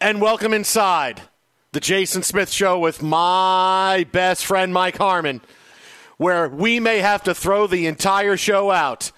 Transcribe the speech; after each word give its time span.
and 0.00 0.20
welcome 0.20 0.52
inside 0.52 1.22
the 1.72 1.80
Jason 1.80 2.22
Smith 2.22 2.50
Show 2.50 2.78
with 2.78 3.02
my 3.02 4.06
best 4.12 4.44
friend 4.44 4.72
Mike 4.72 4.96
Harmon, 4.96 5.40
where 6.16 6.48
we 6.48 6.80
may 6.80 6.98
have 6.98 7.22
to 7.24 7.34
throw 7.34 7.66
the 7.66 7.86
entire 7.86 8.36
show 8.36 8.70
out 8.70 9.12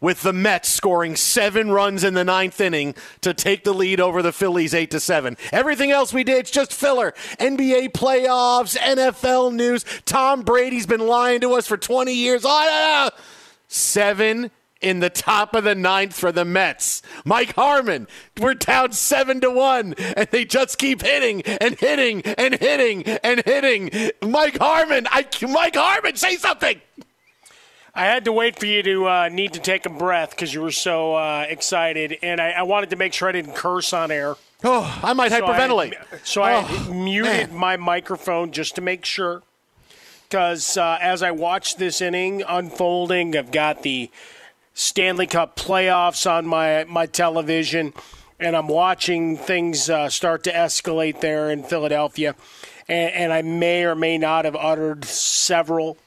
with 0.00 0.22
the 0.22 0.32
Mets 0.32 0.68
scoring 0.68 1.16
seven 1.16 1.70
runs 1.70 2.02
in 2.02 2.14
the 2.14 2.24
ninth 2.24 2.60
inning 2.60 2.94
to 3.20 3.32
take 3.32 3.62
the 3.64 3.72
lead 3.72 4.00
over 4.00 4.20
the 4.20 4.32
Phillies 4.32 4.74
eight 4.74 4.90
to 4.90 5.00
seven. 5.00 5.36
Everything 5.52 5.90
else 5.90 6.12
we 6.12 6.24
did, 6.24 6.38
it's 6.38 6.50
just 6.50 6.72
filler. 6.72 7.12
NBA 7.38 7.92
playoffs, 7.92 8.76
NFL 8.76 9.54
news. 9.54 9.84
Tom 10.04 10.42
Brady's 10.42 10.86
been 10.86 11.06
lying 11.06 11.40
to 11.42 11.52
us 11.52 11.66
for 11.68 11.76
20 11.76 12.12
years. 12.12 12.42
Oh, 12.44 13.10
seven 13.68 14.50
in 14.82 15.00
the 15.00 15.10
top 15.10 15.54
of 15.54 15.64
the 15.64 15.74
ninth 15.74 16.14
for 16.14 16.32
the 16.32 16.44
Mets. 16.44 17.02
Mike 17.24 17.54
Harmon, 17.54 18.08
we're 18.40 18.54
down 18.54 18.92
seven 18.92 19.40
to 19.40 19.50
one, 19.50 19.94
and 19.94 20.28
they 20.30 20.44
just 20.44 20.78
keep 20.78 21.02
hitting 21.02 21.42
and 21.42 21.78
hitting 21.78 22.22
and 22.22 22.54
hitting 22.54 23.04
and 23.04 23.42
hitting. 23.44 23.90
Mike 24.22 24.58
Harmon, 24.58 25.06
I, 25.10 25.26
Mike 25.48 25.76
Harmon, 25.76 26.16
say 26.16 26.36
something. 26.36 26.80
I 27.94 28.06
had 28.06 28.24
to 28.24 28.32
wait 28.32 28.58
for 28.58 28.64
you 28.64 28.82
to 28.82 29.06
uh, 29.06 29.28
need 29.28 29.52
to 29.52 29.60
take 29.60 29.84
a 29.84 29.90
breath 29.90 30.30
because 30.30 30.52
you 30.52 30.62
were 30.62 30.70
so 30.70 31.14
uh, 31.14 31.44
excited, 31.46 32.18
and 32.22 32.40
I, 32.40 32.52
I, 32.52 32.62
wanted 32.62 32.90
to 32.90 32.96
make 32.96 33.12
sure 33.12 33.28
I 33.28 33.32
didn't 33.32 33.54
curse 33.54 33.92
on 33.92 34.10
air. 34.10 34.36
Oh, 34.64 35.00
I 35.02 35.12
might 35.12 35.30
so 35.30 35.42
hyperventilate. 35.42 35.94
I, 35.94 36.16
so 36.24 36.42
I 36.42 36.64
oh, 36.66 36.92
muted 36.94 37.50
man. 37.50 37.54
my 37.54 37.76
microphone 37.76 38.50
just 38.50 38.76
to 38.76 38.80
make 38.80 39.04
sure. 39.04 39.42
Because 40.26 40.78
uh, 40.78 40.96
as 41.02 41.22
I 41.22 41.32
watched 41.32 41.78
this 41.78 42.00
inning 42.00 42.42
unfolding, 42.48 43.36
I've 43.36 43.50
got 43.50 43.82
the 43.82 44.10
Stanley 44.74 45.26
Cup 45.26 45.56
playoffs 45.56 46.30
on 46.30 46.46
my 46.46 46.84
my 46.84 47.06
television, 47.06 47.92
and 48.40 48.56
I'm 48.56 48.68
watching 48.68 49.36
things 49.36 49.90
uh, 49.90 50.08
start 50.08 50.44
to 50.44 50.52
escalate 50.52 51.20
there 51.20 51.50
in 51.50 51.62
Philadelphia, 51.62 52.34
and, 52.88 53.12
and, 53.14 53.32
I 53.32 53.42
may 53.42 53.84
or 53.84 53.94
may 53.94 54.18
not 54.18 54.44
have 54.44 54.56
uttered 54.56 55.04
several. 55.04 55.98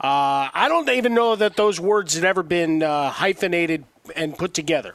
Uh, 0.00 0.50
I 0.52 0.66
don't 0.68 0.88
even 0.90 1.14
know 1.14 1.34
that 1.36 1.56
those 1.56 1.80
words 1.80 2.14
had 2.14 2.24
ever 2.24 2.42
been 2.42 2.82
uh, 2.82 3.10
hyphenated 3.10 3.84
and 4.14 4.36
put 4.36 4.52
together, 4.52 4.94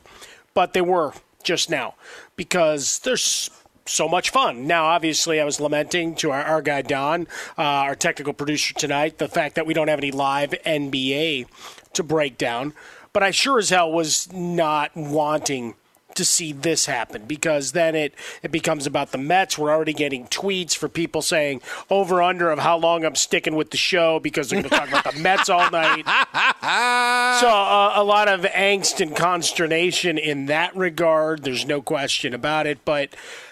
but 0.53 0.73
they 0.73 0.81
were 0.81 1.13
just 1.43 1.69
now 1.69 1.95
because 2.35 2.99
there's 2.99 3.49
so 3.89 4.07
much 4.07 4.29
fun. 4.29 4.67
Now, 4.67 4.85
obviously, 4.85 5.41
I 5.41 5.45
was 5.45 5.59
lamenting 5.59 6.13
to 6.15 6.29
our, 6.29 6.43
our 6.43 6.61
guy 6.61 6.83
Don, 6.83 7.27
uh, 7.57 7.61
our 7.61 7.95
technical 7.95 8.33
producer 8.33 8.75
tonight, 8.75 9.17
the 9.17 9.27
fact 9.27 9.55
that 9.55 9.65
we 9.65 9.73
don't 9.73 9.87
have 9.87 9.99
any 9.99 10.11
live 10.11 10.51
NBA 10.63 11.47
to 11.93 12.03
break 12.03 12.37
down 12.37 12.73
but 13.19 13.25
I 13.25 13.31
sure 13.31 13.59
as 13.59 13.69
hell 13.69 13.91
was 13.91 14.31
not 14.31 14.95
wanting 14.95 15.75
to 16.15 16.23
see 16.23 16.53
this 16.53 16.85
happen 16.85 17.25
because 17.25 17.73
then 17.73 17.93
it, 17.93 18.13
it 18.41 18.49
becomes 18.49 18.87
about 18.87 19.11
the 19.11 19.17
Mets. 19.17 19.57
We're 19.57 19.71
already 19.71 19.91
getting 19.91 20.25
tweets 20.27 20.73
for 20.73 20.87
people 20.87 21.21
saying 21.21 21.61
over 21.89 22.21
under 22.21 22.49
of 22.49 22.59
how 22.59 22.77
long 22.77 23.03
I'm 23.03 23.15
sticking 23.15 23.57
with 23.57 23.71
the 23.71 23.77
show 23.77 24.21
because 24.21 24.49
they're 24.49 24.61
going 24.61 24.69
to 24.69 24.77
talk 24.77 24.87
about 24.87 25.13
the 25.13 25.19
Mets 25.19 25.49
all 25.49 25.69
night. 25.69 26.05
so 27.41 27.49
uh, 27.49 27.91
a 27.95 28.03
lot 28.05 28.29
of 28.29 28.43
angst 28.43 29.01
and 29.01 29.13
consternation 29.13 30.17
in 30.17 30.45
that 30.45 30.73
regard. 30.73 31.43
There's 31.43 31.65
no 31.65 31.81
question 31.81 32.33
about 32.33 32.67
it, 32.67 32.85
but. 32.85 33.09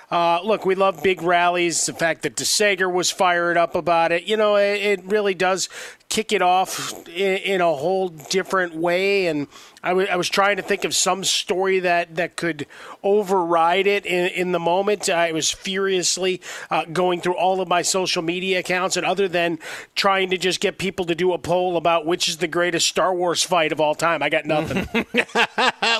Uh, 0.09 0.39
look, 0.41 0.65
we 0.65 0.73
love 0.73 1.03
big 1.03 1.21
rallies. 1.21 1.85
The 1.85 1.91
fact 1.91 2.21
that 2.21 2.37
DeSager 2.37 2.89
was 2.89 3.11
fired 3.11 3.57
up 3.57 3.75
about 3.75 4.13
it, 4.13 4.23
you 4.23 4.37
know, 4.37 4.55
it, 4.55 4.81
it 4.81 5.03
really 5.03 5.33
does 5.33 5.67
kick 6.09 6.31
it 6.31 6.41
off 6.41 6.93
in, 7.09 7.37
in, 7.37 7.61
a 7.61 7.73
whole 7.73 8.09
different 8.09 8.73
way. 8.73 9.27
And 9.27 9.47
I, 9.83 9.89
w- 9.89 10.07
I 10.09 10.15
was 10.15 10.29
trying 10.29 10.55
to 10.55 10.61
think 10.61 10.85
of 10.85 10.95
some 10.95 11.23
story 11.23 11.79
that, 11.79 12.15
that 12.15 12.35
could 12.35 12.65
override 13.03 13.87
it 13.87 14.05
in, 14.05 14.27
in 14.29 14.51
the 14.51 14.59
moment. 14.59 15.09
I 15.09 15.31
was 15.31 15.51
furiously 15.51 16.41
uh, 16.71 16.85
going 16.85 17.21
through 17.21 17.35
all 17.35 17.61
of 17.61 17.67
my 17.67 17.81
social 17.81 18.21
media 18.21 18.59
accounts, 18.59 18.97
and 18.97 19.05
other 19.05 19.27
than 19.27 19.59
trying 19.95 20.29
to 20.29 20.37
just 20.37 20.61
get 20.61 20.77
people 20.77 21.05
to 21.05 21.15
do 21.15 21.33
a 21.33 21.37
poll 21.37 21.77
about 21.77 22.05
which 22.05 22.29
is 22.29 22.37
the 22.37 22.47
greatest 22.47 22.87
Star 22.87 23.13
Wars 23.13 23.43
fight 23.43 23.71
of 23.71 23.81
all 23.81 23.95
time, 23.95 24.23
I 24.23 24.29
got 24.29 24.45
nothing. 24.45 24.87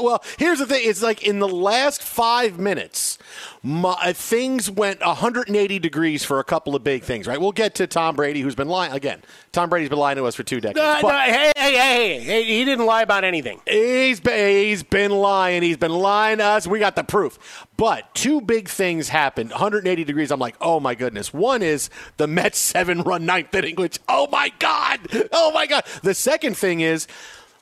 well, 0.02 0.24
here's 0.38 0.60
the 0.60 0.66
thing: 0.66 0.82
it's 0.84 1.02
like 1.02 1.24
in 1.24 1.40
the 1.40 1.48
last 1.48 2.02
five 2.02 2.58
minutes, 2.58 3.18
my, 3.62 4.14
things 4.14 4.72
went 4.72 5.02
180 5.02 5.80
degrees 5.80 6.24
for 6.24 6.40
a 6.40 6.44
couple 6.44 6.76
of 6.76 6.84
big 6.84 7.04
things. 7.04 7.28
Right? 7.28 7.40
We'll 7.40 7.52
get 7.52 7.76
to 7.76 7.88
Tom 7.88 8.16
Brady, 8.16 8.42
who's 8.42 8.56
been 8.56 8.70
lying 8.70 8.94
again. 8.94 9.22
Tom 9.52 9.70
Brady's 9.70 9.90
been 9.90 9.97
lying 9.98 10.18
to 10.18 10.26
us 10.26 10.36
for 10.36 10.44
two 10.44 10.62
decades. 10.62 10.80
Uh, 10.80 11.02
no, 11.02 11.10
hey, 11.10 11.52
hey, 11.56 11.74
hey, 11.76 12.20
hey, 12.20 12.44
he 12.44 12.66
didn't 12.66 12.86
lie 12.86 13.02
about 13.02 13.24
anything. 13.24 13.60
He's 13.68 14.20
been, 14.20 14.66
he's 14.66 14.84
been 14.84 15.12
lying. 15.12 15.64
He's 15.64 15.78
been 15.78 15.92
lying 15.92 16.38
to 16.38 16.46
us. 16.46 16.68
We 16.68 16.80
got 16.80 16.96
the 16.96 17.04
proof. 17.04 17.68
But 17.78 18.14
two 18.16 18.42
big 18.42 18.70
things 18.70 19.10
happened. 19.10 19.52
180 19.52 20.04
degrees. 20.04 20.32
I'm 20.32 20.40
like, 20.40 20.56
oh 20.62 20.80
my 20.80 20.96
goodness. 20.96 21.34
One 21.34 21.62
is 21.62 21.90
the 22.18 22.28
Mets 22.28 22.58
seven 22.58 23.02
run 23.02 23.26
ninth 23.26 23.54
inning, 23.54 23.76
which, 23.76 24.00
oh 24.10 24.28
my 24.32 24.52
God. 24.60 25.00
Oh 25.32 25.52
my 25.52 25.68
God. 25.68 25.84
The 26.04 26.14
second 26.14 26.58
thing 26.58 26.80
is 26.82 27.08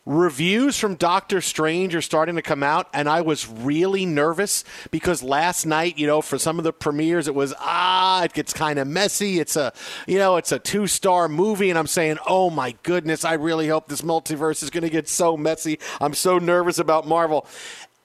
reviews 0.06 0.78
from 0.78 0.96
Doctor 0.96 1.42
Strange 1.42 1.96
are 1.96 2.02
starting 2.02 2.36
to 2.36 2.42
come 2.42 2.64
out, 2.64 2.88
and 2.94 3.10
I 3.10 3.22
was 3.22 3.48
really 3.48 4.06
nervous 4.06 4.64
because 4.92 5.24
last 5.24 5.66
night, 5.66 5.98
you 5.98 6.06
know, 6.06 6.22
for 6.22 6.38
some 6.38 6.58
of 6.58 6.64
the 6.64 6.74
premieres, 6.74 7.28
it 7.28 7.36
was 7.36 7.54
ah, 7.60 8.24
it 8.24 8.34
gets 8.34 8.54
kind 8.54 8.80
of 8.80 8.88
messy. 8.88 9.40
It's 9.40 9.56
a, 9.56 9.74
you 10.08 10.18
know, 10.18 10.38
it's 10.38 10.52
a 10.52 10.60
two 10.60 10.88
star 10.88 11.28
movie, 11.28 11.70
and 11.70 11.80
I'm 11.80 11.88
saying, 11.88 12.18
oh 12.28 12.50
my 12.50 12.76
goodness, 12.84 13.26
I 13.26 13.34
really 13.34 13.68
hope 13.68 13.88
this 13.88 14.02
multiverse 14.02 14.62
is 14.62 14.70
going 14.70 14.84
to 14.84 14.90
get 14.90 15.10
so 15.10 15.36
messy. 15.36 15.80
I'm 16.00 16.14
so 16.14 16.38
nervous 16.38 16.78
about 16.78 17.08
Marvel. 17.08 17.48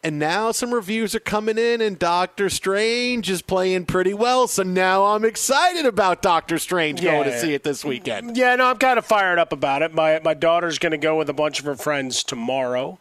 And 0.02 0.18
now 0.18 0.50
some 0.50 0.72
reviews 0.72 1.14
are 1.14 1.20
coming 1.20 1.58
in, 1.58 1.82
and 1.82 1.98
Doctor 1.98 2.48
Strange 2.48 3.28
is 3.28 3.42
playing 3.42 3.84
pretty 3.84 4.14
well. 4.14 4.48
So 4.48 4.62
now 4.62 5.04
I'm 5.04 5.26
excited 5.26 5.84
about 5.84 6.22
Doctor 6.22 6.58
Strange 6.58 7.02
Yeah. 7.02 7.12
going 7.12 7.24
to 7.24 7.38
see 7.38 7.52
it 7.52 7.64
this 7.64 7.84
weekend. 7.84 8.34
Yeah, 8.34 8.56
no, 8.56 8.64
I'm 8.70 8.78
kind 8.78 8.98
of 8.98 9.04
fired 9.04 9.38
up 9.38 9.52
about 9.52 9.82
it. 9.82 9.92
My 9.92 10.18
my 10.24 10.32
daughter's 10.32 10.78
going 10.78 10.92
to 10.92 10.98
go 10.98 11.18
with 11.18 11.28
a 11.28 11.34
bunch 11.34 11.58
of 11.60 11.66
her 11.66 11.74
friends 11.76 12.24
tomorrow. 12.24 12.98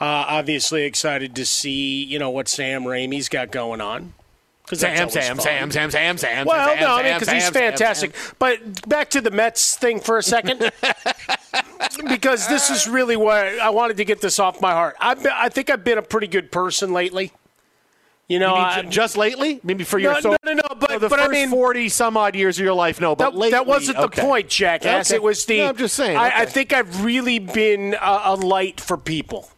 Uh, 0.00 0.24
obviously 0.28 0.84
excited 0.84 1.36
to 1.36 1.44
see 1.44 2.02
you 2.04 2.18
know 2.18 2.30
what 2.30 2.48
Sam 2.48 2.84
Raimi's 2.84 3.28
got 3.28 3.50
going 3.50 3.82
on. 3.82 4.14
Sam, 4.72 5.10
Sam. 5.10 5.38
Sam, 5.38 5.70
Sam, 5.70 5.90
Sam, 5.90 6.18
Sam. 6.18 6.46
Well, 6.46 6.68
Sam, 6.68 6.80
no, 6.80 6.94
I 6.96 7.02
mean 7.02 7.14
because 7.14 7.28
he's 7.32 7.44
Sam, 7.44 7.52
Sam, 7.52 7.62
fantastic. 7.72 8.14
But 8.38 8.88
back 8.88 9.10
to 9.10 9.20
the 9.20 9.30
Mets 9.30 9.76
thing 9.76 10.00
for 10.00 10.18
a 10.18 10.22
second, 10.22 10.70
because 12.08 12.46
this 12.48 12.70
is 12.70 12.88
really 12.88 13.16
what 13.16 13.36
I 13.36 13.70
wanted 13.70 13.96
to 13.98 14.04
get 14.04 14.20
this 14.20 14.38
off 14.38 14.60
my 14.60 14.72
heart. 14.72 14.96
I've 15.00 15.22
been, 15.22 15.32
I 15.34 15.48
think 15.48 15.70
I've 15.70 15.84
been 15.84 15.98
a 15.98 16.02
pretty 16.02 16.26
good 16.26 16.52
person 16.52 16.92
lately. 16.92 17.32
You 18.28 18.38
know, 18.38 18.54
You 18.54 18.62
I, 18.62 18.82
just 18.82 19.16
lately? 19.16 19.58
Maybe 19.64 19.82
for 19.82 19.98
your 19.98 20.12
No, 20.14 20.20
so, 20.20 20.30
no, 20.30 20.36
no, 20.44 20.52
no, 20.52 20.74
but- 20.78 20.92
for 20.92 20.98
the 21.00 21.08
but 21.08 21.18
I 21.18 21.24
first 21.26 21.32
mean- 21.32 21.50
forty 21.50 21.88
some 21.88 22.16
odd 22.16 22.36
years 22.36 22.60
of 22.60 22.64
your 22.64 22.74
life, 22.74 23.00
no. 23.00 23.16
But 23.16 23.32
that, 23.32 23.36
lately, 23.36 23.50
that 23.50 23.66
wasn't 23.66 23.96
the 23.98 24.04
okay. 24.04 24.22
point, 24.22 24.48
jackass. 24.48 25.10
Okay. 25.10 25.16
It 25.16 25.22
was 25.22 25.44
the. 25.46 25.58
No, 25.58 25.68
I'm 25.70 25.76
just 25.76 25.96
saying. 25.96 26.16
I, 26.16 26.42
I 26.42 26.44
think 26.46 26.72
I've 26.72 27.04
really 27.04 27.40
been 27.40 27.94
a, 28.00 28.20
a 28.26 28.34
light 28.36 28.80
for 28.80 28.96
people. 28.96 29.50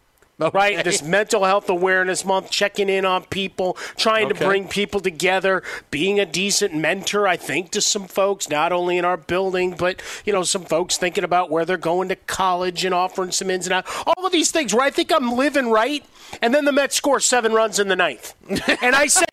Okay. 0.43 0.59
Right, 0.59 0.85
this 0.85 1.03
mental 1.03 1.45
health 1.45 1.69
awareness 1.69 2.25
month, 2.25 2.51
checking 2.51 2.89
in 2.89 3.05
on 3.05 3.25
people, 3.25 3.75
trying 3.97 4.29
to 4.29 4.35
bring 4.35 4.67
people 4.67 4.99
together, 5.01 5.63
being 5.91 6.19
a 6.19 6.27
decent 6.27 6.75
mentor. 6.75 7.29
I 7.29 7.37
think 7.37 7.71
to 7.71 7.81
some 7.81 8.09
folks, 8.09 8.49
not 8.49 8.73
only 8.73 8.99
in 8.99 9.05
our 9.05 9.17
building, 9.17 9.77
but 9.79 10.03
you 10.25 10.33
know, 10.33 10.43
some 10.43 10.65
folks 10.65 10.97
thinking 10.97 11.23
about 11.23 11.51
where 11.51 11.65
they're 11.65 11.77
going 11.77 12.09
to 12.09 12.17
college 12.17 12.85
and 12.85 12.95
offering 12.95 13.31
some 13.31 13.51
ins 13.51 13.67
and 13.67 13.75
outs. 13.75 14.03
All 14.07 14.27
of 14.27 14.33
these 14.33 14.51
things 14.51 14.75
where 14.75 14.85
I 14.85 14.91
think 14.91 15.13
I'm 15.13 15.33
living 15.33 15.71
right, 15.71 16.05
and 16.41 16.53
then 16.53 16.65
the 16.65 16.73
Mets 16.73 16.97
score 16.97 17.21
seven 17.21 17.53
runs 17.53 17.79
in 17.79 17.89
the 17.89 17.97
ninth, 17.97 18.35
and 18.83 18.95
I 18.97 19.07
say, 19.07 19.25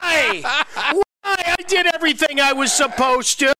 why? 0.00 0.42
Why? 0.42 1.02
I 1.22 1.62
did 1.68 1.86
everything 1.94 2.40
I 2.40 2.52
was 2.52 2.72
supposed 2.72 3.40
to. 3.40 3.54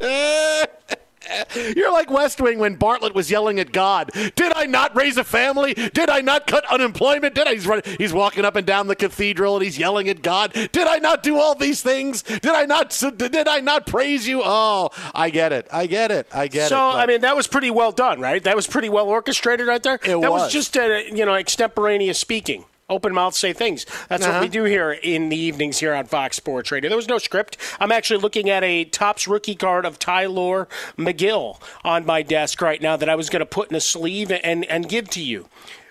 You're 1.76 1.92
like 1.92 2.10
West 2.10 2.40
Wing 2.40 2.58
when 2.58 2.76
Bartlett 2.76 3.14
was 3.14 3.30
yelling 3.30 3.60
at 3.60 3.72
God. 3.72 4.10
Did 4.12 4.52
I 4.54 4.66
not 4.66 4.96
raise 4.96 5.16
a 5.16 5.24
family? 5.24 5.74
Did 5.74 6.08
I 6.08 6.20
not 6.20 6.46
cut 6.46 6.64
unemployment? 6.70 7.34
Did 7.34 7.46
I? 7.46 7.54
He's, 7.54 7.66
running, 7.66 7.84
he's 7.98 8.12
walking 8.12 8.44
up 8.44 8.56
and 8.56 8.66
down 8.66 8.86
the 8.86 8.96
cathedral 8.96 9.56
and 9.56 9.64
he's 9.64 9.78
yelling 9.78 10.08
at 10.08 10.22
God. 10.22 10.52
Did 10.52 10.86
I 10.86 10.98
not 10.98 11.22
do 11.22 11.36
all 11.38 11.54
these 11.54 11.82
things? 11.82 12.22
Did 12.22 12.46
I 12.46 12.64
not? 12.64 12.90
Did 13.16 13.48
I 13.48 13.60
not 13.60 13.86
praise 13.86 14.26
you? 14.26 14.42
Oh, 14.44 14.90
I 15.14 15.30
get 15.30 15.52
it. 15.52 15.68
I 15.72 15.86
get 15.86 16.10
it. 16.10 16.26
I 16.32 16.48
get 16.48 16.66
it. 16.66 16.68
So 16.70 16.78
I 16.78 17.06
mean, 17.06 17.20
that 17.20 17.36
was 17.36 17.46
pretty 17.46 17.70
well 17.70 17.92
done, 17.92 18.20
right? 18.20 18.42
That 18.42 18.56
was 18.56 18.66
pretty 18.66 18.88
well 18.88 19.08
orchestrated, 19.08 19.66
right 19.66 19.82
there. 19.82 19.94
It 19.94 20.02
that 20.04 20.18
was. 20.30 20.42
was. 20.42 20.52
just 20.52 20.76
a, 20.76 21.04
you 21.12 21.24
know 21.24 21.34
extemporaneous 21.34 22.18
speaking. 22.18 22.64
Open 22.90 23.14
mouth 23.14 23.34
say 23.34 23.52
things. 23.54 23.86
That's 24.08 24.22
what 24.26 24.30
Uh-huh. 24.32 24.40
we 24.42 24.48
do 24.48 24.64
here 24.64 24.90
in 24.92 25.28
the 25.30 25.36
evenings 25.36 25.78
here 25.78 25.94
on 25.94 26.04
Fox 26.06 26.36
Sports 26.36 26.70
Radio. 26.70 26.88
There 26.90 26.96
was 26.96 27.08
no 27.08 27.18
script. 27.18 27.56
I'm 27.78 27.92
actually 27.92 28.20
looking 28.20 28.50
at 28.50 28.62
a 28.64 28.84
Topps 28.84 29.26
rookie 29.28 29.54
card 29.54 29.84
of 29.86 29.98
Tylor 29.98 30.68
Megill 30.98 31.60
on 31.84 32.04
my 32.04 32.20
desk 32.22 32.60
right 32.60 32.82
now 32.82 32.96
that 32.96 33.08
I 33.08 33.14
was 33.14 33.30
going 33.30 33.40
to 33.40 33.46
put 33.46 33.70
in 33.70 33.76
a 33.76 33.80
sleeve 33.80 34.30
and, 34.32 34.64
and 34.66 34.88
give 34.88 35.08
to 35.10 35.22
you. 35.22 35.48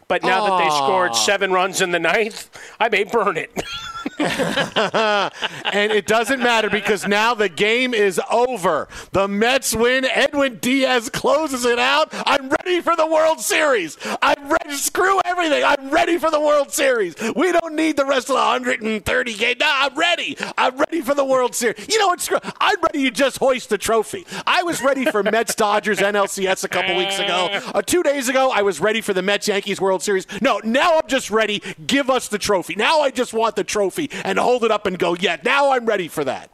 But 0.08 0.24
now 0.24 0.46
that 0.48 0.64
they 0.64 0.70
scored 0.70 1.16
seven 1.16 1.52
runs 1.52 1.82
in 1.82 1.92
the 1.92 2.00
ninth, 2.00 2.50
I 2.80 2.90
may 2.90 3.04
burn 3.04 3.38
it. 3.38 3.52
and 4.20 5.92
it 5.92 6.06
doesn't 6.06 6.40
matter 6.40 6.70
because 6.70 7.08
now 7.08 7.34
the 7.34 7.50
game 7.50 7.94
is 7.94 8.20
over. 8.30 8.88
The 9.12 9.28
Mets 9.28 9.76
win. 9.76 10.06
Edwin 10.06 10.58
Diaz 10.58 11.10
closes 11.10 11.66
it 11.66 11.80
out. 11.80 12.10
I'm 12.12 12.50
ready 12.50 12.82
for 12.82 12.96
the 12.96 13.08
World 13.08 13.40
Series. 13.40 13.98
I'm 14.22 14.50
ready. 14.50 14.76
Screw 14.76 15.20
everything. 15.26 15.64
I'm 15.64 15.90
ready 15.90 16.18
for 16.18 16.32
the 16.32 16.40
World 16.40 16.72
Series. 16.72 17.16
We 17.36 17.52
don't 17.52 17.76
need 17.76 17.98
the 17.98 18.06
rest 18.06 18.30
of 18.30 18.36
the 18.36 18.42
130 18.42 19.34
game. 19.36 19.56
No, 19.60 19.68
I'm 19.70 19.98
ready. 19.98 20.38
I'm 20.58 20.78
ready 20.78 21.02
for 21.02 21.14
the 21.16 21.26
World 21.26 21.56
Series. 21.56 21.88
You 21.88 21.98
know 22.00 22.08
what? 22.08 22.22
Screw. 22.22 22.40
I'm 22.60 22.82
ready 22.82 23.04
to 23.04 23.12
just 23.12 23.38
hoist 23.38 23.70
the 23.70 23.78
trophy. 23.78 24.26
I 24.46 24.64
was 24.64 24.82
ready 24.82 25.06
for 25.06 25.24
Mets 25.24 25.56
Dodgers 25.56 26.00
NLCS 26.00 26.64
a 26.64 26.70
couple 26.70 26.96
weeks 26.96 27.20
ago. 27.20 27.48
Uh, 27.74 27.82
two 27.82 28.04
days 28.04 28.30
ago, 28.30 28.52
I 28.52 28.62
was 28.62 28.80
ready 28.80 29.02
for 29.02 29.14
the 29.14 29.22
Mets 29.22 29.48
Yankees 29.48 29.80
World 29.80 30.04
Series. 30.04 30.28
No, 30.42 30.60
now 30.64 30.98
I'm 30.98 31.08
just 31.08 31.32
ready. 31.32 31.62
Give 31.86 32.10
us 32.10 32.28
the 32.28 32.38
trophy. 32.38 32.76
Now 32.76 33.00
I 33.02 33.12
just 33.12 33.34
want 33.34 33.56
the 33.56 33.64
trophy 33.64 33.89
and 34.24 34.40
hold 34.40 34.64
it 34.64 34.72
up 34.72 34.86
and 34.86 34.98
go, 34.98 35.16
yeah, 35.16 35.38
now 35.44 35.72
I'm 35.72 35.86
ready 35.86 36.08
for 36.08 36.24
that. 36.24 36.50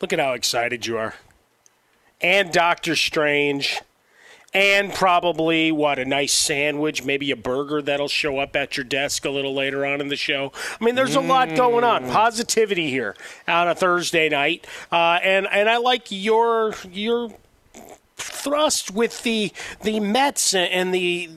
Look 0.00 0.12
at 0.12 0.18
how 0.18 0.32
excited 0.32 0.86
you 0.86 0.98
are. 0.98 1.14
And 2.20 2.52
Doctor 2.52 2.96
Strange. 2.96 3.80
And 4.52 4.92
probably, 4.92 5.70
what, 5.70 6.00
a 6.00 6.04
nice 6.04 6.32
sandwich, 6.32 7.04
maybe 7.04 7.30
a 7.30 7.36
burger 7.36 7.80
that'll 7.80 8.08
show 8.08 8.40
up 8.40 8.56
at 8.56 8.76
your 8.76 8.82
desk 8.82 9.24
a 9.24 9.30
little 9.30 9.54
later 9.54 9.86
on 9.86 10.00
in 10.00 10.08
the 10.08 10.16
show. 10.16 10.50
I 10.80 10.84
mean, 10.84 10.96
there's 10.96 11.14
a 11.14 11.20
lot 11.20 11.54
going 11.54 11.84
on. 11.84 12.10
Positivity 12.10 12.90
here 12.90 13.14
on 13.46 13.68
a 13.68 13.76
Thursday 13.76 14.28
night. 14.28 14.66
Uh, 14.90 15.20
and, 15.22 15.46
and 15.52 15.68
I 15.68 15.76
like 15.76 16.10
your 16.10 16.74
your 16.90 17.30
thrust 18.16 18.90
with 18.90 19.22
the 19.22 19.52
the 19.82 20.00
Mets 20.00 20.52
and 20.52 20.92
the 20.92 21.30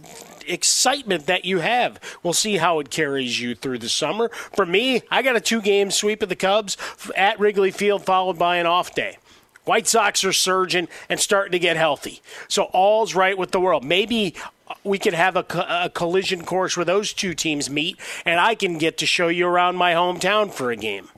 excitement 0.47 1.25
that 1.27 1.45
you 1.45 1.59
have. 1.59 1.99
We'll 2.21 2.33
see 2.33 2.57
how 2.57 2.79
it 2.79 2.89
carries 2.89 3.39
you 3.39 3.55
through 3.55 3.79
the 3.79 3.89
summer. 3.89 4.29
For 4.29 4.65
me, 4.65 5.01
I 5.09 5.21
got 5.21 5.35
a 5.35 5.41
two 5.41 5.61
game 5.61 5.91
sweep 5.91 6.21
of 6.21 6.29
the 6.29 6.35
Cubs 6.35 6.77
at 7.15 7.39
Wrigley 7.39 7.71
Field, 7.71 8.05
followed 8.05 8.37
by 8.37 8.57
an 8.57 8.65
off 8.65 8.93
day. 8.93 9.17
White 9.65 9.87
Sox 9.87 10.23
are 10.23 10.33
surging 10.33 10.89
and 11.09 11.19
starting 11.19 11.53
to 11.53 11.59
get 11.59 11.77
healthy. 11.77 12.21
So 12.49 12.63
all's 12.73 13.15
right 13.15 13.37
with 13.37 13.51
the 13.51 13.61
world. 13.61 13.83
Maybe 13.85 14.35
we 14.83 14.99
could 14.99 15.13
have 15.13 15.35
a, 15.35 15.45
a 15.83 15.89
collision 15.89 16.43
course 16.43 16.75
where 16.75 16.85
those 16.85 17.13
two 17.13 17.33
teams 17.33 17.69
meet, 17.69 17.97
and 18.25 18.39
I 18.39 18.55
can 18.55 18.77
get 18.77 18.97
to 18.97 19.05
show 19.05 19.29
you 19.29 19.47
around 19.47 19.77
my 19.77 19.93
hometown 19.93 20.51
for 20.51 20.71
a 20.71 20.75
game. 20.75 21.09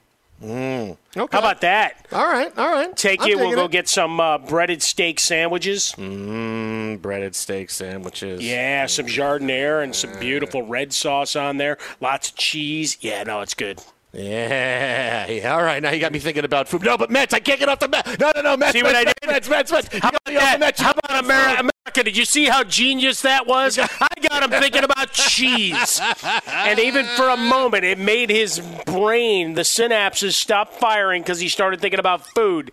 Okay. 0.45 0.97
How 1.15 1.39
about 1.39 1.61
that? 1.61 2.05
All 2.11 2.25
right, 2.27 2.51
all 2.57 2.71
right. 2.71 2.95
Take 2.95 3.21
I'm 3.21 3.29
it. 3.29 3.37
We'll 3.37 3.55
go 3.55 3.65
it. 3.65 3.71
get 3.71 3.87
some 3.87 4.19
uh, 4.19 4.37
breaded 4.37 4.81
steak 4.83 5.19
sandwiches. 5.19 5.93
Mm, 5.97 7.01
breaded 7.01 7.35
steak 7.35 7.69
sandwiches. 7.69 8.41
Yeah, 8.43 8.85
some 8.85 9.05
giardiniera 9.05 9.83
and 9.83 9.95
some 9.95 10.17
beautiful 10.19 10.63
red 10.63 10.93
sauce 10.93 11.35
on 11.35 11.57
there. 11.57 11.77
Lots 12.01 12.29
of 12.29 12.35
cheese. 12.35 12.97
Yeah, 13.01 13.23
no, 13.23 13.41
it's 13.41 13.53
good. 13.53 13.81
Yeah, 14.13 15.27
yeah. 15.27 15.53
All 15.53 15.63
right, 15.63 15.81
now 15.83 15.91
you 15.91 15.99
got 15.99 16.11
me 16.13 16.19
thinking 16.19 16.45
about 16.45 16.67
food. 16.69 16.83
No, 16.83 16.97
but 16.97 17.09
Mets, 17.11 17.33
I 17.33 17.39
can't 17.39 17.59
get 17.59 17.67
off 17.67 17.79
the 17.79 17.87
Mets. 17.89 18.17
No, 18.17 18.31
no, 18.35 18.41
no, 18.41 18.57
Mets. 18.57 18.73
See 18.73 18.81
what 18.83 18.93
Mets, 18.93 19.11
I 19.11 19.13
did? 19.21 19.27
Mets, 19.27 19.49
Mets, 19.49 19.71
Mets. 19.71 19.97
How 19.97 20.09
about 20.09 20.21
me 20.27 20.35
off 20.37 20.41
the 20.41 20.47
that? 20.51 20.59
Mets. 20.59 20.79
How 20.81 20.91
about 20.91 21.23
Ameri- 21.25 21.69
Did 21.93 22.17
you 22.17 22.25
see 22.25 22.45
how 22.45 22.63
genius 22.63 23.21
that 23.21 23.47
was? 23.47 23.77
I 24.01 24.07
got 24.27 24.43
him 24.43 24.49
thinking 24.61 24.83
about 24.83 25.11
cheese. 25.13 26.01
And 26.47 26.79
even 26.79 27.05
for 27.05 27.29
a 27.29 27.37
moment, 27.37 27.83
it 27.85 27.99
made 27.99 28.29
his 28.29 28.59
brain, 28.85 29.53
the 29.53 29.61
synapses, 29.61 30.33
stop 30.33 30.73
firing 30.73 31.21
because 31.21 31.39
he 31.39 31.47
started 31.47 31.79
thinking 31.79 31.99
about 31.99 32.25
food. 32.25 32.71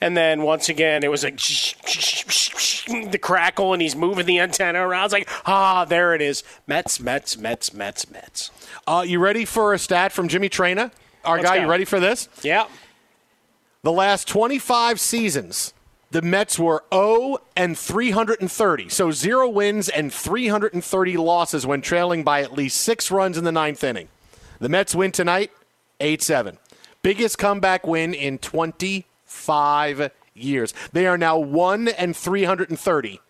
And 0.00 0.16
then 0.16 0.42
once 0.42 0.68
again, 0.68 1.02
it 1.04 1.10
was 1.10 1.24
like 1.24 1.36
the 1.38 3.18
crackle, 3.20 3.72
and 3.72 3.82
he's 3.82 3.96
moving 3.96 4.26
the 4.26 4.38
antenna 4.38 4.86
around. 4.86 5.06
It's 5.06 5.12
like, 5.12 5.28
ah, 5.46 5.84
there 5.84 6.14
it 6.14 6.22
is. 6.22 6.42
Mets, 6.66 7.00
Mets, 7.00 7.36
Mets, 7.36 7.74
Mets, 7.74 8.10
Mets. 8.10 8.50
Uh, 8.86 9.04
you 9.06 9.18
ready 9.18 9.44
for 9.44 9.74
a 9.74 9.78
stat 9.78 10.12
from 10.12 10.28
Jimmy 10.28 10.48
Traina? 10.48 10.90
Our 11.24 11.36
Let's 11.36 11.48
guy, 11.48 11.56
go. 11.56 11.62
you 11.64 11.70
ready 11.70 11.84
for 11.84 12.00
this? 12.00 12.28
Yeah. 12.42 12.66
The 13.82 13.92
last 13.92 14.28
25 14.28 15.00
seasons, 15.00 15.74
the 16.10 16.22
Mets 16.22 16.58
were 16.58 16.84
0 16.92 17.38
and 17.56 17.78
330. 17.78 18.88
So 18.88 19.10
zero 19.10 19.48
wins 19.48 19.88
and 19.88 20.12
330 20.12 21.16
losses 21.16 21.66
when 21.66 21.80
trailing 21.80 22.24
by 22.24 22.42
at 22.42 22.52
least 22.52 22.80
six 22.80 23.10
runs 23.10 23.38
in 23.38 23.44
the 23.44 23.52
ninth 23.52 23.84
inning. 23.84 24.08
The 24.58 24.68
Mets 24.68 24.94
win 24.94 25.12
tonight, 25.12 25.52
8 26.00 26.22
7. 26.22 26.58
Biggest 27.02 27.38
comeback 27.38 27.86
win 27.86 28.12
in 28.12 28.38
25 28.38 30.10
years. 30.34 30.74
They 30.92 31.06
are 31.06 31.16
now 31.16 31.38
1 31.38 31.88
and 31.88 32.16
330 32.16 33.20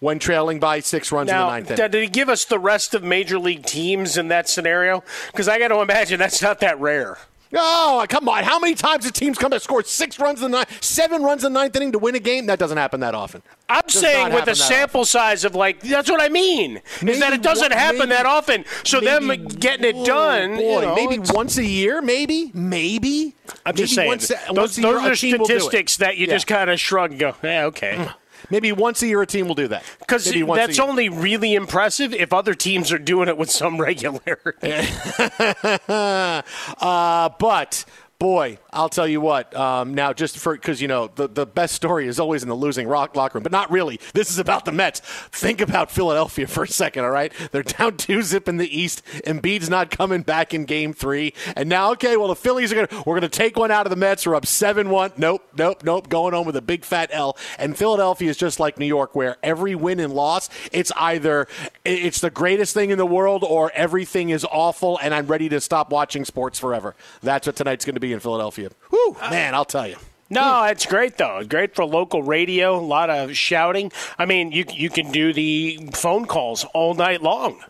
when 0.00 0.18
trailing 0.18 0.58
by 0.58 0.80
six 0.80 1.10
runs 1.10 1.30
in 1.30 1.36
the 1.36 1.46
ninth 1.46 1.70
inning. 1.70 1.90
did 1.90 2.02
he 2.02 2.08
give 2.08 2.28
us 2.28 2.44
the 2.44 2.58
rest 2.58 2.94
of 2.94 3.02
major 3.02 3.38
league 3.38 3.64
teams 3.64 4.18
in 4.18 4.28
that 4.28 4.48
scenario? 4.48 5.02
Because 5.28 5.48
I 5.48 5.58
got 5.58 5.68
to 5.68 5.80
imagine 5.80 6.18
that's 6.18 6.42
not 6.42 6.60
that 6.60 6.78
rare. 6.80 7.16
Oh, 7.56 8.04
come 8.08 8.28
on. 8.28 8.44
How 8.44 8.58
many 8.58 8.74
times 8.74 9.04
did 9.04 9.14
teams 9.14 9.38
come 9.38 9.50
to 9.52 9.60
score 9.60 9.82
six 9.84 10.18
runs 10.18 10.42
in 10.42 10.50
the 10.50 10.58
ninth, 10.58 10.82
seven 10.82 11.22
runs 11.22 11.44
in 11.44 11.52
the 11.52 11.58
ninth 11.60 11.76
inning 11.76 11.92
to 11.92 11.98
win 11.98 12.14
a 12.14 12.18
game? 12.20 12.46
That 12.46 12.58
doesn't 12.58 12.76
happen 12.78 13.00
that 13.00 13.14
often. 13.14 13.42
I'm 13.68 13.82
Does 13.86 14.00
saying 14.00 14.32
with 14.34 14.46
a 14.48 14.54
sample 14.54 15.04
size 15.04 15.44
of 15.44 15.54
like 15.54 15.80
that's 15.80 16.10
what 16.10 16.20
I 16.20 16.28
mean 16.28 16.80
Maybe 17.00 17.12
is 17.12 17.20
that 17.20 17.32
it 17.32 17.42
doesn't 17.42 17.70
one- 17.70 17.78
happen 17.78 17.98
maybe- 18.00 18.10
that 18.10 18.26
often. 18.26 18.64
So 18.84 19.00
them 19.00 19.28
getting 19.46 19.84
it 19.84 20.04
done, 20.04 20.56
boy, 20.56 20.60
you 20.62 20.80
know, 20.82 20.94
maybe 20.94 21.18
once 21.32 21.56
a 21.56 21.64
year, 21.64 22.02
maybe, 22.02 22.50
maybe. 22.54 23.34
I'm 23.64 23.74
just 23.74 23.96
Maybe 23.96 23.96
saying 23.96 24.08
once, 24.08 24.28
those, 24.28 24.48
once 24.56 24.78
a 24.78 24.80
year, 24.82 24.98
are 24.98 25.14
team 25.14 25.38
will 25.38 25.46
do 25.46 25.54
it. 25.56 25.60
statistics 25.60 25.96
that 25.98 26.16
you 26.16 26.26
Yeah. 26.26 26.34
just 26.34 26.46
kind 26.46 26.68
of 26.70 26.78
shrug 26.80 27.12
and 27.12 27.20
go, 27.20 27.34
yeah, 27.42 27.64
okay. 27.66 27.94
Mm. 27.98 28.14
Maybe 28.50 28.72
once 28.72 29.02
a 29.02 29.06
year 29.06 29.22
a 29.22 29.26
team 29.26 29.48
will 29.48 29.54
do 29.54 29.68
that. 29.68 29.82
Because 29.98 30.26
Maybe 30.26 30.42
once 30.42 30.62
a 30.62 30.66
that's 30.66 30.78
only 30.78 31.08
really 31.08 31.54
impressive 31.54 32.12
if 32.12 32.32
other 32.32 32.54
teams 32.54 32.92
are 32.92 32.98
doing 32.98 33.28
it 33.28 33.36
with 33.36 33.50
some 33.50 33.80
regularity. 33.80 34.72
uh, 35.88 37.28
but 37.38 37.84
boy, 38.24 38.56
I'll 38.72 38.88
tell 38.88 39.06
you 39.06 39.20
what. 39.20 39.54
Um, 39.54 39.92
now, 39.92 40.14
just 40.14 40.38
for 40.38 40.54
because 40.54 40.80
you 40.80 40.88
know 40.88 41.10
the 41.14 41.28
the 41.28 41.44
best 41.44 41.74
story 41.74 42.08
is 42.08 42.18
always 42.18 42.42
in 42.42 42.48
the 42.48 42.54
losing 42.54 42.88
rock 42.88 43.14
locker 43.14 43.36
room, 43.36 43.42
but 43.42 43.52
not 43.52 43.70
really. 43.70 44.00
This 44.14 44.30
is 44.30 44.38
about 44.38 44.64
the 44.64 44.72
Mets. 44.72 45.00
Think 45.00 45.60
about 45.60 45.90
Philadelphia 45.90 46.46
for 46.46 46.62
a 46.62 46.66
second. 46.66 47.04
All 47.04 47.10
right, 47.10 47.30
they're 47.52 47.62
down 47.62 47.96
two 47.98 48.22
zip 48.22 48.48
in 48.48 48.56
the 48.56 48.80
East. 48.80 49.02
Embiid's 49.26 49.68
not 49.68 49.90
coming 49.90 50.22
back 50.22 50.54
in 50.54 50.64
Game 50.64 50.94
Three, 50.94 51.34
and 51.54 51.68
now 51.68 51.92
okay, 51.92 52.16
well 52.16 52.28
the 52.28 52.34
Phillies 52.34 52.72
are 52.72 52.86
gonna 52.86 53.02
we're 53.04 53.14
gonna 53.14 53.28
take 53.28 53.58
one 53.58 53.70
out 53.70 53.84
of 53.84 53.90
the 53.90 53.96
Mets. 53.96 54.26
We're 54.26 54.36
up 54.36 54.46
seven 54.46 54.88
one. 54.88 55.12
Nope, 55.18 55.46
nope, 55.58 55.84
nope. 55.84 56.08
Going 56.08 56.32
home 56.32 56.46
with 56.46 56.56
a 56.56 56.62
big 56.62 56.86
fat 56.86 57.10
L. 57.12 57.36
And 57.58 57.76
Philadelphia 57.76 58.30
is 58.30 58.38
just 58.38 58.58
like 58.58 58.78
New 58.78 58.86
York, 58.86 59.14
where 59.14 59.36
every 59.42 59.74
win 59.74 60.00
and 60.00 60.14
loss, 60.14 60.48
it's 60.72 60.90
either 60.96 61.46
it's 61.84 62.22
the 62.22 62.30
greatest 62.30 62.72
thing 62.72 62.88
in 62.88 62.96
the 62.96 63.04
world 63.04 63.44
or 63.44 63.70
everything 63.74 64.30
is 64.30 64.46
awful, 64.50 64.98
and 65.02 65.12
I'm 65.12 65.26
ready 65.26 65.50
to 65.50 65.60
stop 65.60 65.90
watching 65.90 66.24
sports 66.24 66.58
forever. 66.58 66.96
That's 67.22 67.46
what 67.46 67.56
tonight's 67.56 67.84
going 67.84 67.96
to 67.96 68.00
be 68.00 68.13
in 68.14 68.20
Philadelphia. 68.20 68.70
Whew, 68.90 69.16
uh, 69.20 69.30
man, 69.30 69.54
I'll 69.54 69.64
tell 69.64 69.86
you. 69.86 69.96
No, 70.30 70.64
it's 70.64 70.86
great 70.86 71.18
though. 71.18 71.44
Great 71.44 71.74
for 71.74 71.84
local 71.84 72.22
radio. 72.22 72.76
A 72.76 72.80
lot 72.80 73.10
of 73.10 73.36
shouting. 73.36 73.92
I 74.18 74.24
mean, 74.24 74.52
you 74.52 74.64
you 74.72 74.88
can 74.90 75.12
do 75.12 75.32
the 75.32 75.90
phone 75.92 76.26
calls 76.26 76.64
all 76.72 76.94
night 76.94 77.22
long. 77.22 77.62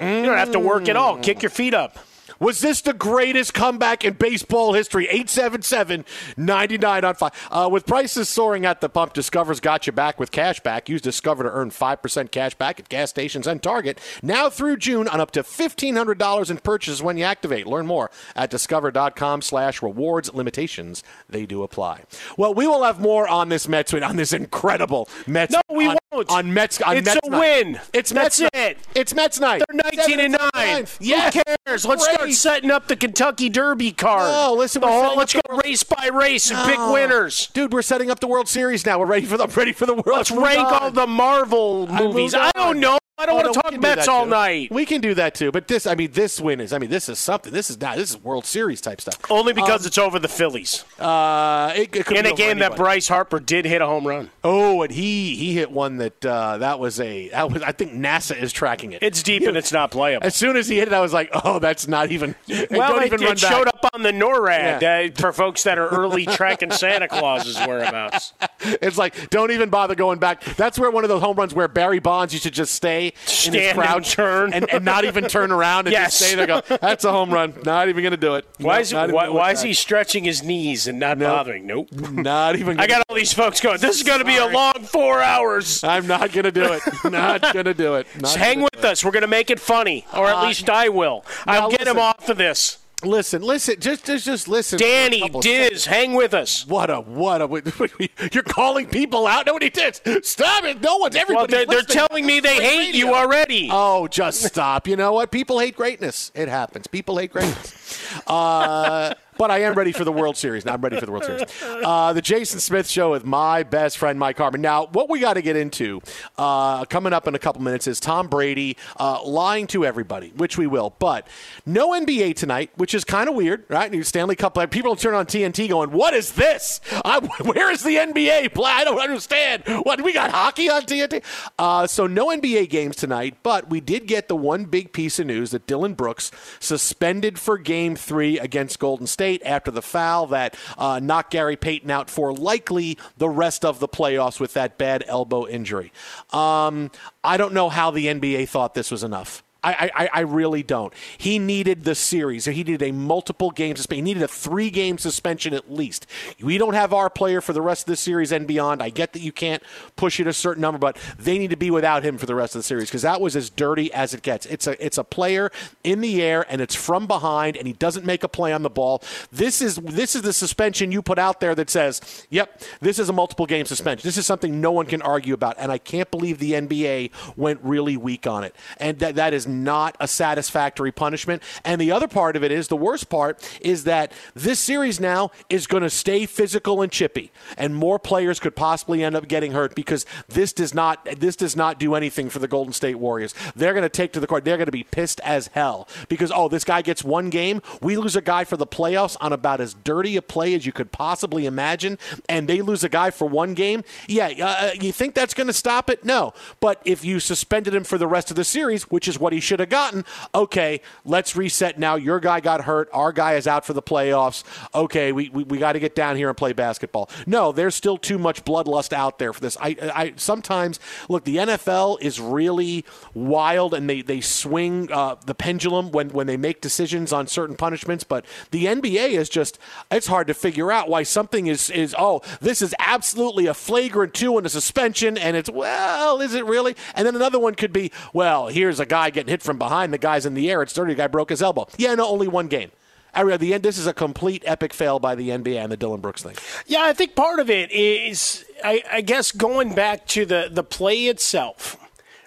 You 0.00 0.22
don't 0.24 0.38
have 0.38 0.52
to 0.52 0.58
work 0.58 0.88
at 0.88 0.96
all. 0.96 1.18
Kick 1.18 1.42
your 1.42 1.50
feet 1.50 1.74
up. 1.74 1.98
Was 2.40 2.60
this 2.60 2.80
the 2.80 2.94
greatest 2.94 3.52
comeback 3.54 4.04
in 4.04 4.14
baseball 4.14 4.72
history? 4.72 5.04
877 5.08 6.04
99 6.36 7.04
on 7.04 7.14
5. 7.14 7.48
Uh, 7.50 7.68
with 7.70 7.86
prices 7.86 8.28
soaring 8.28 8.64
at 8.64 8.80
the 8.80 8.88
pump, 8.88 9.12
Discover's 9.12 9.60
got 9.60 9.86
you 9.86 9.92
back 9.92 10.18
with 10.18 10.30
cash 10.32 10.58
back. 10.60 10.88
Use 10.88 11.02
Discover 11.02 11.44
to 11.44 11.50
earn 11.50 11.70
5% 11.70 12.30
cash 12.30 12.54
back 12.54 12.80
at 12.80 12.88
gas 12.88 13.10
stations 13.10 13.46
and 13.46 13.62
Target. 13.62 13.98
Now 14.22 14.48
through 14.48 14.78
June 14.78 15.06
on 15.06 15.20
up 15.20 15.30
to 15.32 15.42
$1,500 15.42 16.50
in 16.50 16.56
purchases 16.58 17.02
when 17.02 17.18
you 17.18 17.24
activate. 17.24 17.66
Learn 17.66 17.86
more 17.86 18.10
at 18.34 18.50
discover.com 18.50 19.42
slash 19.42 19.82
rewards. 19.82 20.32
Limitations, 20.32 21.02
they 21.28 21.44
do 21.44 21.62
apply. 21.62 22.04
Well, 22.38 22.54
we 22.54 22.66
will 22.66 22.84
have 22.84 23.00
more 23.00 23.28
on 23.28 23.50
this 23.50 23.68
Mets 23.68 23.92
win, 23.92 24.02
on 24.02 24.16
this 24.16 24.32
incredible 24.32 25.08
Mets 25.26 25.52
No, 25.52 25.60
we 25.74 25.88
on, 25.88 25.98
won't. 26.10 26.30
On 26.30 26.54
Mets, 26.54 26.80
on 26.80 26.96
It's 26.96 27.06
Mets 27.06 27.20
a 27.26 27.30
night. 27.30 27.38
win. 27.40 27.80
It's 27.92 28.10
That's 28.10 28.40
Mets 28.40 28.54
night. 28.54 28.70
it. 28.70 28.78
It's 28.94 29.14
Mets 29.14 29.38
night. 29.40 29.62
They're 29.68 29.92
19 30.06 30.20
and 30.20 30.36
9. 30.54 30.86
Yes. 31.00 31.34
Who 31.34 31.42
cares? 31.66 31.84
Let's 31.84 32.04
start 32.04 32.29
Great. 32.30 32.36
setting 32.38 32.70
up 32.70 32.88
the 32.88 32.96
Kentucky 32.96 33.48
Derby 33.48 33.92
card. 33.92 34.30
No, 34.30 34.54
listen, 34.54 34.82
whole- 34.82 35.12
oh, 35.12 35.14
let's 35.14 35.32
go 35.32 35.40
race 35.64 35.82
by 35.82 36.08
race 36.12 36.50
and 36.50 36.58
pick 36.68 36.78
winners. 36.78 37.48
Dude, 37.52 37.72
we're 37.72 37.82
setting 37.82 38.10
up 38.10 38.20
the 38.20 38.28
World 38.28 38.48
Series 38.48 38.86
now. 38.86 38.98
We're 38.98 39.06
ready 39.06 39.26
for 39.26 39.36
the 39.36 39.44
I'm 39.44 39.50
ready 39.50 39.72
for 39.72 39.86
the 39.86 39.94
World. 39.94 40.06
Let's 40.06 40.30
rank 40.30 40.60
oh, 40.60 40.74
on. 40.74 40.82
all 40.82 40.90
the 40.90 41.06
Marvel 41.06 41.86
movies. 41.88 42.32
moved 42.32 42.36
I 42.36 42.52
don't 42.54 42.80
know. 42.80 42.99
I 43.20 43.26
don't 43.26 43.32
Oh, 43.32 43.34
want 43.36 43.46
no, 43.46 43.52
to 43.52 43.60
talk 43.70 43.80
Mets 43.80 44.08
all 44.08 44.24
too. 44.24 44.30
night. 44.30 44.70
We 44.72 44.86
can 44.86 45.00
do 45.00 45.14
that 45.14 45.34
too. 45.34 45.52
But 45.52 45.68
this, 45.68 45.86
I 45.86 45.94
mean, 45.94 46.10
this 46.12 46.40
win 46.40 46.60
is. 46.60 46.72
I 46.72 46.78
mean, 46.78 46.90
this 46.90 47.08
is 47.08 47.18
something. 47.18 47.52
This 47.52 47.70
is 47.70 47.80
not. 47.80 47.96
This 47.96 48.10
is 48.10 48.16
World 48.22 48.46
Series 48.46 48.80
type 48.80 49.00
stuff. 49.00 49.18
Only 49.30 49.52
because 49.52 49.84
it's 49.86 49.98
over 49.98 50.18
the 50.18 50.28
Phillies. 50.28 50.84
Uh, 50.98 51.72
it, 51.76 51.94
it 51.94 52.06
could 52.06 52.16
In 52.16 52.24
be 52.24 52.30
a 52.30 52.34
game 52.34 52.58
that. 52.60 52.76
Bryce 52.76 53.08
Harper 53.08 53.38
did 53.40 53.64
hit 53.66 53.82
a 53.82 53.86
home 53.86 54.06
run. 54.06 54.30
Oh, 54.42 54.82
and 54.82 54.90
he 54.92 55.36
he 55.36 55.52
hit 55.54 55.70
one 55.70 55.98
that 55.98 56.24
uh, 56.24 56.58
that 56.58 56.78
was 56.78 56.98
a 57.00 57.28
that 57.30 57.50
was. 57.50 57.62
I 57.62 57.72
think 57.72 57.92
NASA 57.92 58.40
is 58.40 58.52
tracking 58.52 58.92
it. 58.92 59.02
It's 59.02 59.22
deep 59.22 59.42
and 59.42 59.56
it's 59.56 59.72
not 59.72 59.90
playable. 59.90 60.26
As 60.26 60.34
soon 60.34 60.56
as 60.56 60.68
he 60.68 60.76
hit 60.78 60.88
it, 60.88 60.94
I 60.94 61.00
was 61.00 61.12
like, 61.12 61.30
oh, 61.44 61.58
that's 61.58 61.86
not 61.86 62.10
even. 62.10 62.34
Well, 62.70 62.92
don't 62.92 63.02
it, 63.02 63.06
even 63.06 63.22
it 63.22 63.28
back. 63.40 63.52
showed 63.52 63.68
up 63.68 63.90
on 63.94 64.02
the 64.02 64.12
NORAD 64.12 64.80
Yeah. 64.80 65.08
uh, 65.10 65.20
for 65.20 65.32
folks 65.32 65.62
that 65.64 65.78
are 65.78 65.88
early 65.88 66.24
tracking 66.26 66.70
Santa 66.70 67.08
Claus's 67.08 67.56
whereabouts. 67.66 68.32
It's 68.62 68.98
like 68.98 69.30
don't 69.30 69.50
even 69.52 69.70
bother 69.70 69.94
going 69.94 70.18
back. 70.18 70.44
That's 70.56 70.78
where 70.78 70.90
one 70.90 71.02
of 71.02 71.08
those 71.08 71.22
home 71.22 71.36
runs 71.36 71.54
where 71.54 71.66
Barry 71.66 71.98
Bonds 71.98 72.32
used 72.34 72.42
to 72.44 72.50
just 72.50 72.74
stay 72.74 73.09
in 73.46 73.52
his 73.52 73.70
Stand 73.70 73.78
and 73.78 74.04
turn. 74.04 74.52
and, 74.52 74.70
and 74.72 74.84
not 74.84 75.04
even 75.04 75.24
turn 75.28 75.52
around 75.52 75.86
and 75.86 75.92
Yes. 75.92 76.18
just 76.18 76.30
stay 76.30 76.36
there. 76.36 76.46
Go, 76.46 76.62
that's 76.80 77.04
a 77.04 77.12
home 77.12 77.30
run. 77.30 77.54
Not 77.64 77.88
even 77.88 78.02
going 78.02 78.10
to 78.12 78.16
do 78.16 78.34
it. 78.36 78.44
Why 78.58 78.76
No, 78.76 78.80
is, 78.80 78.92
why, 78.94 79.28
why 79.28 79.52
is 79.52 79.62
he 79.62 79.72
stretching 79.74 80.24
his 80.24 80.42
knees 80.42 80.86
and 80.86 80.98
not 80.98 81.18
Nope. 81.18 81.28
bothering? 81.30 81.66
Nope. 81.66 81.88
Not 82.10 82.56
even. 82.56 82.78
I 82.80 82.86
got 82.86 83.02
all 83.08 83.16
these 83.16 83.32
folks 83.32 83.60
going. 83.60 83.78
This 83.80 83.96
is 83.96 84.02
going 84.02 84.18
to 84.18 84.24
be 84.24 84.36
a 84.36 84.46
long 84.46 84.74
four 84.84 85.20
hours. 85.22 85.82
I'm 85.84 86.06
not 86.06 86.32
going 86.32 86.44
to 86.44 86.52
do 86.52 86.72
it. 86.72 86.82
Not 87.10 87.40
going 87.52 87.64
to 87.66 87.74
do 87.74 87.94
it. 87.94 88.06
Not 88.20 88.34
hang 88.34 88.60
with 88.62 88.84
us. 88.84 89.04
We're 89.04 89.10
going 89.10 89.22
to 89.22 89.26
make 89.28 89.50
it 89.50 89.60
funny, 89.60 90.06
or 90.14 90.26
at 90.26 90.36
Uh, 90.36 90.42
least 90.46 90.68
I 90.68 90.88
will. 90.88 91.24
I'll 91.46 91.70
get 91.70 91.86
him 91.86 91.98
off 91.98 92.28
of 92.28 92.36
this. 92.36 92.78
Listen, 93.02 93.40
listen, 93.42 93.80
just 93.80 94.04
just 94.04 94.24
just 94.26 94.46
listen. 94.46 94.78
Danny, 94.78 95.26
Diz, 95.40 95.62
seconds. 95.64 95.86
hang 95.86 96.12
with 96.14 96.34
us. 96.34 96.66
What 96.66 96.90
a 96.90 97.00
what 97.00 97.40
a 97.40 97.48
you're 98.32 98.42
calling 98.42 98.86
people 98.86 99.26
out. 99.26 99.46
Nobody 99.46 99.70
did. 99.70 100.24
Stop 100.24 100.64
it. 100.64 100.82
No 100.82 100.98
one's 100.98 101.14
Well, 101.14 101.22
everybody. 101.22 101.50
they're, 101.52 101.66
they're 101.66 101.82
telling 101.82 102.26
me 102.26 102.40
they 102.40 102.56
hate 102.56 102.94
you 102.94 103.14
already. 103.14 103.68
Oh, 103.72 104.06
just 104.06 104.42
stop. 104.42 104.86
You 104.86 104.96
know 104.96 105.12
what? 105.14 105.30
People 105.30 105.58
hate 105.58 105.76
greatness. 105.76 106.30
It 106.34 106.48
happens. 106.48 106.86
People 106.88 107.16
hate 107.16 107.32
greatness. 107.32 108.20
Uh, 108.26 109.14
but 109.40 109.50
I 109.50 109.60
am 109.60 109.72
ready 109.72 109.92
for 109.92 110.04
the 110.04 110.12
World 110.12 110.36
Series. 110.36 110.66
Now 110.66 110.74
I'm 110.74 110.82
ready 110.82 111.00
for 111.00 111.06
the 111.06 111.12
World 111.12 111.24
Series. 111.24 111.44
Uh, 111.62 112.12
the 112.12 112.20
Jason 112.20 112.60
Smith 112.60 112.86
Show 112.86 113.12
with 113.12 113.24
my 113.24 113.62
best 113.62 113.96
friend 113.96 114.18
Mike 114.18 114.36
Harmon. 114.36 114.60
Now, 114.60 114.88
what 114.92 115.08
we 115.08 115.18
got 115.18 115.32
to 115.34 115.40
get 115.40 115.56
into 115.56 116.02
uh, 116.36 116.84
coming 116.84 117.14
up 117.14 117.26
in 117.26 117.34
a 117.34 117.38
couple 117.38 117.62
minutes 117.62 117.86
is 117.86 118.00
Tom 118.00 118.28
Brady 118.28 118.76
uh, 118.98 119.22
lying 119.24 119.66
to 119.68 119.86
everybody, 119.86 120.34
which 120.36 120.58
we 120.58 120.66
will. 120.66 120.94
But 120.98 121.26
no 121.64 121.92
NBA 121.92 122.36
tonight, 122.36 122.70
which 122.76 122.92
is 122.92 123.02
kind 123.02 123.30
of 123.30 123.34
weird, 123.34 123.64
right? 123.70 123.90
New 123.90 124.02
Stanley 124.02 124.36
Cup. 124.36 124.58
People 124.70 124.94
turn 124.94 125.14
on 125.14 125.24
TNT 125.24 125.70
going, 125.70 125.90
"What 125.90 126.12
is 126.12 126.32
this? 126.32 126.82
I, 127.02 127.20
where 127.42 127.70
is 127.70 127.82
the 127.82 127.96
NBA 127.96 128.52
play? 128.52 128.70
I 128.70 128.84
don't 128.84 129.00
understand. 129.00 129.62
What 129.84 130.02
we 130.02 130.12
got 130.12 130.32
hockey 130.32 130.68
on 130.68 130.82
TNT?" 130.82 131.24
Uh, 131.58 131.86
so 131.86 132.06
no 132.06 132.26
NBA 132.26 132.68
games 132.68 132.94
tonight, 132.94 133.38
but 133.42 133.70
we 133.70 133.80
did 133.80 134.06
get 134.06 134.28
the 134.28 134.36
one 134.36 134.66
big 134.66 134.92
piece 134.92 135.18
of 135.18 135.26
news 135.26 135.52
that 135.52 135.66
Dillon 135.66 135.94
Brooks 135.94 136.30
suspended 136.58 137.38
for 137.38 137.56
Game 137.56 137.96
Three 137.96 138.38
against 138.38 138.78
Golden 138.78 139.06
State 139.06 139.29
after 139.44 139.70
the 139.70 139.82
foul 139.82 140.26
that 140.28 140.56
uh, 140.76 141.00
knocked 141.02 141.30
Gary 141.30 141.56
Payton 141.56 141.90
out 141.90 142.10
for 142.10 142.32
likely 142.32 142.98
the 143.16 143.28
rest 143.28 143.64
of 143.64 143.78
the 143.80 143.88
playoffs 143.88 144.40
with 144.40 144.54
that 144.54 144.78
bad 144.78 145.04
elbow 145.06 145.46
injury. 145.46 145.92
Um, 146.32 146.90
I 147.22 147.36
don't 147.36 147.54
know 147.54 147.68
how 147.68 147.90
the 147.90 148.06
NBA 148.06 148.48
thought 148.48 148.74
this 148.74 148.90
was 148.90 149.02
enough. 149.02 149.42
I, 149.62 149.90
I, 149.94 150.08
I 150.12 150.20
really 150.20 150.62
don't. 150.62 150.92
He 151.18 151.38
needed 151.38 151.84
the 151.84 151.94
series. 151.94 152.46
He 152.46 152.52
needed 152.52 152.82
a 152.82 152.92
multiple 152.92 153.50
game 153.50 153.76
suspension. 153.76 154.06
He 154.06 154.14
needed 154.14 154.22
a 154.22 154.28
three 154.28 154.70
game 154.70 154.96
suspension 154.96 155.52
at 155.52 155.70
least. 155.70 156.06
We 156.40 156.56
don't 156.56 156.74
have 156.74 156.94
our 156.94 157.10
player 157.10 157.40
for 157.40 157.52
the 157.52 157.60
rest 157.60 157.82
of 157.82 157.86
the 157.86 157.96
series 157.96 158.32
and 158.32 158.46
beyond. 158.46 158.82
I 158.82 158.88
get 158.88 159.12
that 159.12 159.20
you 159.20 159.32
can't 159.32 159.62
push 159.96 160.18
it 160.18 160.26
a 160.26 160.32
certain 160.32 160.62
number, 160.62 160.78
but 160.78 160.96
they 161.18 161.38
need 161.38 161.50
to 161.50 161.56
be 161.56 161.70
without 161.70 162.02
him 162.04 162.16
for 162.16 162.26
the 162.26 162.34
rest 162.34 162.54
of 162.54 162.60
the 162.60 162.62
series 162.64 162.88
because 162.88 163.02
that 163.02 163.20
was 163.20 163.36
as 163.36 163.50
dirty 163.50 163.92
as 163.92 164.14
it 164.14 164.22
gets. 164.22 164.46
It's 164.46 164.66
a 164.66 164.82
it's 164.84 164.96
a 164.98 165.04
player 165.04 165.50
in 165.84 166.00
the 166.00 166.22
air 166.22 166.46
and 166.48 166.60
it's 166.60 166.74
from 166.74 167.06
behind 167.06 167.56
and 167.56 167.66
he 167.66 167.74
doesn't 167.74 168.06
make 168.06 168.24
a 168.24 168.28
play 168.28 168.52
on 168.52 168.62
the 168.62 168.70
ball. 168.70 169.02
This 169.30 169.60
is 169.60 169.76
this 169.76 170.14
is 170.14 170.22
the 170.22 170.32
suspension 170.32 170.90
you 170.90 171.02
put 171.02 171.18
out 171.18 171.40
there 171.40 171.54
that 171.54 171.68
says, 171.68 172.00
"Yep, 172.30 172.62
this 172.80 172.98
is 172.98 173.08
a 173.10 173.12
multiple 173.12 173.46
game 173.46 173.66
suspension." 173.66 174.06
This 174.06 174.16
is 174.16 174.24
something 174.24 174.60
no 174.60 174.72
one 174.72 174.86
can 174.86 175.02
argue 175.02 175.34
about, 175.34 175.56
and 175.58 175.70
I 175.70 175.78
can't 175.78 176.10
believe 176.10 176.38
the 176.38 176.54
NBA 176.54 177.10
went 177.36 177.60
really 177.62 177.96
weak 177.98 178.26
on 178.26 178.42
it. 178.44 178.56
And 178.78 178.98
that 179.00 179.16
that 179.16 179.34
is 179.34 179.46
not 179.50 179.96
a 180.00 180.08
satisfactory 180.08 180.92
punishment. 180.92 181.42
And 181.64 181.80
the 181.80 181.92
other 181.92 182.08
part 182.08 182.36
of 182.36 182.44
it 182.44 182.52
is 182.52 182.68
the 182.68 182.76
worst 182.76 183.08
part 183.08 183.58
is 183.60 183.84
that 183.84 184.12
this 184.34 184.58
series 184.58 185.00
now 185.00 185.30
is 185.48 185.66
going 185.66 185.82
to 185.82 185.90
stay 185.90 186.26
physical 186.26 186.82
and 186.82 186.90
chippy, 186.90 187.32
and 187.56 187.74
more 187.74 187.98
players 187.98 188.40
could 188.40 188.56
possibly 188.56 189.02
end 189.04 189.16
up 189.16 189.28
getting 189.28 189.52
hurt 189.52 189.74
because 189.74 190.06
this 190.28 190.52
does 190.52 190.74
not 190.74 191.06
this 191.18 191.36
does 191.36 191.56
not 191.56 191.78
do 191.78 191.94
anything 191.94 192.30
for 192.30 192.38
the 192.38 192.48
Golden 192.48 192.72
State 192.72 192.96
Warriors. 192.96 193.34
They're 193.54 193.72
going 193.72 193.82
to 193.82 193.88
take 193.88 194.12
to 194.12 194.20
the 194.20 194.26
court. 194.26 194.44
They're 194.44 194.56
going 194.56 194.66
to 194.66 194.72
be 194.72 194.84
pissed 194.84 195.20
as 195.20 195.48
hell 195.48 195.88
because 196.08 196.32
oh, 196.34 196.48
this 196.48 196.64
guy 196.64 196.82
gets 196.82 197.04
one 197.04 197.30
game. 197.30 197.62
We 197.80 197.96
lose 197.96 198.16
a 198.16 198.20
guy 198.20 198.44
for 198.44 198.56
the 198.56 198.66
playoffs 198.66 199.16
on 199.20 199.32
about 199.32 199.60
as 199.60 199.74
dirty 199.74 200.16
a 200.16 200.22
play 200.22 200.54
as 200.54 200.66
you 200.66 200.72
could 200.72 200.92
possibly 200.92 201.46
imagine, 201.46 201.98
and 202.28 202.48
they 202.48 202.62
lose 202.62 202.84
a 202.84 202.88
guy 202.88 203.10
for 203.10 203.28
one 203.28 203.54
game. 203.54 203.84
Yeah, 204.06 204.28
uh, 204.40 204.70
you 204.80 204.92
think 204.92 205.14
that's 205.14 205.34
going 205.34 205.46
to 205.46 205.52
stop 205.52 205.90
it? 205.90 206.04
No. 206.04 206.32
But 206.60 206.80
if 206.84 207.04
you 207.04 207.20
suspended 207.20 207.74
him 207.74 207.84
for 207.84 207.98
the 207.98 208.06
rest 208.06 208.30
of 208.30 208.36
the 208.36 208.44
series, 208.44 208.90
which 208.90 209.08
is 209.08 209.18
what 209.18 209.32
he 209.32 209.39
should 209.40 209.60
have 209.60 209.68
gotten, 209.68 210.04
okay, 210.34 210.80
let's 211.04 211.36
reset 211.36 211.78
now. 211.78 211.96
Your 211.96 212.20
guy 212.20 212.40
got 212.40 212.62
hurt. 212.62 212.88
Our 212.92 213.12
guy 213.12 213.34
is 213.34 213.46
out 213.46 213.64
for 213.64 213.72
the 213.72 213.82
playoffs. 213.82 214.44
Okay, 214.74 215.12
we, 215.12 215.28
we, 215.30 215.44
we 215.44 215.58
got 215.58 215.72
to 215.72 215.80
get 215.80 215.94
down 215.94 216.16
here 216.16 216.28
and 216.28 216.36
play 216.36 216.52
basketball. 216.52 217.10
No, 217.26 217.52
there's 217.52 217.74
still 217.74 217.96
too 217.96 218.18
much 218.18 218.44
bloodlust 218.44 218.92
out 218.92 219.18
there 219.18 219.32
for 219.32 219.40
this. 219.40 219.56
I, 219.60 219.76
I 219.94 220.12
sometimes 220.16 220.80
look. 221.08 221.24
The 221.24 221.36
NFL 221.36 222.00
is 222.00 222.20
really 222.20 222.84
wild, 223.14 223.74
and 223.74 223.88
they 223.88 224.02
they 224.02 224.20
swing 224.20 224.90
uh, 224.92 225.16
the 225.24 225.34
pendulum 225.34 225.90
when 225.90 226.10
when 226.10 226.26
they 226.26 226.36
make 226.36 226.60
decisions 226.60 227.12
on 227.12 227.26
certain 227.26 227.56
punishments. 227.56 228.04
But 228.04 228.24
the 228.50 228.66
NBA 228.66 229.10
is 229.10 229.28
just 229.28 229.58
it's 229.90 230.06
hard 230.06 230.26
to 230.28 230.34
figure 230.34 230.70
out 230.72 230.88
why 230.88 231.02
something 231.02 231.46
is 231.46 231.70
is 231.70 231.94
oh 231.98 232.22
this 232.40 232.62
is 232.62 232.74
absolutely 232.78 233.46
a 233.46 233.54
flagrant 233.54 234.14
two 234.14 234.36
and 234.36 234.46
a 234.46 234.50
suspension, 234.50 235.16
and 235.16 235.36
it's 235.36 235.50
well 235.50 236.20
is 236.20 236.34
it 236.34 236.44
really? 236.46 236.76
And 236.94 237.06
then 237.06 237.16
another 237.16 237.38
one 237.38 237.54
could 237.54 237.72
be 237.72 237.92
well 238.12 238.48
here's 238.48 238.80
a 238.80 238.86
guy 238.86 239.10
getting 239.10 239.29
hit 239.30 239.42
from 239.42 239.58
behind, 239.58 239.92
the 239.92 239.98
guy's 239.98 240.26
in 240.26 240.34
the 240.34 240.50
air, 240.50 240.60
it's 240.60 240.72
dirty, 240.74 240.92
the 240.92 240.98
guy 240.98 241.06
broke 241.06 241.30
his 241.30 241.40
elbow. 241.40 241.66
Yeah, 241.78 241.94
no, 241.94 242.06
only 242.06 242.28
one 242.28 242.48
game. 242.48 242.70
At 243.14 243.40
the 243.40 243.54
end, 243.54 243.62
this 243.62 243.78
is 243.78 243.86
a 243.86 243.92
complete 243.92 244.42
epic 244.46 244.72
fail 244.72 244.98
by 244.98 245.14
the 245.14 245.30
NBA 245.30 245.56
and 245.56 245.72
the 245.72 245.76
Dillon 245.76 246.00
Brooks 246.00 246.22
thing. 246.22 246.36
Yeah, 246.66 246.82
I 246.82 246.92
think 246.92 247.16
part 247.16 247.40
of 247.40 247.50
it 247.50 247.70
is, 247.72 248.44
I, 248.62 248.82
I 248.90 249.00
guess, 249.00 249.32
going 249.32 249.74
back 249.74 250.06
to 250.08 250.24
the, 250.24 250.48
the 250.50 250.62
play 250.62 251.06
itself, 251.06 251.76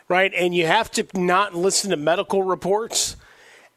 right? 0.09 0.33
And 0.35 0.53
you 0.53 0.65
have 0.65 0.91
to 0.91 1.05
not 1.13 1.55
listen 1.55 1.91
to 1.91 1.97
medical 1.97 2.43
reports 2.43 3.15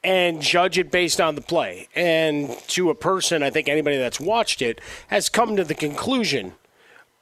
and 0.02 0.40
judge 0.42 0.78
it 0.78 0.90
based 0.90 1.21
on 1.21 1.35
the 1.37 1.40
play. 1.40 1.88
And 1.95 2.56
to 2.68 2.90
a 2.90 2.95
person, 2.95 3.42
I 3.42 3.50
think 3.50 3.68
anybody 3.68 3.99
that's 3.99 4.21
watched 4.21 4.62
it 4.62 4.80
has 5.09 5.28
come 5.28 5.56
to 5.56 5.64
the 5.64 5.75
conclusion 5.75 6.54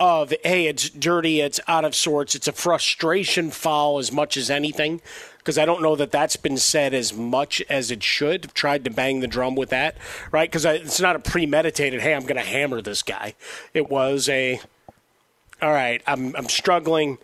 of, 0.00 0.32
hey, 0.42 0.66
it's 0.66 0.90
dirty, 0.90 1.40
it's 1.40 1.61
out 1.68 1.84
of 1.84 1.94
sorts, 1.94 2.34
it's 2.34 2.49
a 2.49 2.52
frustration 2.52 3.50
foul 3.50 3.99
as 3.99 4.12
much 4.12 4.37
as 4.37 4.50
anything 4.50 5.00
because 5.44 5.58
I 5.58 5.66
don't 5.66 5.82
know 5.82 5.94
that 5.94 6.10
that's 6.10 6.36
been 6.36 6.56
said 6.56 6.94
as 6.94 7.12
much 7.12 7.60
as 7.68 7.90
it 7.90 8.02
should. 8.02 8.46
I've 8.46 8.54
tried 8.54 8.82
to 8.84 8.90
bang 8.90 9.20
the 9.20 9.26
drum 9.26 9.56
with 9.56 9.68
that, 9.68 9.98
right? 10.32 10.50
Because 10.50 10.64
it's 10.64 11.02
not 11.02 11.16
a 11.16 11.18
premeditated, 11.18 12.00
hey, 12.00 12.14
I'm 12.14 12.22
going 12.22 12.36
to 12.36 12.42
hammer 12.42 12.80
this 12.80 13.02
guy. 13.02 13.34
It 13.74 13.90
was 13.90 14.26
a, 14.30 14.58
all 15.60 15.70
right, 15.70 16.02
I'm, 16.06 16.34
I'm 16.34 16.48
struggling 16.48 17.18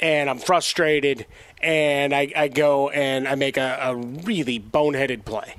and 0.00 0.28
I'm 0.28 0.38
frustrated, 0.38 1.26
and 1.62 2.14
I, 2.14 2.30
I 2.36 2.48
go 2.48 2.90
and 2.90 3.26
I 3.26 3.36
make 3.36 3.56
a, 3.56 3.78
a 3.80 3.96
really 3.96 4.60
boneheaded 4.60 5.24
play. 5.24 5.54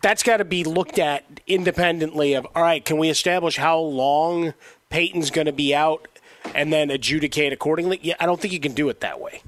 That's 0.00 0.22
got 0.22 0.38
to 0.38 0.44
be 0.44 0.64
looked 0.64 0.98
at 0.98 1.24
independently 1.46 2.34
of, 2.34 2.46
all 2.54 2.62
right, 2.62 2.82
can 2.82 2.96
we 2.96 3.10
establish 3.10 3.56
how 3.58 3.78
long 3.80 4.54
Payton's 4.88 5.30
going 5.30 5.46
to 5.46 5.52
be 5.52 5.74
out 5.74 6.06
and 6.54 6.72
then 6.72 6.90
adjudicate 6.90 7.52
accordingly? 7.52 7.98
Yeah, 8.00 8.14
I 8.18 8.26
don't 8.26 8.40
think 8.40 8.54
you 8.54 8.60
can 8.60 8.72
do 8.72 8.88
it 8.88 9.00
that 9.00 9.20
way. 9.20 9.42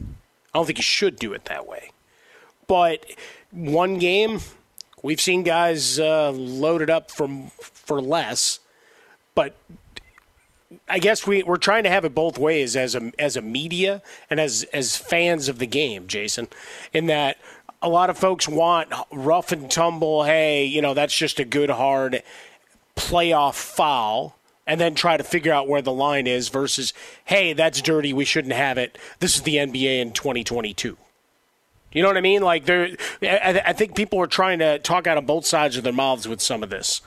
I 0.53 0.59
don't 0.59 0.67
think 0.67 0.79
you 0.79 0.83
should 0.83 1.17
do 1.17 1.33
it 1.33 1.45
that 1.47 1.67
way. 1.67 1.93
But 2.67 3.07
one 3.51 3.99
game, 3.99 4.41
we've 5.03 5.21
seen 5.21 5.43
guys 5.43 5.99
uh, 5.99 6.31
loaded 6.31 6.91
up 6.91 7.11
from 7.11 7.51
for 7.59 8.01
less, 8.01 8.61
but 9.35 9.55
I 10.89 10.99
guess 10.99 11.27
we, 11.27 11.43
we're 11.43 11.57
trying 11.57 11.83
to 11.85 11.91
have 11.91 12.05
it 12.05 12.15
both 12.15 12.39
ways 12.39 12.77
as 12.77 12.95
a 12.95 13.13
as 13.19 13.37
a 13.37 13.43
media 13.43 14.03
and 14.29 14.39
as 14.39 14.65
as 14.73 14.97
fans 14.97 15.49
of 15.49 15.59
the 15.59 15.67
game, 15.67 16.07
Jason, 16.07 16.49
in 16.93 17.07
that 17.07 17.39
a 17.83 17.89
lot 17.89 18.11
of 18.11 18.19
folks 18.19 18.49
want 18.49 18.93
rough 19.11 19.53
and 19.53 19.71
tumble. 19.71 20.25
Hey, 20.25 20.65
you 20.65 20.83
know 20.83 20.95
that's 20.95 21.17
just 21.17 21.41
a 21.41 21.45
good 21.45 21.71
hard 21.71 22.23
playoff 22.97 23.55
foul 23.55 24.37
and 24.71 24.81
then 24.81 24.95
try 24.95 25.17
to 25.17 25.25
figure 25.25 25.53
out 25.53 25.67
where 25.67 25.83
the 25.83 25.93
line 25.93 26.29
is 26.29 26.49
versus, 26.49 26.95
hey, 27.25 27.53
that's 27.53 27.83
dirty. 27.83 28.13
We 28.13 28.25
shouldn't 28.25 28.55
have 28.55 28.79
it. 28.79 28.97
This 29.19 29.35
is 29.35 29.43
the 29.43 29.57
NBA 29.57 30.01
in 30.01 30.13
2022. 30.13 30.97
You 31.91 32.03
know 32.03 32.07
what 32.07 32.17
I 32.17 32.21
mean? 32.21 32.41
Like, 32.41 32.67
there, 32.67 32.91
I 33.21 33.73
think 33.73 33.97
people 33.97 34.21
are 34.21 34.29
trying 34.29 34.61
to 34.61 34.79
talk 34.79 35.09
out 35.09 35.19
of 35.19 35.27
both 35.27 35.45
sides 35.45 35.77
of 35.77 35.83
their 35.83 35.93
mouths 35.93 36.29
with 36.29 36.41
some 36.41 36.63
of 36.63 36.71
this 36.71 37.01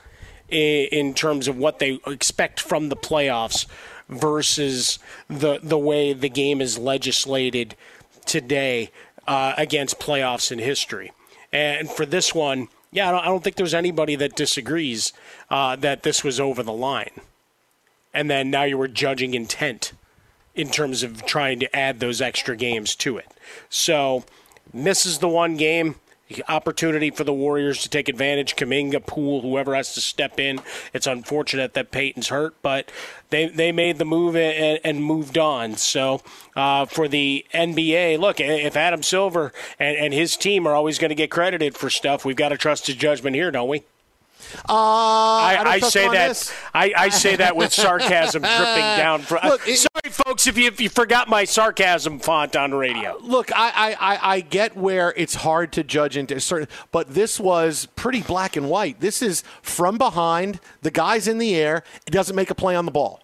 in 0.50 1.14
terms 1.14 1.48
of 1.48 1.58
what 1.58 1.80
they 1.80 2.02
expect 2.06 2.60
from 2.60 2.90
the 2.90 2.98
playoffs 2.98 3.66
versus 4.10 5.00
the 5.30 5.62
the 5.64 5.78
way 5.78 6.12
the 6.12 6.28
game 6.28 6.60
is 6.60 6.78
legislated 6.78 7.78
today 8.26 8.92
uh, 9.26 9.54
against 9.58 10.02
playoffs 10.02 10.52
in 10.52 10.60
history. 10.60 11.14
And 11.54 11.90
for 11.90 12.06
this 12.06 12.36
one, 12.36 12.68
yeah, 12.92 13.08
I 13.08 13.12
don't, 13.12 13.22
I 13.22 13.26
don't 13.28 13.42
think 13.42 13.56
there's 13.56 13.74
anybody 13.74 14.18
that 14.18 14.36
disagrees 14.36 15.14
uh, 15.50 15.78
that 15.78 16.04
this 16.04 16.26
was 16.26 16.42
over 16.42 16.62
the 16.62 16.74
line 16.74 17.22
and 18.14 18.30
then 18.30 18.50
now 18.50 18.64
you 18.64 18.78
were 18.78 18.88
judging 18.88 19.34
intent 19.34 19.94
in 20.56 20.70
terms 20.70 21.04
of 21.04 21.26
trying 21.26 21.60
to 21.60 21.76
add 21.76 22.00
those 22.00 22.22
extra 22.22 22.56
games 22.56 22.96
to 22.96 23.18
it. 23.18 23.28
So 23.70 24.24
misses 24.72 25.20
the 25.20 25.28
one 25.28 25.58
game. 25.58 25.96
Opportunity 26.48 27.12
for 27.12 27.24
the 27.24 27.34
Warriors 27.34 27.82
to 27.84 27.90
take 27.90 28.08
advantage. 28.10 28.56
Kuminga, 28.56 29.06
Poole, 29.06 29.42
whoever 29.42 29.76
has 29.76 29.94
to 29.94 30.02
step 30.02 30.40
in. 30.40 30.62
It's 30.92 31.06
unfortunate 31.06 31.74
that 31.74 31.92
Payton's 31.92 32.30
hurt, 32.30 32.56
but 32.64 32.92
they 33.30 33.48
they 33.48 33.72
made 33.72 33.98
the 33.98 34.06
move 34.06 34.36
and, 34.36 34.80
and 34.84 35.04
moved 35.04 35.38
on. 35.38 35.76
So 35.76 36.22
uh, 36.56 36.86
for 36.86 37.08
the 37.08 37.46
NBA, 37.54 38.18
look, 38.20 38.40
if 38.40 38.76
Adam 38.76 39.04
Silver 39.04 39.52
and, 39.78 39.98
and 39.98 40.14
his 40.14 40.38
team 40.38 40.66
are 40.66 40.74
always 40.74 40.98
going 40.98 41.10
to 41.10 41.16
get 41.16 41.30
credited 41.30 41.76
for 41.76 41.90
stuff, 41.90 42.26
we've 42.26 42.38
got 42.38 42.50
to 42.50 42.58
trust 42.58 42.88
his 42.88 42.96
judgment 42.96 43.36
here, 43.36 43.52
don't 43.52 43.70
we? 43.70 43.84
Uh, 44.68 44.74
I, 44.74 45.64
I, 45.66 45.72
I 45.72 45.80
say 45.80 46.08
that. 46.10 46.54
I, 46.74 46.94
I, 46.96 47.10
say 47.10 47.36
that 47.36 47.56
with 47.56 47.74
sarcasm 47.74 48.42
dripping 48.42 48.58
down. 48.98 49.22
From, 49.22 49.40
look, 49.44 49.68
it, 49.68 49.78
sorry, 49.78 50.12
folks, 50.12 50.48
if 50.48 50.58
you, 50.58 50.68
if 50.68 50.80
you 50.80 50.90
forgot 50.90 51.28
my 51.28 51.44
sarcasm 51.46 52.20
font 52.20 52.56
on 52.56 52.74
radio. 52.74 53.18
Look, 53.22 53.52
I, 53.56 53.96
I, 54.00 54.36
I 54.36 54.40
get 54.42 54.76
where 54.76 55.14
it's 55.16 55.36
hard 55.36 55.72
to 55.74 55.84
judge 55.84 56.18
into 56.18 56.40
certain, 56.40 56.68
but 56.92 57.14
this 57.14 57.40
was 57.40 57.88
pretty 57.96 58.22
black 58.22 58.56
and 58.56 58.70
white. 58.70 59.00
This 59.00 59.22
is 59.22 59.44
from 59.62 59.98
behind. 59.98 60.60
The 60.82 60.92
guy's 60.92 61.28
in 61.28 61.38
the 61.38 61.56
air. 61.56 61.84
It 62.06 62.12
doesn't 62.12 62.36
make 62.36 62.50
a 62.50 62.56
play 62.56 62.76
on 62.76 62.86
the 62.86 62.92
ball. 62.92 63.23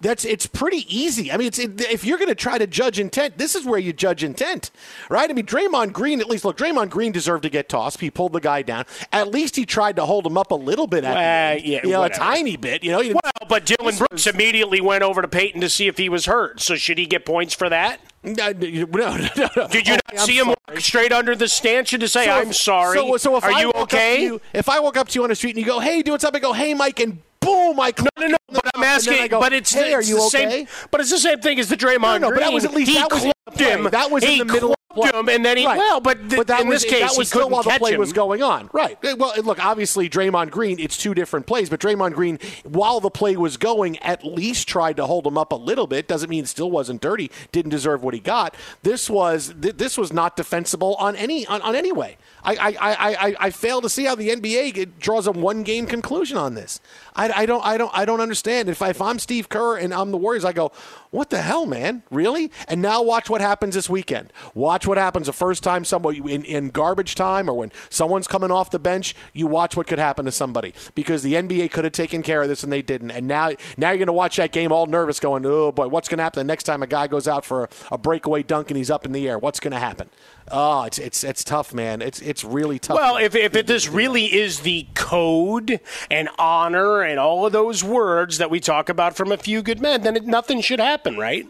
That's 0.00 0.26
it's 0.26 0.46
pretty 0.46 0.84
easy. 0.94 1.32
I 1.32 1.38
mean, 1.38 1.46
it's 1.46 1.58
it, 1.58 1.80
if 1.80 2.04
you're 2.04 2.18
going 2.18 2.28
to 2.28 2.34
try 2.34 2.58
to 2.58 2.66
judge 2.66 2.98
intent, 2.98 3.38
this 3.38 3.54
is 3.54 3.64
where 3.64 3.78
you 3.78 3.94
judge 3.94 4.22
intent, 4.22 4.70
right? 5.08 5.28
I 5.28 5.32
mean, 5.32 5.46
Draymond 5.46 5.94
Green. 5.94 6.20
At 6.20 6.28
least 6.28 6.44
look, 6.44 6.58
Draymond 6.58 6.90
Green 6.90 7.12
deserved 7.12 7.44
to 7.44 7.48
get 7.48 7.70
tossed. 7.70 8.00
He 8.00 8.10
pulled 8.10 8.34
the 8.34 8.40
guy 8.40 8.60
down. 8.60 8.84
At 9.10 9.28
least 9.28 9.56
he 9.56 9.64
tried 9.64 9.96
to 9.96 10.04
hold 10.04 10.26
him 10.26 10.36
up 10.36 10.50
a 10.50 10.54
little 10.54 10.86
bit. 10.86 11.04
At 11.04 11.64
yeah, 11.64 11.80
you 11.82 11.92
know, 11.92 12.00
whatever. 12.00 12.22
a 12.22 12.26
tiny 12.26 12.56
bit. 12.56 12.84
You 12.84 12.92
know. 12.92 12.98
Well, 12.98 13.48
but 13.48 13.64
Dillon 13.64 13.96
Brooks 13.96 14.26
immediately 14.26 14.82
went 14.82 15.02
over 15.02 15.22
to 15.22 15.28
Payton 15.28 15.62
to 15.62 15.70
see 15.70 15.86
if 15.86 15.96
he 15.96 16.10
was 16.10 16.26
hurt. 16.26 16.60
So 16.60 16.76
should 16.76 16.98
he 16.98 17.06
get 17.06 17.24
points 17.24 17.54
for 17.54 17.70
that? 17.70 18.00
Uh, 18.26 18.52
no, 18.58 18.86
no, 18.86 19.28
no, 19.36 19.48
no. 19.56 19.68
Did 19.68 19.86
you 19.86 19.94
oh, 19.94 19.96
not 19.96 20.20
I'm 20.20 20.26
see 20.26 20.38
him 20.38 20.44
sorry. 20.46 20.56
walk 20.68 20.80
straight 20.80 21.12
under 21.12 21.34
the 21.34 21.48
stanchion 21.48 22.00
to 22.00 22.08
say, 22.08 22.26
so 22.26 22.32
"I'm 22.32 22.52
sorry"? 22.52 22.98
So, 22.98 23.16
so 23.16 23.36
if 23.36 23.44
Are 23.44 23.50
I 23.52 23.60
you 23.62 23.72
okay? 23.76 24.24
You, 24.24 24.40
if 24.52 24.68
I 24.68 24.80
walk 24.80 24.96
up 24.96 25.08
to 25.08 25.14
you 25.18 25.22
on 25.22 25.30
the 25.30 25.36
street 25.36 25.56
and 25.56 25.60
you 25.60 25.64
go, 25.64 25.80
"Hey, 25.80 26.02
doing 26.02 26.18
something," 26.18 26.40
I 26.40 26.42
go, 26.42 26.52
"Hey, 26.52 26.74
Mike," 26.74 27.00
and 27.00 27.22
boom, 27.46 27.80
I 27.80 27.92
no, 27.98 28.06
no, 28.18 28.26
no. 28.28 28.36
But 28.52 28.70
I'm 28.74 28.82
asking. 28.84 29.28
Go, 29.28 29.40
but 29.40 29.52
it's, 29.52 29.72
hey, 29.72 29.92
it's 29.92 29.94
are 29.94 30.02
you 30.02 30.16
the 30.16 30.22
okay? 30.26 30.50
same. 30.50 30.68
But 30.90 31.00
it's 31.00 31.10
the 31.10 31.18
same 31.18 31.40
thing 31.40 31.58
as 31.58 31.68
the 31.68 31.76
Draymond 31.76 32.20
no, 32.20 32.28
no, 32.28 32.28
Green. 32.28 32.40
But 32.40 32.44
that 32.44 32.52
was 32.52 32.64
at 32.64 32.74
least 32.74 32.90
he 32.90 32.96
that 32.96 33.10
was 33.10 33.22
him. 33.22 33.84
That 33.90 34.10
was 34.10 34.22
in 34.24 34.38
the 34.38 34.44
middle. 34.44 34.70
Of 34.70 34.76
him, 35.14 35.28
and 35.28 35.44
then 35.44 35.58
he 35.58 35.66
Right. 35.66 35.76
well, 35.76 36.00
but, 36.00 36.18
th- 36.20 36.36
but 36.38 36.46
that 36.46 36.62
in 36.62 36.68
was, 36.68 36.80
this 36.80 36.90
case, 36.90 37.00
that 37.02 37.10
he 37.10 37.18
was 37.18 37.28
still 37.28 37.50
while 37.50 37.62
the 37.62 37.68
play 37.78 37.92
him. 37.92 38.00
was 38.00 38.14
going 38.14 38.42
on. 38.42 38.70
Right. 38.72 38.96
Well, 39.02 39.34
look, 39.42 39.62
obviously 39.62 40.08
Draymond 40.08 40.50
Green, 40.50 40.78
it's 40.80 40.96
two 40.96 41.12
different 41.12 41.46
plays, 41.46 41.68
but 41.68 41.80
Draymond 41.80 42.14
Green, 42.14 42.38
while 42.64 43.00
the 43.00 43.10
play 43.10 43.36
was 43.36 43.58
going, 43.58 43.98
at 43.98 44.24
least 44.24 44.68
tried 44.68 44.96
to 44.96 45.04
hold 45.04 45.26
him 45.26 45.36
up 45.36 45.52
a 45.52 45.56
little 45.56 45.86
bit. 45.86 46.08
Doesn't 46.08 46.30
mean 46.30 46.44
it 46.44 46.48
still 46.48 46.70
wasn't 46.70 47.02
dirty. 47.02 47.30
Didn't 47.52 47.72
deserve 47.72 48.02
what 48.02 48.14
he 48.14 48.20
got. 48.20 48.54
This 48.84 49.10
was 49.10 49.54
th- 49.60 49.76
this 49.76 49.98
was 49.98 50.14
not 50.14 50.34
defensible 50.34 50.94
on 50.94 51.14
any 51.14 51.46
on, 51.46 51.60
on 51.60 51.74
any 51.74 51.92
way. 51.92 52.16
I 52.46 52.54
I, 52.54 52.76
I, 52.78 53.28
I 53.28 53.36
I 53.40 53.50
fail 53.50 53.80
to 53.82 53.88
see 53.88 54.04
how 54.04 54.14
the 54.14 54.30
NBA 54.30 54.98
draws 54.98 55.26
a 55.26 55.32
one 55.32 55.62
game 55.62 55.86
conclusion 55.86 56.38
on 56.38 56.54
this. 56.54 56.80
I, 57.14 57.42
I 57.42 57.46
don't 57.46 57.64
I 57.64 57.76
don't 57.76 57.90
I 57.92 58.04
don't 58.04 58.20
understand. 58.20 58.68
If 58.68 58.80
I, 58.80 58.90
if 58.90 59.02
I'm 59.02 59.18
Steve 59.18 59.48
Kerr 59.48 59.76
and 59.76 59.92
I'm 59.92 60.12
the 60.12 60.16
Warriors, 60.16 60.44
I 60.44 60.52
go, 60.52 60.72
what 61.10 61.30
the 61.30 61.42
hell, 61.42 61.66
man? 61.66 62.02
Really? 62.10 62.52
And 62.68 62.82
now 62.82 63.02
watch 63.02 63.28
what 63.28 63.40
happens 63.40 63.74
this 63.74 63.88
weekend. 63.88 64.32
Watch 64.54 64.86
what 64.86 64.98
happens 64.98 65.26
the 65.26 65.32
first 65.32 65.62
time 65.62 65.84
somebody 65.84 66.18
in, 66.18 66.44
in 66.44 66.68
garbage 66.68 67.14
time 67.14 67.48
or 67.48 67.54
when 67.54 67.72
someone's 67.88 68.28
coming 68.28 68.50
off 68.50 68.70
the 68.70 68.78
bench. 68.78 69.14
You 69.32 69.46
watch 69.46 69.76
what 69.76 69.86
could 69.86 69.98
happen 69.98 70.24
to 70.26 70.32
somebody 70.32 70.74
because 70.94 71.22
the 71.22 71.34
NBA 71.34 71.70
could 71.72 71.84
have 71.84 71.92
taken 71.92 72.22
care 72.22 72.42
of 72.42 72.48
this 72.48 72.62
and 72.62 72.72
they 72.72 72.82
didn't. 72.82 73.10
And 73.10 73.26
now 73.26 73.52
now 73.76 73.90
you're 73.90 73.98
going 73.98 74.06
to 74.06 74.12
watch 74.12 74.36
that 74.36 74.52
game 74.52 74.72
all 74.72 74.86
nervous, 74.86 75.18
going, 75.18 75.44
oh 75.46 75.72
boy, 75.72 75.88
what's 75.88 76.08
going 76.08 76.18
to 76.18 76.24
happen 76.24 76.40
the 76.40 76.44
next 76.44 76.64
time 76.64 76.82
a 76.82 76.86
guy 76.86 77.06
goes 77.06 77.26
out 77.26 77.44
for 77.44 77.64
a, 77.64 77.68
a 77.92 77.98
breakaway 77.98 78.42
dunk 78.42 78.70
and 78.70 78.76
he's 78.76 78.90
up 78.90 79.06
in 79.06 79.12
the 79.12 79.28
air? 79.28 79.38
What's 79.38 79.58
going 79.60 79.72
to 79.72 79.78
happen? 79.78 80.10
Oh, 80.50 80.84
it's 80.84 80.98
it's 80.98 81.24
it's 81.24 81.42
tough, 81.42 81.74
man. 81.74 82.00
It's 82.00 82.20
it's 82.20 82.44
really 82.44 82.78
tough. 82.78 82.96
Well, 82.96 83.16
if, 83.16 83.34
if 83.34 83.56
it, 83.56 83.66
this 83.66 83.88
really 83.88 84.26
is 84.26 84.60
the 84.60 84.86
code 84.94 85.80
and 86.10 86.28
honor 86.38 87.02
and 87.02 87.18
all 87.18 87.46
of 87.46 87.52
those 87.52 87.82
words 87.82 88.38
that 88.38 88.50
we 88.50 88.60
talk 88.60 88.88
about 88.88 89.16
from 89.16 89.32
a 89.32 89.36
few 89.36 89.62
good 89.62 89.80
men, 89.80 90.02
then 90.02 90.16
it, 90.16 90.24
nothing 90.24 90.60
should 90.60 90.78
happen, 90.78 91.16
right? 91.16 91.46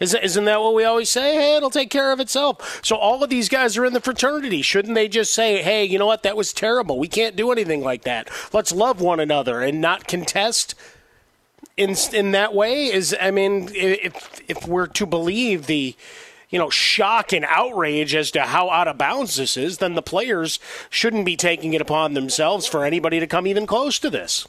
Isn't, 0.00 0.24
isn't 0.24 0.44
that 0.46 0.60
what 0.60 0.74
we 0.74 0.84
always 0.84 1.10
say? 1.10 1.34
Hey, 1.34 1.56
it'll 1.56 1.68
take 1.70 1.90
care 1.90 2.10
of 2.10 2.20
itself. 2.20 2.80
So 2.82 2.96
all 2.96 3.22
of 3.22 3.28
these 3.28 3.50
guys 3.50 3.76
are 3.76 3.84
in 3.84 3.92
the 3.92 4.00
fraternity. 4.00 4.62
Shouldn't 4.62 4.94
they 4.94 5.08
just 5.08 5.34
say, 5.34 5.62
hey, 5.62 5.84
you 5.84 5.98
know 5.98 6.06
what? 6.06 6.22
That 6.22 6.38
was 6.38 6.54
terrible. 6.54 6.98
We 6.98 7.06
can't 7.06 7.36
do 7.36 7.52
anything 7.52 7.82
like 7.82 8.02
that. 8.04 8.30
Let's 8.50 8.72
love 8.72 9.02
one 9.02 9.20
another 9.20 9.60
and 9.60 9.80
not 9.80 10.06
contest 10.06 10.74
in 11.76 11.94
in 12.12 12.32
that 12.32 12.54
way 12.54 12.86
is 12.86 13.16
I 13.18 13.30
mean 13.30 13.70
if 13.74 14.40
if 14.48 14.66
we're 14.66 14.86
to 14.88 15.06
believe 15.06 15.66
the 15.66 15.96
you 16.50 16.58
know 16.58 16.70
shock 16.70 17.32
and 17.32 17.44
outrage 17.48 18.14
as 18.14 18.30
to 18.32 18.42
how 18.42 18.70
out 18.70 18.88
of 18.88 18.98
bounds 18.98 19.36
this 19.36 19.56
is 19.56 19.78
then 19.78 19.94
the 19.94 20.02
players 20.02 20.58
shouldn't 20.90 21.24
be 21.24 21.36
taking 21.36 21.72
it 21.72 21.80
upon 21.80 22.14
themselves 22.14 22.66
for 22.66 22.84
anybody 22.84 23.20
to 23.20 23.26
come 23.26 23.46
even 23.46 23.66
close 23.66 23.98
to 23.98 24.10
this. 24.10 24.46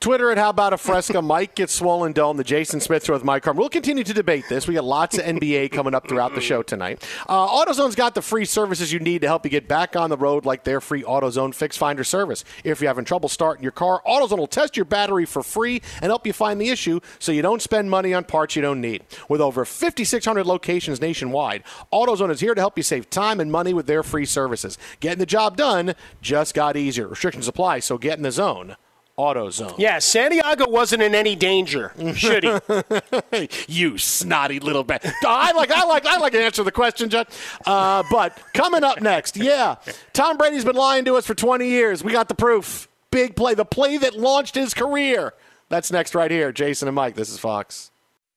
Twitter 0.00 0.30
at 0.30 0.38
How 0.38 0.50
About 0.50 0.72
a 0.72 0.78
Fresca. 0.78 1.22
Mike 1.22 1.54
gets 1.54 1.72
swollen 1.72 2.12
dome. 2.12 2.36
The 2.36 2.44
Jason 2.44 2.80
Smith 2.80 3.04
Show 3.04 3.12
with 3.12 3.24
Mike 3.24 3.42
Carm. 3.42 3.56
We'll 3.56 3.68
continue 3.68 4.04
to 4.04 4.12
debate 4.12 4.44
this. 4.48 4.66
We 4.66 4.74
got 4.74 4.84
lots 4.84 5.18
of 5.18 5.24
NBA 5.24 5.72
coming 5.72 5.94
up 5.94 6.08
throughout 6.08 6.34
the 6.34 6.40
show 6.40 6.62
tonight. 6.62 7.06
Uh, 7.28 7.46
AutoZone's 7.46 7.94
got 7.94 8.14
the 8.14 8.22
free 8.22 8.44
services 8.44 8.92
you 8.92 8.98
need 8.98 9.20
to 9.22 9.28
help 9.28 9.44
you 9.44 9.50
get 9.50 9.68
back 9.68 9.96
on 9.96 10.10
the 10.10 10.16
road, 10.16 10.44
like 10.44 10.64
their 10.64 10.80
free 10.80 11.02
AutoZone 11.02 11.54
Fix 11.54 11.76
Finder 11.76 12.04
service. 12.04 12.44
If 12.64 12.80
you're 12.80 12.90
having 12.90 13.04
trouble 13.04 13.28
starting 13.28 13.62
your 13.62 13.72
car, 13.72 14.02
AutoZone 14.06 14.38
will 14.38 14.46
test 14.46 14.76
your 14.76 14.84
battery 14.84 15.24
for 15.24 15.42
free 15.42 15.82
and 16.00 16.06
help 16.06 16.26
you 16.26 16.32
find 16.32 16.60
the 16.60 16.68
issue 16.68 17.00
so 17.18 17.32
you 17.32 17.42
don't 17.42 17.62
spend 17.62 17.90
money 17.90 18.12
on 18.14 18.24
parts 18.24 18.56
you 18.56 18.62
don't 18.62 18.80
need. 18.80 19.04
With 19.28 19.40
over 19.40 19.64
5,600 19.64 20.44
locations 20.44 21.00
nationwide, 21.00 21.62
AutoZone 21.92 22.30
is 22.30 22.40
here 22.40 22.54
to 22.54 22.60
help 22.60 22.76
you 22.76 22.82
save 22.82 23.10
time 23.10 23.40
and 23.40 23.52
money 23.52 23.72
with 23.72 23.86
their 23.86 24.02
free 24.02 24.26
services. 24.26 24.78
Getting 25.00 25.18
the 25.18 25.26
job 25.26 25.56
done 25.56 25.94
just 26.20 26.54
got 26.54 26.76
easier. 26.76 27.08
Restrictions 27.08 27.48
apply, 27.48 27.80
so 27.80 27.98
get 27.98 28.16
in 28.16 28.22
the 28.22 28.32
zone. 28.32 28.76
AutoZone. 29.18 29.78
Yeah, 29.78 29.98
Santiago 29.98 30.68
wasn't 30.68 31.02
in 31.02 31.14
any 31.14 31.36
danger, 31.36 31.92
should 32.14 32.44
he? 32.44 33.48
you 33.68 33.98
snotty 33.98 34.58
little 34.58 34.84
bat. 34.84 35.04
I 35.26 35.52
like, 35.52 35.70
I 35.70 35.84
like, 35.84 36.06
I 36.06 36.18
like 36.18 36.32
to 36.32 36.42
answer 36.42 36.62
the 36.62 36.72
question, 36.72 37.10
Judd. 37.10 37.28
Uh, 37.66 38.02
but 38.10 38.38
coming 38.54 38.84
up 38.84 39.02
next, 39.02 39.36
yeah, 39.36 39.76
Tom 40.12 40.38
Brady's 40.38 40.64
been 40.64 40.76
lying 40.76 41.04
to 41.04 41.16
us 41.16 41.26
for 41.26 41.34
20 41.34 41.66
years. 41.68 42.02
We 42.02 42.12
got 42.12 42.28
the 42.28 42.34
proof. 42.34 42.88
Big 43.10 43.36
play, 43.36 43.54
the 43.54 43.66
play 43.66 43.98
that 43.98 44.16
launched 44.16 44.54
his 44.54 44.72
career. 44.72 45.34
That's 45.68 45.92
next 45.92 46.14
right 46.14 46.30
here. 46.30 46.50
Jason 46.50 46.88
and 46.88 46.94
Mike. 46.94 47.14
This 47.14 47.30
is 47.30 47.38
Fox. 47.38 47.90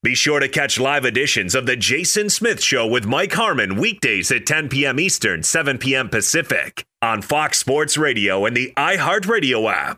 Be 0.03 0.13
sure 0.13 0.39
to 0.39 0.47
catch 0.47 0.79
live 0.79 1.03
editions 1.03 1.55
of 1.55 1.65
The 1.65 1.75
Jason 1.75 2.29
Smith 2.29 2.61
Show 2.61 2.85
with 2.85 3.07
Mike 3.07 3.33
Harmon 3.33 3.77
weekdays 3.77 4.31
at 4.31 4.45
10 4.45 4.69
p.m. 4.69 4.99
Eastern, 4.99 5.41
7 5.41 5.79
p.m. 5.79 6.09
Pacific 6.09 6.85
on 7.01 7.23
Fox 7.23 7.57
Sports 7.57 7.97
Radio 7.97 8.45
and 8.45 8.55
the 8.55 8.71
iHeartRadio 8.77 9.71
app. 9.73 9.97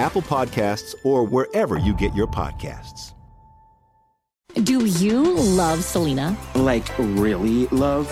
Apple 0.00 0.22
Podcasts, 0.22 0.94
or 1.04 1.24
wherever 1.24 1.78
you 1.78 1.94
get 1.94 2.14
your 2.14 2.26
podcasts. 2.26 3.12
Do 4.64 4.84
you 4.86 5.22
love 5.22 5.84
Selena? 5.84 6.36
Like, 6.54 6.88
really 6.98 7.66
love? 7.66 8.10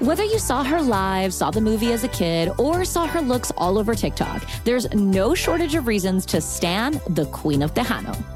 Whether 0.00 0.24
you 0.24 0.38
saw 0.38 0.64
her 0.64 0.82
live, 0.82 1.32
saw 1.32 1.50
the 1.50 1.60
movie 1.60 1.92
as 1.92 2.04
a 2.04 2.08
kid, 2.08 2.50
or 2.58 2.84
saw 2.84 3.06
her 3.06 3.20
looks 3.20 3.52
all 3.56 3.78
over 3.78 3.94
TikTok, 3.94 4.44
there's 4.64 4.92
no 4.92 5.34
shortage 5.34 5.74
of 5.74 5.86
reasons 5.86 6.26
to 6.26 6.40
stan 6.40 7.00
the 7.08 7.26
Queen 7.26 7.62
of 7.62 7.72
Tejano. 7.72 8.35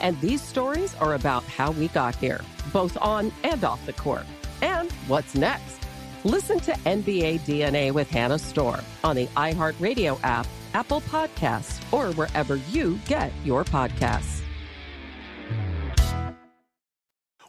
And 0.00 0.20
these 0.20 0.42
stories 0.42 0.94
are 0.96 1.14
about 1.14 1.44
how 1.44 1.72
we 1.72 1.88
got 1.88 2.16
here, 2.16 2.40
both 2.72 2.96
on 3.00 3.32
and 3.44 3.62
off 3.64 3.84
the 3.86 3.92
court. 3.92 4.26
And 4.62 4.90
what's 5.08 5.34
next? 5.34 5.78
Listen 6.24 6.60
to 6.60 6.72
NBA 6.72 7.40
DNA 7.40 7.92
with 7.92 8.10
Hannah 8.10 8.38
Storm 8.38 8.80
on 9.04 9.16
the 9.16 9.26
iHeartRadio 9.28 10.18
app, 10.22 10.46
Apple 10.74 11.00
Podcasts, 11.02 11.80
or 11.92 12.12
wherever 12.14 12.56
you 12.56 12.98
get 13.06 13.32
your 13.44 13.64
podcasts. 13.64 14.42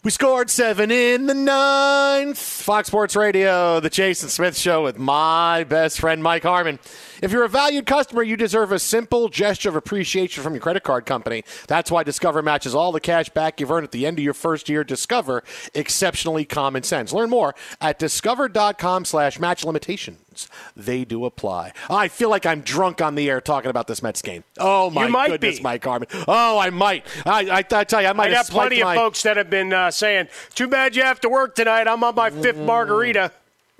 We 0.04 0.10
scored 0.10 0.50
seven 0.50 0.90
in 0.90 1.28
the 1.28 1.36
ninth. 1.36 2.40
Fox 2.40 2.88
Sports 2.88 3.16
Radio, 3.16 3.80
the 3.80 3.90
Jason 3.92 4.30
Smith 4.30 4.58
Show 4.58 4.82
with 4.82 4.98
my 4.98 5.64
best 5.66 6.00
friend 6.00 6.24
Mike 6.24 6.42
Harmon. 6.42 6.80
If 7.22 7.32
you're 7.32 7.44
a 7.44 7.50
valued 7.50 7.86
customer, 7.86 8.24
you 8.24 8.36
deserve 8.36 8.72
a 8.72 8.80
simple 8.80 9.30
gesture 9.30 9.70
of 9.70 9.76
appreciation 9.76 10.44
from 10.44 10.54
your 10.54 10.62
credit 10.62 10.84
card 10.84 11.06
company. 11.06 11.44
That's 11.68 11.92
why 11.92 12.04
Discover 12.04 12.42
matches 12.42 12.74
all 12.74 12.92
the 12.92 13.00
cash 13.00 13.30
back 13.30 13.60
you've 13.60 13.72
earned 13.72 13.84
at 13.84 13.92
the 13.92 14.06
end 14.06 14.18
of 14.18 14.24
your 14.26 14.34
first 14.34 14.68
year. 14.70 14.84
Discover 14.84 15.44
exceptionally 15.74 16.46
common 16.46 16.84
sense. 16.84 17.14
Learn 17.14 17.30
more 17.30 17.54
at 17.80 18.00
discover.com 18.00 19.06
slash 19.06 19.40
match 19.40 19.64
limitations. 19.64 20.48
They 20.76 21.06
do 21.06 21.26
apply. 21.26 21.74
I 21.90 22.08
feel 22.08 22.30
like 22.30 22.46
I'm 22.46 22.62
drunk 22.62 23.02
on 23.02 23.16
the 23.16 23.30
air 23.30 23.42
talking 23.42 23.70
about 23.70 23.88
this 23.88 24.02
Mets 24.02 24.22
game. 24.22 24.44
Oh 24.58 24.90
my 24.90 25.06
You 25.06 25.12
might 25.12 25.28
goodness, 25.30 25.58
be. 25.58 25.64
Mike 25.64 25.84
Harmon. 25.84 26.08
Oh, 26.28 26.58
I 26.58 26.70
might. 26.70 27.06
I, 27.26 27.50
I, 27.50 27.58
I 27.58 27.84
tell 27.84 28.02
you, 28.02 28.08
I 28.08 28.14
might 28.14 28.32
I 28.32 28.38
have 28.38 28.48
got 28.48 28.54
plenty 28.54 28.80
of 28.82 28.86
my- 28.86 28.96
folks 28.96 29.22
that 29.24 29.38
have 29.38 29.50
been 29.50 29.74
uh, 29.74 29.92
saying, 29.92 30.28
"Too 30.56 30.68
bad 30.68 30.96
you 30.96 31.04
have 31.04 31.20
to 31.22 31.30
work 31.30 31.54
tonight. 31.56 31.88
I'm 31.88 32.04
on 32.04 32.16
my 32.16 32.30
fifth 32.30 32.58
margarita." 32.58 33.32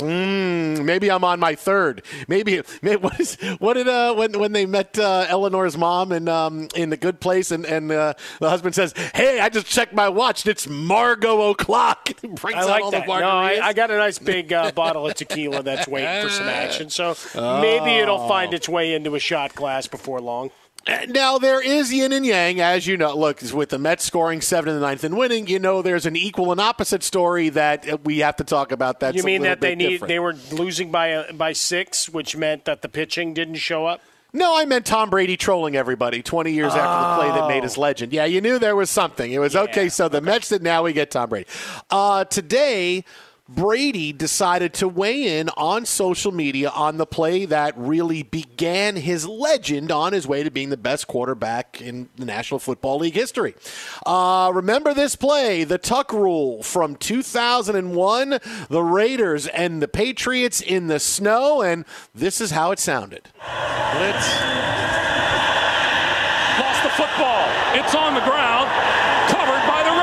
Mm, 0.02 0.84
maybe 0.84 1.12
I'm 1.12 1.24
on 1.24 1.40
my 1.40 1.56
third. 1.56 2.04
Maybe, 2.28 2.62
maybe 2.82 2.96
what 3.02 3.20
is 3.20 3.36
what 3.60 3.74
did 3.74 3.88
uh 3.88 4.14
when 4.16 4.38
when 4.38 4.52
they 4.52 4.66
met 4.66 4.98
uh, 4.98 5.26
Eleanor's 5.30 5.78
mom 5.78 6.12
in 6.12 6.28
um 6.28 6.68
in 6.76 6.90
the 6.90 6.98
good 6.98 7.20
place 7.20 7.52
and 7.52 7.66
and 7.66 7.92
uh, 7.92 8.14
the 8.40 8.50
husband 8.50 8.76
says, 8.76 8.94
"Hey, 9.14 9.40
I 9.40 9.50
just 9.50 9.68
checked 9.68 9.94
my 9.94 10.10
watch. 10.10 10.46
It's 10.46 10.68
Margot 10.68 11.52
o'clock." 11.52 12.10
Brings 12.22 12.58
I 12.58 12.64
like 12.64 12.84
all 12.84 12.92
that. 12.92 13.06
the 13.06 13.20
No, 13.20 13.28
I. 13.28 13.60
I 13.62 13.74
got 13.74 13.92
a 13.92 13.98
nice 13.98 14.20
big 14.20 14.52
uh, 14.52 14.72
bottle 14.76 15.08
of 15.08 15.16
tequila 15.16 15.64
that's 15.64 15.88
waiting 15.88 16.24
for 16.24 16.30
some 16.30 16.48
action. 16.48 16.90
So 16.90 17.16
maybe 17.36 17.92
it'll 18.00 18.28
find 18.28 18.54
its 18.54 18.68
way 18.68 18.94
into 18.94 19.16
a 19.16 19.20
shot 19.20 19.56
glass 19.56 19.88
before 19.88 20.20
long. 20.20 20.52
Uh, 20.88 21.06
Now 21.08 21.38
there 21.38 21.62
is 21.64 21.94
yin 21.94 22.12
and 22.12 22.26
yang, 22.26 22.60
as 22.60 22.88
you 22.88 22.98
know. 22.98 23.16
Look, 23.16 23.42
with 23.54 23.70
the 23.70 23.78
Mets 23.78 24.04
scoring 24.04 24.42
seven 24.42 24.70
in 24.74 24.80
the 24.80 24.86
ninth 24.86 25.04
and 25.04 25.16
winning, 25.16 25.48
you 25.48 25.60
know 25.60 25.82
there's 25.82 26.06
an 26.06 26.16
equal 26.16 26.52
and 26.52 26.60
opposite 26.60 27.04
story 27.04 27.50
that 27.50 27.88
uh, 27.88 27.98
we 28.04 28.20
have 28.20 28.36
to 28.38 28.44
talk 28.44 28.72
about. 28.72 29.00
That 29.02 29.14
you 29.16 29.24
mean 29.24 29.44
that 29.44 29.62
they 29.62 29.76
need 29.76 29.90
different. 29.90 30.08
they 30.10 30.20
were 30.20 30.34
losing 30.52 30.92
by 30.92 31.08
a, 31.08 31.34
by 31.34 31.54
six, 31.54 32.10
which 32.10 32.36
meant 32.36 32.66
that 32.66 32.82
the 32.82 32.90
pitching 32.90 33.34
didn't 33.34 33.56
show 33.56 33.86
up? 33.86 34.02
No, 34.34 34.58
I 34.58 34.64
meant 34.64 34.86
Tom 34.86 35.10
Brady 35.10 35.36
trolling 35.36 35.76
everybody 35.76 36.22
20 36.24 36.54
years 36.54 36.74
after 36.74 37.24
the 37.26 37.30
play 37.32 37.40
that 37.42 37.48
made 37.50 37.64
his 37.64 37.78
legend. 37.78 38.14
Yeah, 38.14 38.24
you 38.24 38.40
knew 38.40 38.60
there 38.60 38.78
was 38.78 38.90
something. 38.90 39.30
It 39.30 39.40
was 39.40 39.58
okay. 39.58 39.90
So 39.90 40.08
the 40.08 40.22
Mets 40.22 40.48
did. 40.50 40.64
Now 40.64 40.84
we 40.84 40.94
get 40.94 41.12
Tom 41.12 41.28
Brady. 41.30 41.48
Uh, 41.90 42.24
today, 42.24 43.04
Brady 43.56 44.14
decided 44.14 44.74
to 44.76 44.88
weigh 44.88 45.40
in 45.40 45.50
on 45.58 45.86
social 45.86 46.32
media 46.32 46.70
on 46.70 46.98
the 46.98 47.06
play 47.06 47.46
that 47.46 47.78
really 47.78 48.24
began 48.24 48.96
his 48.96 49.28
legend 49.28 49.92
on 49.92 50.14
his 50.14 50.26
way 50.26 50.44
to 50.44 50.50
being 50.50 50.70
the 50.70 50.78
best 50.78 51.08
quarterback 51.08 51.82
in 51.82 52.08
the 52.16 52.26
National 52.26 52.60
Football 52.60 53.00
League 53.00 53.14
history. 53.14 53.54
Uh, 54.06 54.52
remember 54.54 54.94
this 54.94 55.18
play, 55.18 55.66
the 55.66 55.78
Tuck 55.78 56.14
Rule 56.14 56.64
from 56.64 56.96
2001, 56.96 58.40
the 58.70 58.84
Raiders 58.84 59.48
and 59.48 59.82
the 59.82 59.88
Patriots 59.88 60.62
in 60.62 60.88
the 60.88 61.00
snow, 61.00 61.62
and 61.62 61.84
this 62.16 62.40
is 62.40 62.52
how 62.52 62.72
it 62.72 62.80
sounded. 62.80 63.30
Blitz. 63.94 64.28
Lost 66.58 66.84
the 66.84 66.90
football. 66.96 67.48
It's 67.76 67.96
on 67.96 68.14
the 68.14 68.22
ground. 68.22 68.70
Covered 69.28 69.68
by 69.68 69.84
the 69.84 69.92
Raiders. 69.92 70.02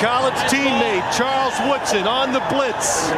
College 0.00 0.34
teammate, 0.46 1.02
Charles 1.16 1.54
Woodson, 1.68 2.06
on 2.06 2.32
the 2.32 2.38
blitz. 2.50 3.08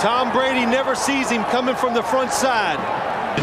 Tom 0.00 0.32
Brady 0.32 0.64
never 0.64 0.94
sees 0.94 1.28
him 1.28 1.44
coming 1.44 1.74
from 1.74 1.92
the 1.92 2.02
front 2.02 2.32
side. 2.32 2.78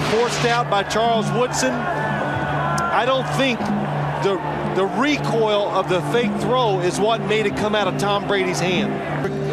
Forced 0.10 0.46
out 0.46 0.68
by 0.70 0.82
Charles 0.84 1.30
Woodson. 1.34 1.72
I 1.72 3.06
don't 3.06 3.28
think 3.38 3.60
the, 4.24 4.42
the 4.74 4.86
recoil 4.98 5.70
of 5.70 5.88
the 5.88 6.02
fake 6.12 6.34
throw 6.42 6.80
is 6.80 7.00
what 7.00 7.22
made 7.22 7.46
it 7.46 7.56
come 7.56 7.76
out 7.76 7.88
of 7.88 8.00
Tom 8.00 8.28
Brady's 8.28 8.60
hand. 8.60 8.92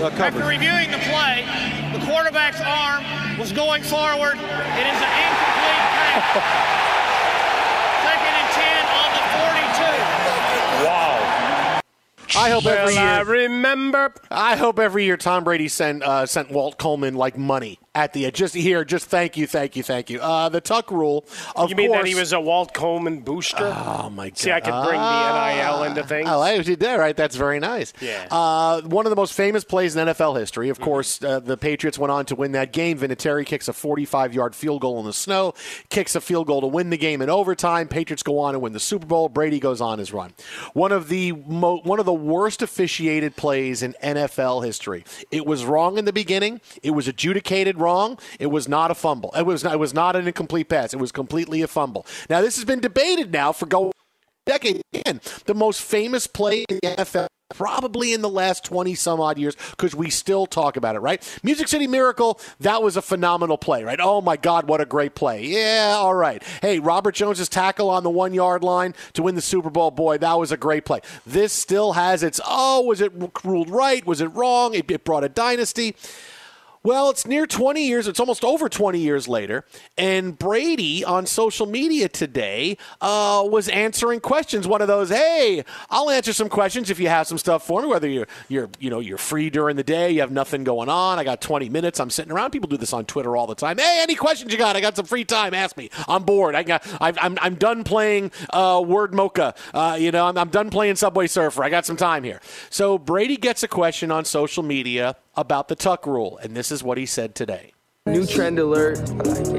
Uh, 0.01 0.09
After 0.09 0.47
reviewing 0.47 0.91
the 0.91 0.99
play, 1.05 1.45
the 1.93 2.01
quarterback's 2.07 2.63
arm 2.63 3.05
was 3.39 3.53
going 3.53 3.83
forward. 3.83 4.39
It 4.39 4.87
is 4.89 4.99
an 5.05 5.13
incomplete 5.21 5.85
pass. 6.01 6.33
Second 8.09 8.35
and 8.41 8.49
10 8.57 8.89
on 8.89 9.09
the 9.13 9.23
42. 9.37 10.89
Wow. 10.89 11.33
I 12.37 12.51
hope 12.51 12.65
every 12.67 12.95
Well, 12.95 13.03
year. 13.03 13.03
I 13.03 13.21
remember. 13.21 14.13
I 14.31 14.57
hope 14.57 14.79
every 14.79 15.05
year 15.05 15.17
Tom 15.17 15.45
Brady 15.45 15.69
sent 15.69 16.03
uh, 16.03 16.27
sent 16.27 16.51
Walt 16.51 16.79
Coleman 16.79 17.15
like 17.15 17.37
money 17.37 17.79
at 17.95 18.13
the 18.13 18.25
end. 18.27 18.35
Just 18.35 18.55
here, 18.55 18.85
just 18.85 19.07
thank 19.07 19.37
you, 19.37 19.47
thank 19.47 19.77
you, 19.77 19.83
thank 19.83 20.09
you. 20.09 20.21
Uh, 20.21 20.49
the 20.49 20.61
Tuck 20.61 20.91
rule, 20.91 21.25
of 21.29 21.55
course. 21.55 21.71
you 21.71 21.77
mean 21.77 21.89
course. 21.91 22.03
that 22.03 22.09
he 22.09 22.15
was 22.15 22.33
a 22.33 22.41
Walt 22.41 22.73
Coleman 22.73 23.21
booster? 23.21 23.65
Oh 23.65 24.11
my 24.11 24.31
god! 24.31 24.39
See, 24.39 24.51
I 24.53 24.61
could 24.61 24.73
bring 24.85 25.01
the 25.01 25.55
NIL 25.55 25.83
into 25.85 26.05
things. 26.05 26.29
Oh, 26.31 26.41
I 26.41 26.61
did 26.63 26.81
that 26.81 26.97
right. 26.97 27.17
That's 27.17 27.37
very 27.37 27.61
nice. 27.61 27.93
Yeah. 28.01 28.27
Uh, 28.31 28.81
one 28.83 29.05
of 29.07 29.11
the 29.11 29.17
most 29.17 29.35
famous 29.35 29.65
plays 29.65 29.95
in 29.97 30.09
NFL 30.09 30.39
history. 30.39 30.69
Of 30.71 30.81
course, 30.81 31.23
uh, 31.23 31.41
the 31.41 31.57
Patriots 31.57 31.99
went 31.99 32.11
on 32.11 32.25
to 32.27 32.35
win 32.35 32.53
that 32.53 32.73
game. 32.73 32.99
Vinatieri 32.99 33.45
kicks 33.45 33.69
a 33.69 33.73
45-yard 33.73 34.55
field 34.55 34.81
goal 34.81 34.99
in 35.01 35.07
the 35.07 35.13
snow, 35.13 35.55
kicks 35.91 36.15
a 36.15 36.21
field 36.21 36.47
goal 36.47 36.61
to 36.63 36.67
win 36.67 36.91
the 36.91 36.97
game 36.99 37.21
in 37.21 37.29
overtime. 37.29 37.89
Patriots 37.89 38.23
go 38.23 38.39
on 38.39 38.55
and 38.55 38.63
win 38.63 38.73
the 38.73 38.81
Super 38.81 39.07
Bowl. 39.07 39.29
Brady 39.29 39.61
goes 39.61 39.81
on 39.81 39.99
his 39.99 40.13
run. 40.13 40.33
One 40.73 40.93
of 40.93 41.09
the 41.09 41.33
mo- 41.33 41.81
one 41.83 41.99
of 42.01 42.07
the 42.07 42.13
worst 42.13 42.63
officiated 42.63 43.37
plays 43.37 43.83
in 43.83 43.95
NFL 44.03 44.65
history. 44.65 45.05
It 45.31 45.47
was 45.47 45.65
wrong 45.65 45.99
in 45.99 46.05
the 46.05 46.13
beginning. 46.13 46.61
It 46.83 46.91
was 46.93 47.07
adjudicated 47.09 47.77
wrong. 47.83 48.19
It 48.39 48.47
was 48.47 48.69
not 48.69 48.91
a 48.91 48.95
fumble. 48.95 49.33
It 49.37 49.45
was 49.45 49.65
not, 49.65 49.75
it 49.75 49.79
was 49.79 49.93
not 49.93 50.17
an 50.17 50.27
incomplete 50.27 50.69
pass. 50.69 50.95
It 50.95 50.99
was 50.99 51.13
completely 51.13 51.63
a 51.63 51.69
fumble. 51.69 52.07
Now 52.31 52.41
this 52.41 52.57
has 52.57 52.65
been 52.65 52.81
debated 52.81 53.33
now 53.33 53.53
for 53.53 53.67
go 53.67 53.93
decade. 54.47 54.83
Again, 54.93 55.21
the 55.47 55.55
most 55.55 55.83
famous 55.83 56.27
play 56.27 56.65
in 56.69 56.79
the 56.83 56.89
NFL. 56.89 57.27
Probably 57.55 58.15
in 58.15 58.23
the 58.23 58.31
last 58.31 58.65
20 58.65 58.95
some 58.95 59.21
odd 59.21 59.37
years 59.37 59.55
because 59.73 59.95
we 59.95 60.09
still 60.09 60.47
talk 60.47 60.79
about 60.79 60.97
it, 60.97 61.01
right? 61.01 61.23
Music 61.43 61.69
City 61.69 61.87
Miracle, 61.87 62.41
that 62.61 62.83
was 62.83 62.97
a 62.97 63.03
phenomenal 63.03 63.59
play, 63.59 63.85
right? 63.85 63.99
Oh 64.01 64.23
my 64.23 64.39
God, 64.39 64.67
what 64.67 64.81
a 64.81 64.87
great 64.87 65.15
play. 65.15 65.45
Yeah, 65.45 65.97
all 65.99 66.15
right. 66.15 66.43
Hey, 66.63 66.79
Robert 66.79 67.15
Jones's 67.15 67.51
tackle 67.51 67.91
on 67.91 68.05
the 68.05 68.11
one 68.11 68.33
yard 68.33 68.65
line 68.65 68.95
to 69.13 69.23
win 69.23 69.35
the 69.35 69.43
Super 69.43 69.69
Bowl, 69.69 69.91
boy, 69.91 70.17
that 70.17 70.39
was 70.39 70.51
a 70.51 70.57
great 70.57 70.87
play. 70.87 71.01
This 71.27 71.53
still 71.53 71.93
has 71.93 72.23
its, 72.23 72.41
oh, 72.47 72.87
was 72.87 73.03
it 73.03 73.13
ruled 73.45 73.69
right? 73.69 74.07
Was 74.07 74.23
it 74.23 74.29
wrong? 74.29 74.73
It, 74.73 74.91
it 74.91 75.05
brought 75.05 75.23
a 75.23 75.29
dynasty. 75.29 75.95
Well, 76.85 77.11
it's 77.11 77.25
near 77.25 77.47
20 77.47 77.87
years. 77.87 78.09
It's 78.09 78.19
almost 78.19 78.45
over 78.45 78.69
20 78.69 78.99
years 78.99 79.29
later. 79.29 79.65
And 79.97 80.37
Brady 80.37 81.05
on 81.05 81.27
social 81.27 81.65
media 81.65 82.09
today 82.09 82.77
uh, 83.01 83.47
was 83.47 83.69
answering 83.69 84.19
questions. 84.19 84.67
One 84.67 84.83
of 84.83 84.89
those, 84.89 85.09
hey, 85.11 85.65
I'll 85.91 86.11
answer 86.11 86.33
some 86.33 86.49
questions 86.49 86.91
if 86.91 86.99
you 86.99 87.07
have 87.07 87.29
some 87.29 87.39
stuff 87.39 87.65
for 87.65 87.83
me. 87.83 87.87
Whether 87.87 88.09
you're 88.09 88.27
you're 88.49 88.69
you 88.81 88.91
know 88.91 88.99
you're 88.99 89.19
free 89.19 89.49
during 89.49 89.77
the 89.77 89.85
day, 89.85 90.11
you 90.11 90.21
have 90.21 90.33
nothing 90.33 90.65
going 90.65 90.89
on. 90.89 91.21
I 91.21 91.25
got 91.25 91.41
20 91.41 91.69
minutes. 91.69 92.01
I'm 92.01 92.11
sitting 92.11 92.33
around. 92.33 92.51
People 92.51 92.69
do 92.69 92.77
this 92.77 92.93
on 92.93 93.05
Twitter 93.05 93.37
all 93.37 93.47
the 93.47 93.55
time. 93.55 93.79
Hey, 93.79 94.01
any 94.03 94.17
questions 94.17 94.51
you 94.51 94.59
got? 94.59 94.75
I 94.75 94.81
got 94.81 94.97
some 94.97 95.07
free 95.07 95.25
time. 95.25 95.55
Ask 95.55 95.77
me. 95.77 95.89
I'm 96.09 96.25
bored. 96.25 96.57
I 96.57 96.65
got. 96.65 96.85
I've, 97.01 97.17
I'm 97.21 97.39
I'm 97.41 97.55
done 97.55 97.85
playing 97.85 98.33
uh, 98.51 98.83
Word 98.85 99.15
Mocha. 99.15 99.55
Uh, 99.73 99.97
you 100.01 100.11
know, 100.11 100.27
I'm, 100.27 100.37
I'm 100.37 100.49
done 100.49 100.69
playing 100.69 100.97
Subway 100.97 101.29
Surfer. 101.29 101.63
I 101.63 101.71
got 101.71 101.87
some 101.87 101.97
time 101.97 102.25
here. 102.25 102.41
So 102.71 102.99
Brady 102.99 103.37
gets 103.37 103.63
a 103.63 103.69
question 103.69 104.11
on 104.11 104.25
social 104.25 104.65
media 104.65 105.17
about 105.35 105.69
the 105.69 105.75
tuck 105.77 106.07
rule, 106.07 106.39
and 106.43 106.57
this 106.57 106.71
is 106.71 106.83
what 106.83 106.99
he 106.99 107.07
said 107.07 107.35
today. 107.35 107.73
New 108.07 108.27
trend 108.27 108.59
alert. 108.59 108.97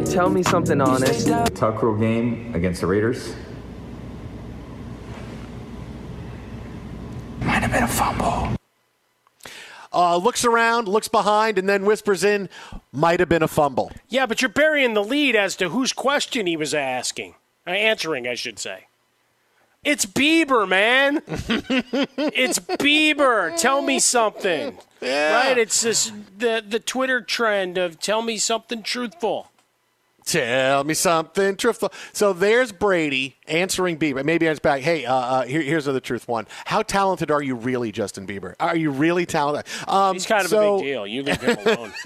Tell 0.07 0.29
me 0.29 0.43
something 0.43 0.81
honest. 0.81 1.27
Tuck 1.55 1.81
rule 1.81 1.97
game 1.97 2.53
against 2.53 2.81
the 2.81 2.87
Raiders. 2.87 3.33
Might 7.39 7.61
have 7.61 7.71
been 7.71 7.83
a 7.83 7.87
fumble. 7.87 8.49
Uh, 9.93 10.17
looks 10.17 10.43
around, 10.43 10.87
looks 10.87 11.07
behind, 11.07 11.57
and 11.59 11.69
then 11.69 11.85
whispers 11.85 12.23
in, 12.23 12.49
"Might 12.91 13.19
have 13.19 13.29
been 13.29 13.43
a 13.43 13.47
fumble." 13.47 13.91
Yeah, 14.09 14.25
but 14.25 14.41
you're 14.41 14.49
burying 14.49 14.93
the 14.95 15.03
lead 15.03 15.35
as 15.35 15.55
to 15.57 15.69
whose 15.69 15.93
question 15.93 16.47
he 16.47 16.57
was 16.57 16.73
asking, 16.73 17.35
uh, 17.67 17.71
answering, 17.71 18.27
I 18.27 18.33
should 18.33 18.57
say. 18.57 18.87
It's 19.83 20.05
Bieber, 20.05 20.67
man. 20.67 21.21
it's 21.27 22.59
Bieber. 22.59 23.55
Tell 23.57 23.81
me 23.81 23.99
something. 23.99 24.77
Yeah. 25.01 25.33
Right? 25.35 25.57
It's 25.57 25.81
this 25.81 26.11
the 26.37 26.63
the 26.67 26.79
Twitter 26.79 27.21
trend 27.21 27.77
of 27.77 27.99
tell 27.99 28.21
me 28.21 28.37
something 28.37 28.83
truthful. 28.83 29.51
Tell 30.25 30.83
me 30.83 30.93
something 30.93 31.55
truthful. 31.57 31.91
So 32.13 32.33
there's 32.33 32.71
Brady 32.71 33.37
answering 33.47 33.97
Bieber. 33.97 34.23
Maybe 34.23 34.45
it's 34.45 34.59
back. 34.59 34.81
Hey, 34.81 35.05
uh, 35.05 35.13
uh, 35.13 35.45
here, 35.45 35.61
here's 35.61 35.85
the 35.85 35.99
truth 35.99 36.27
one. 36.27 36.47
How 36.65 36.81
talented 36.81 37.29
are 37.29 37.41
you 37.41 37.55
really, 37.55 37.91
Justin 37.91 38.25
Bieber? 38.25 38.55
Are 38.59 38.75
you 38.75 38.91
really 38.91 39.25
talented? 39.25 39.65
Um, 39.87 40.13
He's 40.13 40.25
kind 40.25 40.43
of 40.45 40.49
so- 40.49 40.75
a 40.75 40.77
big 40.79 40.85
deal. 40.85 41.07
You 41.07 41.23
leave 41.23 41.41
him 41.41 41.57
alone. 41.65 41.93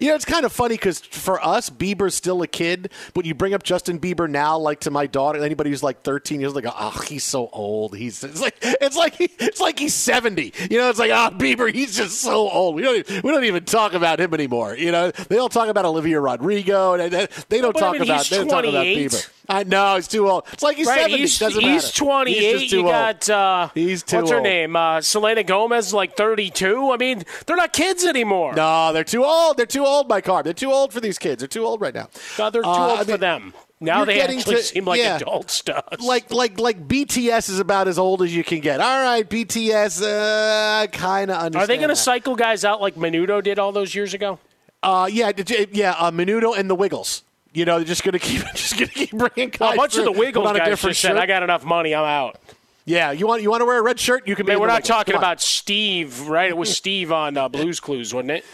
you 0.00 0.08
know, 0.08 0.14
it's 0.14 0.24
kind 0.24 0.44
of 0.44 0.52
funny 0.52 0.74
because 0.74 1.00
for 1.00 1.42
us, 1.44 1.70
Bieber's 1.70 2.14
still 2.14 2.42
a 2.42 2.46
kid. 2.46 2.90
But 3.14 3.24
you 3.24 3.34
bring 3.34 3.54
up 3.54 3.62
Justin 3.62 3.98
Bieber 3.98 4.28
now, 4.28 4.58
like 4.58 4.80
to 4.80 4.90
my 4.90 5.06
daughter, 5.06 5.42
anybody 5.42 5.70
who's 5.70 5.82
like 5.82 6.02
13 6.02 6.40
years, 6.40 6.54
like, 6.54 6.66
oh, 6.66 7.02
he's 7.08 7.24
so 7.24 7.48
old. 7.52 7.96
He's 7.96 8.24
it's 8.24 8.40
like 8.40 8.56
it's 8.62 8.96
like 8.96 9.14
he, 9.14 9.30
it's 9.38 9.60
like 9.60 9.78
he's 9.78 9.94
70. 9.94 10.52
You 10.70 10.78
know, 10.78 10.90
it's 10.90 10.98
like, 10.98 11.10
oh, 11.10 11.30
Bieber, 11.36 11.72
he's 11.72 11.96
just 11.96 12.20
so 12.20 12.48
old. 12.48 12.74
We 12.74 12.82
don't 12.82 12.96
even, 12.96 13.22
we 13.22 13.30
don't 13.30 13.44
even 13.44 13.64
talk 13.64 13.94
about 13.94 14.20
him 14.20 14.34
anymore. 14.34 14.76
You 14.76 14.92
know, 14.92 15.10
they 15.10 15.36
don't 15.36 15.52
talk 15.52 15.68
about 15.68 15.84
Olivia 15.84 16.20
Rodrigo, 16.24 16.94
and 16.94 17.12
they, 17.12 17.28
they 17.48 17.60
don't 17.60 17.72
But, 17.74 17.82
I 17.82 17.86
talk 17.86 17.92
mean, 17.92 18.02
about 18.02 18.26
they 18.26 18.36
don't 18.38 18.48
talk 18.48 18.64
about 18.64 18.84
Bieber. 18.86 19.30
I 19.48 19.62
know 19.64 19.96
he's 19.96 20.08
too 20.08 20.28
old. 20.28 20.44
It's 20.54 20.62
like 20.62 20.76
he's 20.78 20.86
right, 20.86 21.00
70. 21.02 21.18
he's, 21.18 21.38
Doesn't 21.38 21.60
he's 21.60 21.84
matter. 21.84 21.96
28. 21.98 22.58
He's 22.60 22.72
you 22.72 22.78
old. 22.80 22.88
got 22.88 23.28
uh, 23.30 23.68
He's 23.74 24.02
too 24.02 24.16
what's 24.16 24.30
her 24.30 24.36
old. 24.36 24.44
name? 24.44 24.74
Uh, 24.74 25.00
Selena 25.02 25.42
Gomez, 25.42 25.92
like 25.92 26.16
32. 26.16 26.90
I 26.92 26.96
mean, 26.96 27.24
they're 27.46 27.56
not 27.56 27.72
kids 27.74 28.04
anymore. 28.06 28.54
No, 28.54 28.92
they're 28.94 29.04
too 29.04 29.22
old. 29.24 29.58
They're 29.58 29.66
too 29.66 29.84
old, 29.84 30.08
Mike 30.08 30.24
Harb. 30.26 30.44
They're 30.44 30.54
too 30.54 30.72
old 30.72 30.92
for 30.94 31.00
these 31.00 31.18
kids. 31.18 31.40
They're 31.40 31.48
too 31.48 31.64
old 31.66 31.82
right 31.82 31.94
now. 31.94 32.08
God, 32.38 32.50
they're 32.54 32.62
too 32.62 32.68
Uh, 32.68 32.88
old 32.88 33.00
I 33.00 33.04
for 33.04 33.10
mean, 33.12 33.20
them. 33.20 33.54
Now 33.80 34.06
they 34.06 34.22
actually 34.22 34.54
to- 34.56 34.62
seem 34.62 34.86
like 34.86 34.98
yeah. 35.00 35.16
adults 35.16 35.60
to 35.64 35.76
us. 35.76 36.00
Like 36.00 36.32
like 36.32 36.58
like 36.58 36.88
BTS 36.88 37.50
is 37.50 37.58
about 37.58 37.86
as 37.86 37.98
old 37.98 38.22
as 38.22 38.34
you 38.34 38.42
can 38.42 38.60
get. 38.60 38.80
All 38.80 39.02
right, 39.02 39.28
BTS, 39.28 40.00
uh, 40.00 40.86
kind 40.86 41.30
of 41.30 41.36
understand. 41.36 41.56
Are 41.62 41.66
they 41.66 41.76
going 41.76 41.90
to 41.90 41.96
cycle 41.96 42.34
guys 42.34 42.64
out 42.64 42.80
like 42.80 42.94
Menudo 42.94 43.42
did 43.42 43.58
all 43.58 43.72
those 43.72 43.94
years 43.94 44.14
ago? 44.14 44.38
Uh, 44.84 45.06
yeah, 45.06 45.32
yeah. 45.72 45.92
Uh, 45.98 46.10
Menudo 46.10 46.56
and 46.56 46.68
the 46.70 46.74
Wiggles. 46.74 47.22
You 47.52 47.64
know, 47.64 47.76
they're 47.76 47.84
just 47.86 48.02
going 48.04 48.12
to 48.18 48.18
keep 48.18 48.42
just 48.54 48.74
going 48.76 48.88
to 48.88 48.94
keep 48.94 49.10
bringing 49.10 49.50
guys. 49.50 49.60
Well, 49.60 49.72
a 49.72 49.76
bunch 49.76 49.96
of 49.96 50.04
the 50.04 50.12
Wiggles 50.12 50.46
on 50.46 50.56
a 50.56 50.58
guys 50.58 50.68
different 50.68 50.92
just 50.96 51.02
said, 51.02 51.16
"I 51.16 51.26
got 51.26 51.42
enough 51.42 51.64
money, 51.64 51.94
I'm 51.94 52.04
out." 52.04 52.38
Yeah, 52.84 53.12
you 53.12 53.26
want 53.26 53.42
you 53.42 53.50
want 53.50 53.62
to 53.62 53.64
wear 53.64 53.78
a 53.78 53.82
red 53.82 53.98
shirt? 53.98 54.28
You 54.28 54.36
can. 54.36 54.44
Man, 54.46 54.60
we're 54.60 54.66
not 54.66 54.82
Wiggles. 54.82 54.88
talking 54.88 55.14
about 55.14 55.40
Steve, 55.40 56.28
right? 56.28 56.50
It 56.50 56.56
was 56.56 56.74
Steve 56.76 57.12
on 57.12 57.36
uh, 57.36 57.48
Blues 57.48 57.80
Clues, 57.80 58.12
wasn't 58.12 58.32
it? 58.32 58.44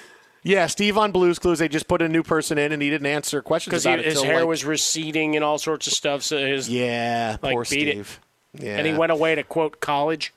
Yeah, 0.43 0.69
Steve 0.69 0.97
on 0.97 1.13
Blues 1.13 1.39
Clues. 1.39 1.59
They 1.59 1.69
just 1.69 1.87
put 1.89 2.01
a 2.01 2.09
new 2.09 2.23
person 2.23 2.57
in, 2.57 2.73
and 2.73 2.81
he 2.81 2.89
didn't 2.89 3.07
answer 3.09 3.43
questions 3.43 3.83
Because 3.85 4.05
his 4.05 4.15
till, 4.15 4.25
hair 4.25 4.39
like- 4.41 4.49
was 4.49 4.65
receding 4.65 5.35
and 5.37 5.45
all 5.45 5.59
sorts 5.59 5.87
of 5.87 5.93
stuff. 5.93 6.23
So 6.23 6.39
his 6.39 6.69
Yeah, 6.69 7.37
like 7.43 7.53
poor 7.55 7.65
beat 7.65 7.89
it. 7.89 7.93
Steve. 7.93 8.21
Yeah, 8.55 8.77
and 8.79 8.87
he 8.87 8.93
went 8.95 9.13
away 9.13 9.35
to 9.35 9.43
quote 9.43 9.81
college. 9.81 10.33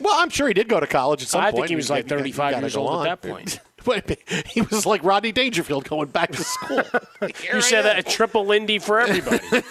Well, 0.00 0.14
I'm 0.16 0.30
sure 0.30 0.46
he 0.46 0.54
did 0.54 0.68
go 0.68 0.78
to 0.78 0.86
college 0.86 1.22
at 1.22 1.28
some 1.28 1.40
I 1.40 1.50
point. 1.50 1.62
think 1.62 1.68
he 1.70 1.76
was 1.76 1.90
like 1.90 2.06
35 2.06 2.60
years 2.60 2.76
old 2.76 2.90
on. 2.90 3.06
at 3.06 3.20
that 3.22 3.28
point. 3.28 3.58
Wait, 4.08 4.18
he 4.46 4.60
was 4.62 4.84
like 4.84 5.02
Rodney 5.02 5.32
Dangerfield 5.32 5.88
going 5.88 6.08
back 6.08 6.30
to 6.32 6.44
school. 6.44 6.82
you 7.52 7.60
said 7.62 7.82
that 7.82 7.98
a 7.98 8.02
triple 8.02 8.44
Lindy 8.44 8.78
for 8.78 9.00
everybody. 9.00 9.38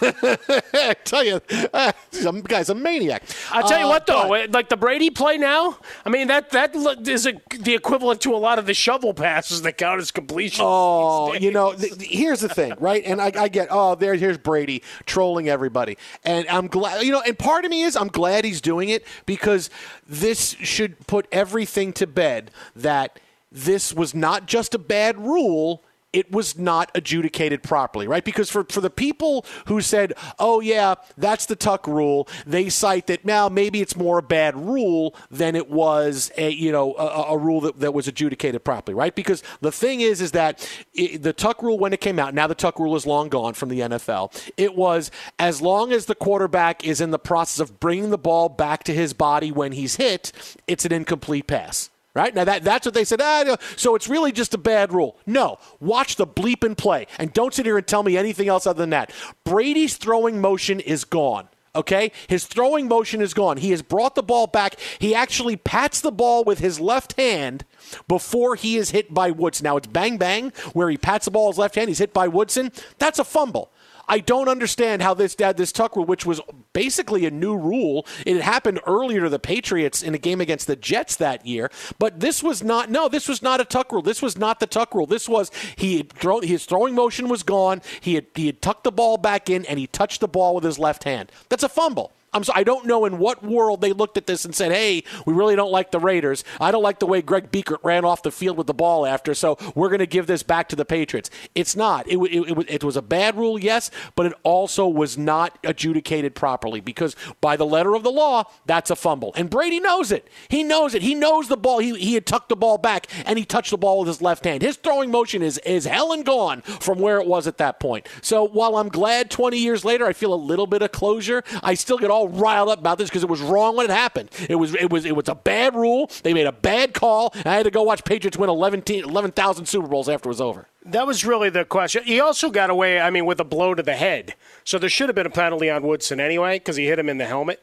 I 0.74 0.96
tell 1.04 1.24
you, 1.24 1.40
uh, 1.74 1.92
some 2.12 2.42
guy's 2.42 2.70
a 2.70 2.76
maniac. 2.76 3.24
I'll 3.52 3.68
tell 3.68 3.80
you 3.80 3.86
Uh, 3.86 3.90
what, 3.90 4.08
though, 4.08 4.28
but- 4.30 4.52
like 4.52 4.70
the 4.70 4.78
Brady 4.78 5.10
play 5.12 5.38
now. 5.38 5.78
I 6.06 6.10
mean, 6.10 6.28
that 6.28 6.50
that 6.52 6.76
is 7.08 7.28
a, 7.28 7.34
the 7.60 7.76
equivalent 7.76 8.22
to 8.22 8.34
a 8.34 8.38
lot 8.38 8.58
of 8.60 8.66
the 8.66 8.74
shovel 8.74 9.14
passes 9.14 9.62
that 9.62 9.78
count 9.78 10.02
as 10.02 10.10
completion. 10.12 10.66
Oh, 10.68 11.34
you 11.34 11.52
know, 11.52 11.74
th- 11.74 11.98
th- 11.98 12.10
here's 12.12 12.40
the 12.40 12.50
thing, 12.50 12.74
right? 12.80 13.04
And 13.06 13.22
I, 13.22 13.32
I 13.38 13.48
get, 13.50 13.68
oh, 13.70 13.96
there, 13.96 14.16
here's 14.16 14.38
Brady 14.38 14.82
trolling 15.06 15.48
everybody, 15.48 15.98
and 16.24 16.48
I'm 16.48 16.68
glad, 16.68 17.04
you 17.04 17.12
know, 17.12 17.22
and 17.22 17.38
part 17.38 17.66
of 17.66 17.72
me 17.72 17.84
is 17.84 17.96
I'm 17.96 18.08
glad 18.08 18.46
he's 18.46 18.62
doing 18.62 18.90
it 18.90 19.06
because 19.26 19.70
this 20.08 20.56
should 20.62 21.06
put 21.08 21.28
everything 21.32 21.94
to 21.94 22.08
bed 22.08 22.50
that 22.76 23.20
this 23.52 23.94
was 23.94 24.14
not 24.14 24.46
just 24.46 24.76
a 24.76 24.80
bad 24.80 25.18
rule. 25.18 25.84
It 26.14 26.32
was 26.32 26.58
not 26.58 26.90
adjudicated 26.96 27.64
properly, 27.64 28.08
right? 28.08 28.24
Because 28.24 28.50
for, 28.50 28.64
for 28.64 28.80
the 28.82 28.90
people 28.90 29.46
who 29.68 29.82
said, 29.82 30.14
oh, 30.40 30.62
yeah, 30.62 30.96
that's 31.18 31.46
the 31.46 31.56
Tuck 31.56 31.86
rule, 31.86 32.28
they 32.46 32.70
cite 32.70 33.08
that 33.08 33.26
now 33.26 33.50
maybe 33.50 33.82
it's 33.82 33.96
more 33.96 34.18
a 34.18 34.24
bad 34.24 34.56
rule 34.56 35.16
than 35.30 35.56
it 35.56 35.70
was 35.70 36.32
a, 36.38 36.50
you 36.50 36.72
know, 36.72 36.96
a, 36.96 37.34
a 37.34 37.38
rule 37.38 37.62
that, 37.62 37.80
that 37.82 37.94
was 37.94 38.08
adjudicated 38.08 38.64
properly, 38.64 38.96
right? 38.96 39.14
Because 39.14 39.44
the 39.60 39.72
thing 39.72 40.00
is, 40.00 40.22
is 40.22 40.32
that 40.32 40.68
it, 40.94 41.22
the 41.24 41.34
Tuck 41.34 41.62
rule, 41.62 41.78
when 41.78 41.94
it 41.94 42.02
came 42.02 42.20
out, 42.20 42.34
now 42.34 42.48
the 42.48 42.56
Tuck 42.56 42.80
rule 42.80 42.96
is 42.96 43.06
long 43.06 43.28
gone 43.28 43.54
from 43.54 43.70
the 43.70 43.82
NFL, 43.82 44.52
it 44.56 44.76
was 44.76 45.12
as 45.38 45.62
long 45.62 45.92
as 45.92 46.06
the 46.06 46.16
quarterback 46.16 46.86
is 46.86 47.02
in 47.02 47.12
the 47.12 47.20
process 47.20 47.60
of 47.60 47.80
bringing 47.82 48.12
the 48.12 48.18
ball 48.18 48.48
back 48.50 48.84
to 48.86 48.94
his 48.94 49.14
body 49.14 49.52
when 49.52 49.74
he's 49.74 49.98
hit, 49.98 50.32
it's 50.68 50.86
an 50.86 50.94
incomplete 50.94 51.48
pass. 51.48 51.90
Right 52.18 52.34
now, 52.34 52.46
that 52.46 52.64
that's 52.64 52.84
what 52.84 52.96
they 52.96 53.04
said. 53.04 53.22
Ah, 53.22 53.58
so 53.76 53.94
it's 53.94 54.08
really 54.10 54.32
just 54.32 54.56
a 54.56 54.58
bad 54.58 54.92
rule. 54.92 55.20
No, 55.28 55.60
watch 55.80 56.16
the 56.16 56.26
bleep 56.26 56.64
and 56.64 56.76
play, 56.76 57.06
and 57.20 57.32
don't 57.32 57.54
sit 57.54 57.68
here 57.68 57.78
and 57.78 57.86
tell 57.86 58.02
me 58.02 58.18
anything 58.18 58.48
else 58.48 58.66
other 58.66 58.80
than 58.80 58.90
that. 58.90 59.12
Brady's 59.44 59.98
throwing 59.98 60.42
motion 60.42 60.80
is 60.80 61.04
gone. 61.04 61.48
Okay, 61.76 62.12
his 62.26 62.48
throwing 62.48 62.88
motion 62.88 63.22
is 63.22 63.36
gone. 63.36 63.58
He 63.58 63.70
has 63.70 63.84
brought 63.84 64.16
the 64.16 64.24
ball 64.24 64.48
back. 64.48 64.80
He 64.98 65.14
actually 65.14 65.58
pats 65.58 66.02
the 66.02 66.12
ball 66.12 66.44
with 66.44 66.58
his 66.58 66.80
left 66.80 67.14
hand 67.20 67.66
before 68.08 68.56
he 68.56 68.78
is 68.78 68.90
hit 68.90 69.14
by 69.14 69.30
Woodson. 69.30 69.66
Now 69.66 69.78
it's 69.78 69.86
bang 69.86 70.18
bang 70.18 70.54
where 70.74 70.90
he 70.90 70.98
pats 70.98 71.26
the 71.26 71.32
ball 71.32 71.50
with 71.50 71.58
his 71.58 71.60
left 71.60 71.76
hand. 71.76 71.90
He's 71.90 72.00
hit 72.00 72.16
by 72.16 72.28
Woodson. 72.28 72.72
That's 72.98 73.20
a 73.20 73.24
fumble. 73.24 73.72
I 74.08 74.20
don't 74.20 74.48
understand 74.48 75.02
how 75.02 75.14
this 75.14 75.36
dad 75.36 75.58
this 75.58 75.72
tuck 75.72 75.96
rule, 75.96 76.06
which 76.06 76.26
was 76.26 76.40
basically 76.74 77.26
a 77.26 77.32
new 77.32 77.58
rule, 77.58 78.06
it 78.26 78.42
happened 78.42 78.80
earlier 78.86 79.22
to 79.22 79.30
the 79.30 79.40
Patriots 79.40 80.02
in 80.02 80.14
a 80.14 80.18
game 80.18 80.40
against 80.40 80.68
the 80.68 80.76
Jets 80.76 81.16
that 81.18 81.46
year. 81.46 81.70
But 82.00 82.20
this 82.20 82.42
was 82.42 82.64
not. 82.64 82.90
No, 82.90 83.10
this 83.10 83.28
was 83.28 83.42
not 83.42 83.60
a 83.60 83.66
tuck 83.66 83.92
rule. 83.92 84.02
This 84.02 84.22
was 84.22 84.38
not 84.38 84.60
the 84.60 84.68
tuck 84.68 84.94
rule. 84.94 85.06
This 85.06 85.28
was 85.28 85.52
he 85.76 85.98
had 85.98 86.14
thrown 86.14 86.44
his 86.44 86.66
throwing 86.66 86.96
motion 86.96 87.28
was 87.28 87.44
gone. 87.44 87.82
He 88.00 88.16
had 88.16 88.26
he 88.36 88.46
had 88.46 88.62
tucked 88.62 88.84
the 88.84 88.92
ball 88.92 89.18
back 89.18 89.50
in 89.50 89.66
and 89.66 89.80
he 89.80 89.88
touched 89.88 90.22
the 90.22 90.28
ball 90.28 90.56
with 90.56 90.64
his 90.64 90.80
left 90.80 91.04
hand. 91.04 91.32
That's 91.50 91.64
a 91.64 91.70
fumble. 91.70 92.12
I'm 92.34 92.44
so, 92.44 92.52
I 92.56 92.64
don't 92.64 92.86
know 92.86 93.06
in 93.06 93.18
what 93.20 93.42
world 93.44 93.82
they 93.82 93.94
looked 93.94 94.18
at 94.18 94.28
this 94.28 94.44
and 94.46 94.54
said, 94.54 94.72
"Hey, 94.72 95.04
we 95.26 95.34
really 95.34 95.56
don't 95.56 95.72
like 95.72 95.92
the 95.92 96.00
Raiders. 96.00 96.44
I 96.60 96.72
don't 96.72 96.84
like 96.84 97.00
the 97.00 97.06
way 97.06 97.22
Greg 97.22 97.52
Biekert 97.52 97.78
ran 97.84 98.04
off 98.06 98.22
the 98.22 98.32
field 98.32 98.58
with 98.58 98.68
the 98.68 98.74
ball 98.74 99.06
after, 99.06 99.34
so 99.34 99.58
we're 99.76 99.88
going 99.90 100.00
to 100.00 100.06
give 100.06 100.28
this 100.28 100.44
back 100.44 100.68
to 100.70 100.76
the 100.76 100.86
Patriots." 100.86 101.30
It's 101.56 101.76
not. 101.76 102.08
It, 102.08 102.18
it, 102.18 102.50
it, 102.50 102.56
was- 102.58 102.66
it 102.68 102.84
was 102.84 102.98
a 102.98 103.02
bad 103.02 103.38
rule, 103.38 103.58
yes, 103.58 103.90
but 104.16 104.26
it 104.26 104.34
also 104.44 104.88
was 104.88 105.18
not 105.18 105.58
adjudicated 105.64 106.36
properly 106.36 106.82
because 106.82 107.16
by 107.40 107.56
the 107.56 107.66
letter 107.66 107.96
of 107.96 108.04
the 108.04 108.12
law, 108.12 108.44
that's 108.66 108.92
a 108.92 108.96
fumble, 108.96 109.32
and 109.36 109.50
Brady 109.50 109.80
knows 109.80 110.12
it. 110.12 110.28
He 110.50 110.64
knows 110.64 110.94
it. 110.94 111.02
He 111.02 111.16
knows 111.16 111.48
the 111.48 111.58
ball. 111.58 111.80
He, 111.80 111.98
he 111.98 112.14
had 112.16 112.26
tucked 112.26 112.50
the 112.50 112.56
ball 112.58 112.78
back 112.78 113.08
and 113.26 113.40
he 113.40 113.46
touched 113.46 113.72
the 113.72 113.78
ball 113.78 114.00
with 114.00 114.08
his 114.10 114.22
left 114.22 114.44
hand. 114.44 114.62
His 114.62 114.76
throwing 114.76 115.12
motion 115.12 115.42
is 115.42 115.58
is 115.60 115.86
hell 115.86 116.12
and 116.12 116.26
gone 116.26 116.62
from 116.62 117.00
where 117.00 117.20
it 117.20 117.28
was 117.28 117.48
at 117.48 117.58
that 117.60 117.80
point. 117.80 118.08
So 118.22 118.44
while 118.44 118.76
I'm 118.78 118.90
glad 118.90 119.32
20 119.32 119.58
years 119.58 119.86
later, 119.86 120.06
I 120.06 120.14
feel 120.14 120.34
a 120.34 120.36
little 120.36 120.68
bit 120.68 120.82
of 120.82 120.92
closure. 120.92 121.44
I 121.64 121.74
still 121.74 121.98
get 121.98 122.12
all 122.12 122.17
riled 122.26 122.70
up 122.70 122.80
about 122.80 122.98
this 122.98 123.10
because 123.10 123.24
it 123.24 123.30
was 123.30 123.42
wrong 123.42 123.76
when 123.76 123.90
it 123.90 123.94
happened. 123.94 124.30
It 124.50 124.56
was 124.56 124.76
it 124.76 124.90
was 124.90 125.06
it 125.06 125.16
was 125.16 125.30
a 125.30 125.36
bad 125.36 125.76
rule. 125.76 126.10
They 126.24 126.34
made 126.34 126.48
a 126.48 126.52
bad 126.52 126.94
call. 126.94 127.34
I 127.46 127.56
had 127.56 127.64
to 127.64 127.72
go 127.72 127.84
watch 127.84 128.04
Patriots 128.04 128.38
win 128.38 128.50
11 128.50 128.84
11,000 128.88 129.66
Super 129.66 129.88
Bowls 129.88 130.10
after 130.10 130.28
it 130.28 130.32
was 130.32 130.42
over. 130.42 130.68
That 130.86 131.06
was 131.06 131.26
really 131.26 131.50
the 131.50 131.66
question. 131.66 132.04
He 132.04 132.20
also 132.20 132.50
got 132.50 132.70
away, 132.70 133.00
I 133.02 133.10
mean, 133.10 133.26
with 133.26 133.40
a 133.40 133.44
blow 133.44 133.76
to 133.76 133.84
the 133.84 133.96
head. 133.96 134.36
So 134.64 134.80
there 134.80 134.90
should 134.90 135.10
have 135.10 135.16
been 135.16 135.26
a 135.26 135.30
penalty 135.32 135.70
on 135.70 135.84
Woodson 135.84 136.20
anyway 136.20 136.60
because 136.60 136.78
he 136.78 136.86
hit 136.86 136.98
him 136.98 137.10
in 137.10 137.18
the 137.18 137.26
helmet 137.26 137.62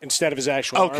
instead 0.00 0.32
of 0.32 0.36
his 0.36 0.48
actual 0.48 0.78
arm. 0.78 0.90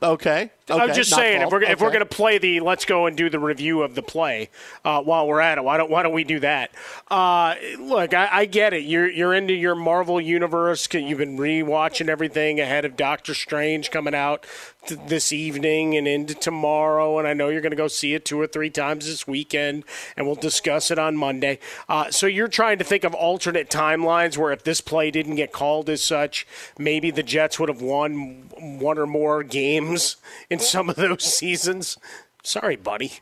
Okay. 0.00 0.50
Okay. 0.70 0.80
I'm 0.80 0.94
just 0.94 1.10
not 1.10 1.20
saying, 1.20 1.42
if 1.42 1.50
we're 1.50 1.62
if 1.62 1.80
we're 1.80 1.90
going 1.90 2.00
to 2.00 2.06
play 2.06 2.38
the, 2.38 2.60
let's 2.60 2.84
go 2.84 3.06
and 3.06 3.16
do 3.16 3.28
the 3.30 3.38
review 3.38 3.82
of 3.82 3.94
the 3.94 4.02
play 4.02 4.50
uh, 4.84 5.02
while 5.02 5.26
we're 5.26 5.40
at 5.40 5.58
it. 5.58 5.64
Why 5.64 5.76
don't 5.76 5.90
Why 5.90 6.02
don't 6.02 6.12
we 6.12 6.24
do 6.24 6.38
that? 6.40 6.70
Uh, 7.10 7.54
look, 7.80 8.14
I, 8.14 8.28
I 8.30 8.44
get 8.44 8.74
it. 8.74 8.84
You're 8.84 9.08
you're 9.08 9.34
into 9.34 9.54
your 9.54 9.74
Marvel 9.74 10.20
universe. 10.20 10.86
You've 10.92 11.18
been 11.18 11.36
rewatching 11.36 12.08
everything 12.08 12.60
ahead 12.60 12.84
of 12.84 12.96
Doctor 12.96 13.34
Strange 13.34 13.90
coming 13.90 14.14
out 14.14 14.46
th- 14.86 15.00
this 15.06 15.32
evening 15.32 15.96
and 15.96 16.06
into 16.06 16.34
tomorrow, 16.34 17.18
and 17.18 17.26
I 17.26 17.34
know 17.34 17.48
you're 17.48 17.60
going 17.60 17.70
to 17.70 17.76
go 17.76 17.88
see 17.88 18.14
it 18.14 18.24
two 18.24 18.40
or 18.40 18.46
three 18.46 18.70
times 18.70 19.06
this 19.06 19.26
weekend, 19.26 19.84
and 20.16 20.26
we'll 20.26 20.36
discuss 20.36 20.90
it 20.90 20.98
on 20.98 21.16
Monday. 21.16 21.58
Uh, 21.88 22.10
so 22.10 22.26
you're 22.26 22.48
trying 22.48 22.78
to 22.78 22.84
think 22.84 23.04
of 23.04 23.14
alternate 23.14 23.70
timelines 23.70 24.36
where 24.36 24.52
if 24.52 24.64
this 24.64 24.80
play 24.80 25.10
didn't 25.10 25.36
get 25.36 25.52
called 25.52 25.88
as 25.90 26.02
such, 26.02 26.46
maybe 26.78 27.10
the 27.10 27.22
Jets 27.22 27.58
would 27.58 27.68
have 27.68 27.82
won 27.82 28.48
one 28.58 28.98
or 28.98 29.06
more 29.06 29.42
games 29.42 30.16
in 30.50 30.58
some 30.58 30.88
of 30.88 30.96
those 30.96 31.22
seasons. 31.36 31.98
Sorry, 32.42 32.76
buddy. 32.76 33.20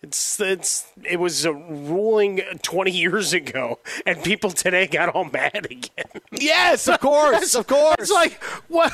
It's 0.00 0.38
it's 0.38 0.86
it 1.04 1.18
was 1.18 1.44
a 1.44 1.52
ruling 1.52 2.40
20 2.62 2.92
years 2.92 3.32
ago, 3.32 3.80
and 4.06 4.22
people 4.22 4.52
today 4.52 4.86
got 4.86 5.08
all 5.08 5.24
mad 5.24 5.66
again. 5.68 6.22
Yes, 6.30 6.86
of 6.86 7.00
course, 7.00 7.56
of 7.56 7.66
course. 7.66 7.96
It's 7.98 8.12
like 8.12 8.40
what? 8.68 8.92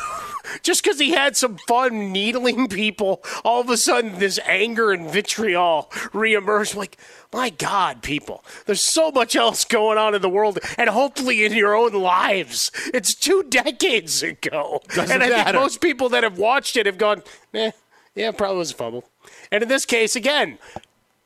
Just 0.62 0.82
because 0.82 0.98
he 0.98 1.12
had 1.12 1.36
some 1.36 1.58
fun 1.68 2.10
needling 2.10 2.68
people, 2.68 3.22
all 3.44 3.60
of 3.60 3.68
a 3.68 3.76
sudden 3.76 4.18
this 4.18 4.40
anger 4.46 4.92
and 4.92 5.10
vitriol 5.10 5.90
reemerged. 6.14 6.74
Like, 6.74 6.96
my 7.34 7.50
God, 7.50 8.02
people, 8.02 8.42
there's 8.64 8.80
so 8.80 9.10
much 9.10 9.36
else 9.36 9.66
going 9.66 9.98
on 9.98 10.14
in 10.14 10.22
the 10.22 10.30
world, 10.30 10.58
and 10.78 10.88
hopefully 10.88 11.44
in 11.44 11.52
your 11.52 11.76
own 11.76 11.92
lives. 11.92 12.70
It's 12.94 13.14
two 13.14 13.42
decades 13.42 14.22
ago, 14.22 14.80
Doesn't 14.88 15.20
and 15.20 15.22
I 15.22 15.44
think 15.44 15.54
most 15.54 15.82
people 15.82 16.08
that 16.10 16.22
have 16.22 16.38
watched 16.38 16.78
it 16.78 16.86
have 16.86 16.96
gone, 16.96 17.22
eh, 17.52 17.72
yeah, 18.14 18.30
probably 18.30 18.56
was 18.56 18.70
a 18.70 18.74
fumble. 18.74 19.04
And 19.50 19.62
in 19.62 19.68
this 19.68 19.84
case, 19.84 20.16
again, 20.16 20.58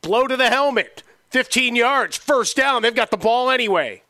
blow 0.01 0.27
to 0.27 0.37
the 0.37 0.49
helmet, 0.49 1.03
15 1.29 1.75
yards, 1.75 2.17
first 2.17 2.55
down. 2.55 2.81
They've 2.81 2.93
got 2.95 3.11
the 3.11 3.17
ball 3.17 3.49
anyway. 3.49 4.03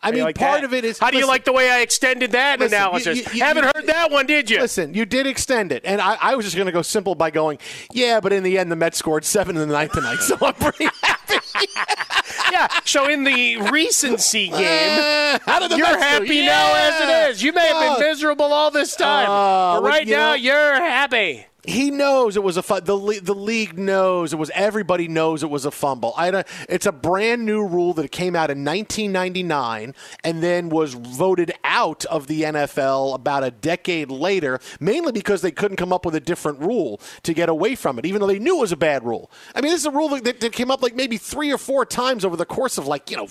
I 0.00 0.10
you 0.10 0.14
mean, 0.14 0.24
like 0.24 0.38
part 0.38 0.60
that? 0.60 0.64
of 0.64 0.72
it 0.74 0.84
is. 0.84 0.96
How 1.00 1.10
do 1.10 1.18
you 1.18 1.26
like 1.26 1.44
the 1.44 1.52
way 1.52 1.68
I 1.68 1.80
extended 1.80 2.30
that 2.30 2.60
listen, 2.60 2.70
you- 2.72 2.84
analysis? 2.84 3.16
you- 3.18 3.24
you- 3.38 3.42
Haven't 3.44 3.64
you- 3.64 3.70
heard 3.74 3.86
that 3.88 4.12
one, 4.12 4.26
did 4.26 4.48
you? 4.48 4.60
Listen, 4.60 4.94
you 4.94 5.04
did 5.04 5.26
extend 5.26 5.72
it, 5.72 5.82
and 5.84 6.00
I, 6.00 6.16
I 6.20 6.34
was 6.36 6.44
just 6.46 6.54
going 6.54 6.66
to 6.66 6.72
go 6.72 6.82
simple 6.82 7.16
by 7.16 7.30
going, 7.30 7.58
yeah, 7.92 8.20
but 8.20 8.32
in 8.32 8.44
the 8.44 8.58
end, 8.58 8.70
the 8.70 8.76
Mets 8.76 8.96
scored 8.96 9.24
seven 9.24 9.56
in 9.56 9.66
the 9.68 9.74
ninth 9.74 9.90
tonight, 9.92 10.18
so 10.20 10.36
I'm 10.40 10.54
pretty 10.54 10.84
happy. 11.02 11.66
yeah. 12.52 12.68
So 12.84 13.08
in 13.08 13.24
the 13.24 13.56
recency 13.72 14.48
game, 14.50 15.40
how 15.44 15.58
did 15.58 15.72
the 15.72 15.76
you're 15.78 15.86
happy 15.98 16.46
now 16.46 16.74
as 16.76 17.00
it 17.00 17.30
is. 17.32 17.42
You 17.42 17.52
may 17.52 17.66
have 17.66 17.98
been 17.98 18.06
miserable 18.08 18.52
all 18.52 18.70
this 18.70 18.94
time, 18.94 19.28
Uh, 19.28 19.80
but 19.80 19.88
right 19.88 20.06
you 20.06 20.14
now 20.14 20.28
know- 20.30 20.34
you're 20.34 20.74
happy. 20.76 21.44
He 21.68 21.90
knows 21.90 22.34
it 22.34 22.42
was 22.42 22.56
a 22.56 22.62
the 22.62 23.20
the 23.22 23.34
league 23.34 23.78
knows 23.78 24.32
it 24.32 24.36
was 24.36 24.50
everybody 24.54 25.06
knows 25.06 25.42
it 25.42 25.50
was 25.50 25.66
a 25.66 25.70
fumble. 25.70 26.14
I 26.16 26.30
don't, 26.30 26.46
it's 26.66 26.86
a 26.86 26.92
brand 26.92 27.44
new 27.44 27.62
rule 27.62 27.92
that 27.92 28.10
came 28.10 28.34
out 28.34 28.50
in 28.50 28.64
1999 28.64 29.94
and 30.24 30.42
then 30.42 30.70
was 30.70 30.94
voted 30.94 31.52
out 31.64 32.06
of 32.06 32.26
the 32.26 32.42
NFL 32.44 33.14
about 33.14 33.44
a 33.44 33.50
decade 33.50 34.10
later, 34.10 34.60
mainly 34.80 35.12
because 35.12 35.42
they 35.42 35.50
couldn't 35.50 35.76
come 35.76 35.92
up 35.92 36.06
with 36.06 36.14
a 36.14 36.20
different 36.20 36.58
rule 36.60 37.02
to 37.24 37.34
get 37.34 37.50
away 37.50 37.74
from 37.74 37.98
it, 37.98 38.06
even 38.06 38.22
though 38.22 38.28
they 38.28 38.38
knew 38.38 38.56
it 38.56 38.60
was 38.60 38.72
a 38.72 38.76
bad 38.76 39.04
rule. 39.04 39.30
I 39.54 39.60
mean, 39.60 39.70
this 39.70 39.82
is 39.82 39.86
a 39.86 39.90
rule 39.90 40.08
that, 40.08 40.40
that 40.40 40.52
came 40.52 40.70
up 40.70 40.82
like 40.82 40.94
maybe 40.94 41.18
three 41.18 41.52
or 41.52 41.58
four 41.58 41.84
times 41.84 42.24
over 42.24 42.36
the 42.36 42.46
course 42.46 42.78
of 42.78 42.86
like 42.86 43.10
you 43.10 43.18
know 43.18 43.28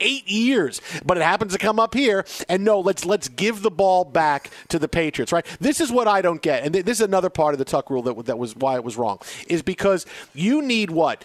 eight 0.00 0.28
years, 0.28 0.80
but 1.04 1.16
it 1.16 1.22
happens 1.22 1.52
to 1.52 1.58
come 1.58 1.78
up 1.78 1.94
here. 1.94 2.24
And 2.48 2.64
no, 2.64 2.80
let's 2.80 3.04
let's 3.04 3.28
give 3.28 3.62
the 3.62 3.70
ball 3.70 4.04
back 4.04 4.50
to 4.68 4.78
the 4.78 4.88
Patriots. 4.88 5.32
Right? 5.32 5.46
This 5.60 5.80
is 5.80 5.90
what 5.90 6.08
I 6.08 6.22
don't 6.22 6.42
get, 6.42 6.64
and 6.64 6.72
th- 6.72 6.84
this 6.84 6.98
is 6.98 7.06
another 7.06 7.30
part 7.30 7.54
of 7.54 7.58
the 7.58 7.64
Tuck 7.64 7.90
rule 7.90 8.02
that 8.02 8.26
that 8.26 8.38
was 8.38 8.56
why 8.56 8.74
it 8.76 8.84
was 8.84 8.96
wrong. 8.96 9.18
Is 9.48 9.62
because 9.62 10.06
you 10.34 10.62
need 10.62 10.90
what 10.90 11.24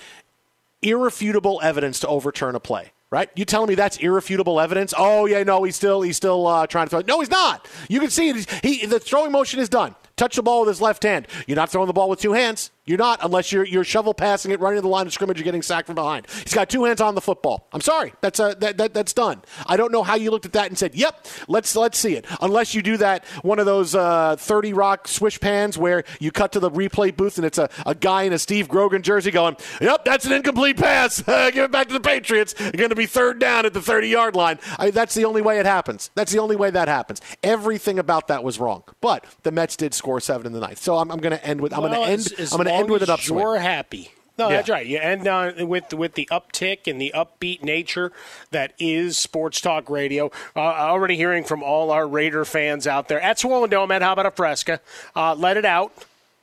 irrefutable 0.82 1.60
evidence 1.64 2.00
to 2.02 2.08
overturn 2.08 2.56
a 2.56 2.60
play. 2.60 2.92
Right? 3.10 3.30
You 3.36 3.46
telling 3.46 3.70
me 3.70 3.76
that's 3.76 3.96
irrefutable 3.98 4.60
evidence? 4.60 4.94
Oh 4.98 5.26
yeah, 5.28 5.42
no, 5.44 5.64
he's 5.64 5.78
still 5.78 6.02
he's 6.02 6.18
still 6.18 6.46
uh, 6.46 6.68
trying 6.68 6.88
to 6.88 6.90
throw. 6.90 7.02
No, 7.08 7.22
he's 7.22 7.30
not. 7.30 7.66
You 7.88 8.02
can 8.02 8.10
see 8.10 8.30
it. 8.30 8.50
He 8.64 8.86
the 8.86 9.00
throwing 9.00 9.32
motion 9.32 9.62
is 9.62 9.70
done. 9.70 9.96
Touch 10.18 10.36
the 10.36 10.44
ball 10.44 10.62
with 10.62 10.70
his 10.70 10.82
left 10.82 11.04
hand. 11.04 11.28
You're 11.48 11.56
not 11.56 11.70
throwing 11.70 11.88
the 11.88 11.94
ball 11.94 12.10
with 12.10 12.20
two 12.20 12.34
hands. 12.34 12.70
You're 12.88 12.98
not 12.98 13.20
unless 13.22 13.52
you're 13.52 13.66
you're 13.66 13.84
shovel 13.84 14.14
passing 14.14 14.52
it, 14.52 14.62
running 14.62 14.78
to 14.78 14.82
the 14.82 14.88
line 14.88 15.06
of 15.06 15.14
scrimmage, 15.14 15.38
you're 15.38 15.44
getting 15.44 15.62
sacked 15.62 15.88
from 15.88 15.96
behind. 15.96 16.26
He's 16.44 16.54
got 16.54 16.70
two 16.70 16.86
hands 16.86 17.02
on 17.02 17.16
the 17.16 17.22
football. 17.22 17.68
I'm 17.74 17.82
sorry, 17.82 18.14
that's 18.22 18.40
uh, 18.40 18.54
that, 18.56 18.78
that 18.78 18.94
that's 18.94 19.12
done. 19.14 19.42
I 19.66 19.76
don't 19.76 19.92
know 19.92 20.04
how 20.04 20.16
you 20.16 20.32
looked 20.32 20.46
at 20.46 20.54
that 20.54 20.68
and 20.68 20.78
said, 20.78 20.96
"Yep, 20.96 21.28
let's 21.50 21.76
let's 21.76 21.98
see 21.98 22.16
it." 22.16 22.26
Unless 22.42 22.74
you 22.74 22.82
do 22.82 22.96
that 22.98 23.26
one 23.44 23.60
of 23.60 23.66
those 23.66 23.94
uh, 23.94 24.38
30 24.38 24.72
Rock 24.72 25.08
swish 25.10 25.40
pans 25.40 25.78
where 25.78 26.06
you 26.20 26.32
cut 26.32 26.54
to 26.54 26.60
the 26.60 26.72
replay 26.72 27.16
booth 27.16 27.38
and 27.38 27.46
it's 27.46 27.58
a, 27.58 27.70
a 27.86 27.94
guy 27.94 28.24
in 28.24 28.32
a 28.32 28.40
Steve 28.40 28.70
Grogan 28.70 29.04
jersey 29.04 29.32
going, 29.32 29.58
"Yep, 29.82 30.06
that's 30.06 30.26
an 30.26 30.32
incomplete 30.32 30.78
pass. 30.78 31.22
Give 31.22 31.66
it 31.66 31.72
back 31.72 31.88
to 31.88 31.94
the 31.94 32.00
Patriots. 32.00 32.56
You're 32.58 32.72
going 32.72 32.90
to 32.90 32.96
be 32.96 33.06
third 33.06 33.40
down 33.40 33.66
at 33.66 33.74
the 33.74 33.82
30 33.82 34.08
yard 34.08 34.36
line." 34.36 34.60
I, 34.80 34.92
that's 34.92 35.14
the 35.14 35.26
only 35.26 35.42
way 35.42 35.60
it 35.60 35.66
happens. 35.66 36.10
That's 36.16 36.32
the 36.32 36.40
only 36.40 36.56
way 36.56 36.70
that 36.70 36.88
happens. 36.88 37.22
Everything 37.44 38.00
about 38.00 38.30
that 38.30 38.44
was 38.46 38.60
wrong. 38.60 38.84
But 39.02 39.26
the 39.44 39.52
Mets 39.52 39.76
did 39.76 39.94
score 39.94 40.22
seven 40.22 40.48
in 40.48 40.54
the 40.54 40.60
ninth, 40.62 40.80
so 40.80 40.98
I'm, 40.98 41.12
I'm 41.12 41.20
going 41.20 41.38
to 41.38 41.46
end 41.46 41.60
with 41.60 41.74
I'm 41.74 41.82
going 41.82 41.92
to 41.92 42.00
end 42.00 42.34
I'm 42.40 42.58
going 42.58 42.66
to 42.66 42.77
end 42.80 42.90
with 42.90 43.04
an 43.04 43.10
upswing. 43.10 43.40
You're 43.40 43.58
happy. 43.60 44.12
No, 44.38 44.50
Yeah. 44.50 44.58
that's 44.58 44.70
right. 44.70 44.86
You 44.86 45.00
end 45.00 45.28
on 45.28 45.68
with 45.68 45.94
with 45.94 46.14
the 46.14 46.28
uptick 46.32 46.86
and 46.86 47.02
the 47.02 47.12
upbeat 47.16 47.64
nature 47.64 48.12
that 48.52 48.74
is 48.78 49.18
sports 49.18 49.60
talk 49.62 49.90
radio. 49.90 50.32
Uh, 50.56 50.60
already 50.60 51.16
hearing 51.16 51.44
from 51.44 51.64
all 51.64 51.90
our 51.90 52.08
Raider 52.08 52.46
fans 52.46 52.86
out 52.86 53.08
there 53.08 53.20
at 53.20 53.40
Swollen 53.40 53.70
Dome. 53.72 53.92
At 53.92 54.04
how 54.04 54.14
about 54.14 54.28
a 54.28 54.32
Fresca? 54.32 54.80
Uh, 55.16 55.34
let 55.34 55.58
it 55.58 55.66
out. 55.66 55.92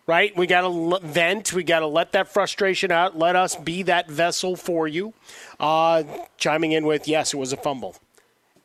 Right, 0.07 0.37
we 0.37 0.47
got 0.47 0.61
to 0.61 0.67
l- 0.67 1.01
vent. 1.03 1.55
We 1.55 1.63
got 1.65 1.81
to 1.81 1.87
let 1.87 2.13
that 2.13 2.29
frustration 2.31 2.91
out. 2.91 3.17
Let 3.19 3.37
us 3.37 3.57
be 3.57 3.83
that 3.85 4.11
vessel 4.11 4.55
for 4.55 4.87
you. 4.87 5.15
Uh, 5.59 6.03
chiming 6.37 6.73
in 6.73 6.85
with 6.85 7.09
yes, 7.09 7.33
it 7.33 7.39
was 7.39 7.55
a 7.55 7.57
fumble. 7.57 7.97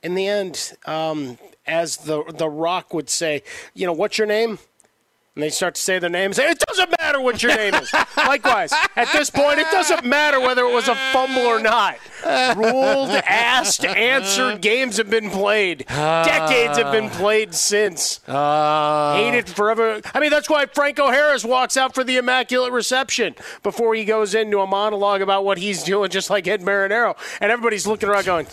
In 0.02 0.14
the 0.16 0.26
end, 0.26 0.72
um, 0.84 1.38
as 1.66 1.98
the 1.98 2.24
the 2.24 2.48
Rock 2.48 2.92
would 2.92 3.08
say, 3.08 3.42
you 3.72 3.86
know, 3.86 3.92
what's 3.94 4.18
your 4.18 4.26
name? 4.26 4.58
And 5.40 5.46
they 5.46 5.48
start 5.48 5.74
to 5.76 5.80
say 5.80 5.98
their 5.98 6.10
names. 6.10 6.38
It 6.38 6.58
doesn't 6.58 6.94
matter 7.00 7.18
what 7.18 7.42
your 7.42 7.56
name 7.56 7.72
is. 7.72 7.90
Likewise, 8.18 8.74
at 8.94 9.10
this 9.14 9.30
point, 9.30 9.58
it 9.58 9.66
doesn't 9.70 10.04
matter 10.04 10.38
whether 10.38 10.60
it 10.66 10.74
was 10.74 10.86
a 10.86 10.94
fumble 11.14 11.40
or 11.40 11.58
not. 11.58 11.96
Ruled, 12.58 13.08
asked, 13.26 13.82
answered. 13.82 14.60
Games 14.60 14.98
have 14.98 15.08
been 15.08 15.30
played. 15.30 15.86
Ah. 15.88 16.24
Decades 16.24 16.76
have 16.76 16.92
been 16.92 17.08
played 17.08 17.54
since. 17.54 18.20
Ah. 18.28 19.14
Hated 19.16 19.48
forever. 19.48 20.02
I 20.12 20.20
mean, 20.20 20.28
that's 20.28 20.50
why 20.50 20.66
Franco 20.66 21.10
Harris 21.10 21.42
walks 21.42 21.78
out 21.78 21.94
for 21.94 22.04
the 22.04 22.18
immaculate 22.18 22.74
reception 22.74 23.34
before 23.62 23.94
he 23.94 24.04
goes 24.04 24.34
into 24.34 24.60
a 24.60 24.66
monologue 24.66 25.22
about 25.22 25.46
what 25.46 25.56
he's 25.56 25.82
doing, 25.82 26.10
just 26.10 26.28
like 26.28 26.46
Ed 26.46 26.60
Marinaro. 26.60 27.16
And 27.40 27.50
everybody's 27.50 27.86
looking 27.86 28.10
around 28.10 28.26
going, 28.26 28.46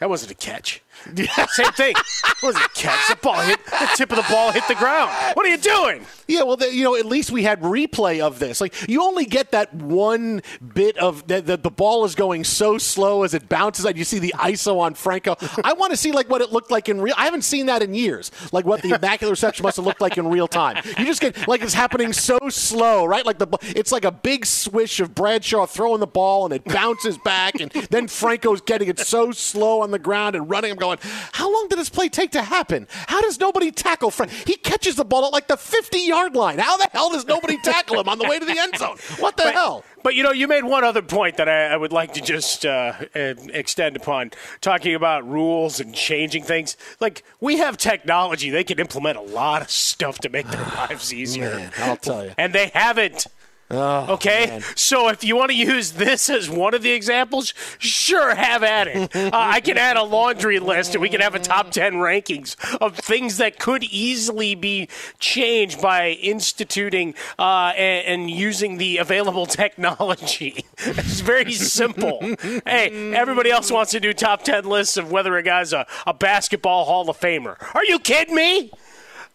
that 0.00 0.10
wasn't 0.10 0.32
a 0.32 0.34
catch. 0.34 0.82
Same 1.48 1.72
thing. 1.72 1.94
Was 2.42 2.56
it? 2.56 2.74
catch. 2.74 3.08
The 3.08 3.16
ball 3.16 3.40
hit. 3.40 3.64
The 3.66 3.90
tip 3.96 4.10
of 4.10 4.16
the 4.16 4.26
ball 4.30 4.52
hit 4.52 4.64
the 4.68 4.74
ground. 4.74 5.10
What 5.34 5.46
are 5.46 5.48
you 5.48 5.58
doing? 5.58 6.06
Yeah, 6.26 6.42
well, 6.42 6.56
the, 6.56 6.74
you 6.74 6.84
know, 6.84 6.96
at 6.96 7.06
least 7.06 7.30
we 7.30 7.42
had 7.42 7.60
replay 7.60 8.20
of 8.20 8.38
this. 8.38 8.60
Like, 8.60 8.88
you 8.88 9.02
only 9.02 9.24
get 9.24 9.50
that 9.52 9.74
one 9.74 10.42
bit 10.74 10.96
of 10.98 11.26
that 11.28 11.46
the, 11.46 11.56
the 11.56 11.70
ball 11.70 12.04
is 12.04 12.14
going 12.14 12.44
so 12.44 12.78
slow 12.78 13.22
as 13.22 13.34
it 13.34 13.48
bounces 13.48 13.86
out. 13.86 13.96
You 13.96 14.04
see 14.04 14.18
the 14.18 14.34
ISO 14.38 14.80
on 14.80 14.94
Franco. 14.94 15.36
I 15.62 15.72
want 15.74 15.92
to 15.92 15.96
see 15.96 16.12
like 16.12 16.28
what 16.28 16.40
it 16.40 16.52
looked 16.52 16.70
like 16.70 16.88
in 16.88 17.00
real. 17.00 17.14
I 17.16 17.24
haven't 17.24 17.42
seen 17.42 17.66
that 17.66 17.82
in 17.82 17.94
years. 17.94 18.30
Like 18.52 18.64
what 18.64 18.82
the 18.82 18.94
immaculate 18.94 19.30
reception 19.30 19.62
must 19.64 19.76
have 19.76 19.86
looked 19.86 20.00
like 20.00 20.16
in 20.18 20.28
real 20.28 20.48
time. 20.48 20.82
You 20.98 21.04
just 21.04 21.20
get 21.20 21.46
like 21.46 21.62
it's 21.62 21.74
happening 21.74 22.12
so 22.12 22.38
slow, 22.48 23.04
right? 23.04 23.24
Like 23.24 23.38
the 23.38 23.48
it's 23.62 23.92
like 23.92 24.04
a 24.04 24.12
big 24.12 24.46
swish 24.46 25.00
of 25.00 25.14
Bradshaw 25.14 25.66
throwing 25.66 26.00
the 26.00 26.06
ball 26.06 26.44
and 26.44 26.54
it 26.54 26.64
bounces 26.64 27.18
back, 27.18 27.60
and 27.60 27.70
then 27.90 28.08
Franco's 28.08 28.60
getting 28.60 28.88
it 28.88 28.98
so 28.98 29.32
slow 29.32 29.82
on 29.82 29.90
the 29.90 29.98
ground 29.98 30.36
and 30.36 30.48
running. 30.48 30.70
I'm 30.70 30.76
going, 30.76 30.93
how 31.32 31.52
long 31.52 31.68
did 31.68 31.78
this 31.78 31.88
play 31.88 32.08
take 32.08 32.30
to 32.32 32.42
happen? 32.42 32.86
How 33.06 33.20
does 33.20 33.38
nobody 33.40 33.70
tackle 33.70 34.10
Frank? 34.10 34.30
He 34.32 34.56
catches 34.56 34.96
the 34.96 35.04
ball 35.04 35.26
at 35.26 35.32
like 35.32 35.48
the 35.48 35.56
50 35.56 35.98
yard 35.98 36.34
line. 36.34 36.58
How 36.58 36.76
the 36.76 36.88
hell 36.92 37.10
does 37.10 37.26
nobody 37.26 37.56
tackle 37.62 38.00
him 38.00 38.08
on 38.08 38.18
the 38.18 38.28
way 38.28 38.38
to 38.38 38.44
the 38.44 38.58
end 38.58 38.76
zone? 38.76 38.96
What 39.18 39.36
the 39.36 39.44
But- 39.44 39.54
hell? 39.54 39.84
But 40.02 40.14
you 40.14 40.22
know, 40.22 40.32
you 40.32 40.46
made 40.48 40.64
one 40.64 40.84
other 40.84 41.00
point 41.00 41.38
that 41.38 41.48
I, 41.48 41.68
I 41.68 41.76
would 41.78 41.90
like 41.92 42.12
to 42.12 42.20
just 42.20 42.66
uh, 42.66 42.92
uh, 43.16 43.34
extend 43.54 43.96
upon, 43.96 44.32
talking 44.60 44.94
about 44.94 45.26
rules 45.26 45.80
and 45.80 45.94
changing 45.94 46.42
things. 46.42 46.76
Like 47.00 47.22
we 47.40 47.56
have 47.56 47.78
technology; 47.78 48.50
they 48.50 48.64
can 48.64 48.78
implement 48.78 49.16
a 49.16 49.22
lot 49.22 49.62
of 49.62 49.70
stuff 49.70 50.18
to 50.18 50.28
make 50.28 50.46
their 50.48 50.60
lives 50.60 51.10
easier. 51.14 51.54
Man, 51.56 51.72
I'll 51.78 51.96
tell 51.96 52.22
you. 52.22 52.32
and 52.36 52.52
they 52.52 52.66
haven't. 52.74 53.26
Oh, 53.70 54.12
Okay, 54.14 54.46
man. 54.46 54.62
so 54.76 55.08
if 55.08 55.24
you 55.24 55.36
want 55.36 55.50
to 55.50 55.56
use 55.56 55.92
this 55.92 56.28
as 56.28 56.50
one 56.50 56.74
of 56.74 56.82
the 56.82 56.90
examples, 56.92 57.54
sure, 57.78 58.34
have 58.34 58.62
at 58.62 58.86
it. 58.88 59.16
Uh, 59.16 59.30
I 59.32 59.60
can 59.60 59.78
add 59.78 59.96
a 59.96 60.02
laundry 60.02 60.58
list, 60.58 60.94
and 60.94 61.00
we 61.00 61.08
can 61.08 61.20
have 61.22 61.34
a 61.34 61.38
top 61.38 61.70
ten 61.70 61.94
rankings 61.94 62.56
of 62.76 62.96
things 62.96 63.38
that 63.38 63.58
could 63.58 63.82
easily 63.84 64.54
be 64.54 64.88
changed 65.18 65.80
by 65.80 66.10
instituting 66.10 67.14
uh, 67.38 67.72
and, 67.76 68.06
and 68.22 68.30
using 68.30 68.76
the 68.76 68.98
available 68.98 69.46
technology. 69.62 70.66
it's 70.78 71.20
very 71.20 71.52
simple. 71.52 72.20
hey, 72.66 73.14
everybody 73.14 73.50
else 73.50 73.70
wants 73.72 73.92
to 73.92 74.00
do 74.00 74.12
top 74.12 74.42
ten 74.44 74.64
lists 74.64 74.96
of 74.98 75.10
whether 75.10 75.36
a 75.36 75.42
guy's 75.42 75.72
a, 75.72 75.86
a 76.06 76.12
basketball 76.12 76.84
Hall 76.84 77.08
of 77.08 77.18
Famer. 77.18 77.56
Are 77.74 77.84
you 77.84 77.98
kidding 77.98 78.34
me? 78.34 78.70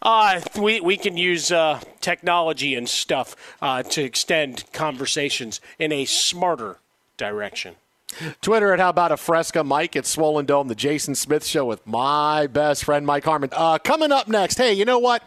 Uh, 0.02 0.40
we, 0.58 0.80
we 0.80 0.96
can 0.96 1.16
use 1.16 1.52
uh, 1.52 1.80
technology 2.00 2.74
and 2.74 2.88
stuff 2.88 3.36
uh, 3.60 3.82
to 3.82 4.02
extend 4.02 4.64
conversations 4.72 5.60
in 5.78 5.92
a 5.92 6.04
smarter 6.04 6.78
direction. 7.16 7.76
Twitter 8.40 8.72
at 8.72 8.80
How 8.80 8.88
About 8.88 9.12
a 9.12 9.16
Fresca, 9.16 9.62
Mike 9.62 9.94
at 9.94 10.06
Swollen 10.06 10.46
Dome, 10.46 10.68
the 10.68 10.74
Jason 10.74 11.14
Smith 11.14 11.44
Show 11.44 11.64
with 11.64 11.86
my 11.86 12.46
best 12.46 12.84
friend 12.84 13.06
Mike 13.06 13.24
Harmon. 13.24 13.50
Uh, 13.52 13.78
coming 13.78 14.10
up 14.10 14.26
next, 14.26 14.56
hey, 14.58 14.72
you 14.72 14.84
know 14.84 14.98
what? 14.98 15.22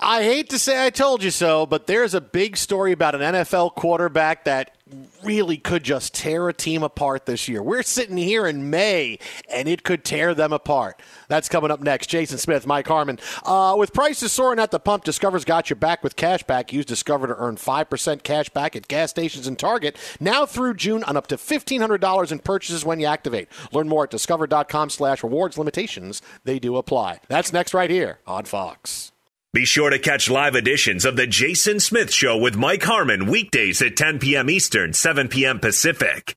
I 0.00 0.22
hate 0.22 0.50
to 0.50 0.60
say 0.60 0.86
I 0.86 0.90
told 0.90 1.24
you 1.24 1.30
so, 1.32 1.66
but 1.66 1.88
there's 1.88 2.14
a 2.14 2.20
big 2.20 2.56
story 2.56 2.92
about 2.92 3.16
an 3.16 3.20
NFL 3.20 3.74
quarterback 3.74 4.44
that 4.44 4.76
really 5.24 5.56
could 5.56 5.82
just 5.82 6.14
tear 6.14 6.48
a 6.48 6.52
team 6.52 6.84
apart 6.84 7.26
this 7.26 7.48
year. 7.48 7.60
We're 7.60 7.82
sitting 7.82 8.16
here 8.16 8.46
in 8.46 8.70
May, 8.70 9.18
and 9.50 9.66
it 9.66 9.82
could 9.82 10.04
tear 10.04 10.34
them 10.34 10.52
apart. 10.52 11.02
That's 11.26 11.48
coming 11.48 11.72
up 11.72 11.80
next. 11.80 12.06
Jason 12.06 12.38
Smith, 12.38 12.64
Mike 12.64 12.86
Harmon. 12.86 13.18
Uh, 13.44 13.74
with 13.76 13.92
prices 13.92 14.30
soaring 14.30 14.60
at 14.60 14.70
the 14.70 14.78
pump, 14.78 15.02
Discover's 15.02 15.44
got 15.44 15.68
your 15.68 15.76
back 15.76 16.04
with 16.04 16.14
cash 16.14 16.44
back. 16.44 16.72
Use 16.72 16.84
Discover 16.86 17.26
to 17.26 17.36
earn 17.36 17.56
5% 17.56 18.22
cash 18.22 18.48
back 18.50 18.76
at 18.76 18.86
gas 18.86 19.10
stations 19.10 19.48
and 19.48 19.58
Target 19.58 19.96
now 20.20 20.46
through 20.46 20.74
June 20.74 21.02
on 21.04 21.16
up 21.16 21.26
to 21.26 21.36
$1,500 21.36 22.30
in 22.30 22.38
purchases 22.38 22.84
when 22.84 23.00
you 23.00 23.06
activate. 23.06 23.48
Learn 23.72 23.88
more 23.88 24.04
at 24.04 24.10
discover.com 24.10 24.90
slash 24.90 25.24
rewards 25.24 25.58
limitations. 25.58 26.22
They 26.44 26.60
do 26.60 26.76
apply. 26.76 27.18
That's 27.26 27.52
next 27.52 27.74
right 27.74 27.90
here 27.90 28.20
on 28.28 28.44
Fox. 28.44 29.10
Be 29.54 29.64
sure 29.64 29.88
to 29.88 29.98
catch 29.98 30.28
live 30.28 30.56
editions 30.56 31.06
of 31.06 31.16
The 31.16 31.26
Jason 31.26 31.80
Smith 31.80 32.12
Show 32.12 32.36
with 32.36 32.54
Mike 32.54 32.82
Harmon 32.82 33.24
weekdays 33.30 33.80
at 33.80 33.96
10 33.96 34.18
p.m. 34.18 34.50
Eastern, 34.50 34.92
7 34.92 35.26
p.m. 35.28 35.58
Pacific. 35.58 36.36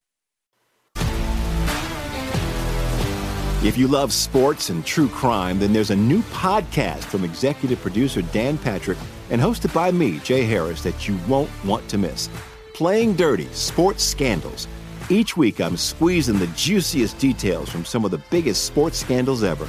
If 3.65 3.77
you 3.77 3.89
love 3.89 4.13
sports 4.13 4.69
and 4.69 4.85
true 4.85 5.09
crime, 5.09 5.59
then 5.59 5.73
there's 5.73 5.91
a 5.91 5.95
new 5.95 6.21
podcast 6.21 7.03
from 7.03 7.25
executive 7.25 7.81
producer 7.81 8.21
Dan 8.21 8.57
Patrick 8.57 8.97
and 9.29 9.41
hosted 9.41 9.73
by 9.73 9.91
me, 9.91 10.19
Jay 10.19 10.45
Harris, 10.45 10.81
that 10.83 11.09
you 11.09 11.19
won't 11.27 11.51
want 11.65 11.89
to 11.89 11.97
miss. 11.97 12.29
Playing 12.73 13.13
Dirty 13.17 13.47
Sports 13.51 14.05
Scandals. 14.05 14.69
Each 15.09 15.35
week, 15.35 15.59
I'm 15.59 15.75
squeezing 15.75 16.39
the 16.39 16.47
juiciest 16.55 17.19
details 17.19 17.67
from 17.67 17.83
some 17.83 18.05
of 18.05 18.11
the 18.11 18.21
biggest 18.29 18.63
sports 18.63 18.97
scandals 18.97 19.43
ever. 19.43 19.67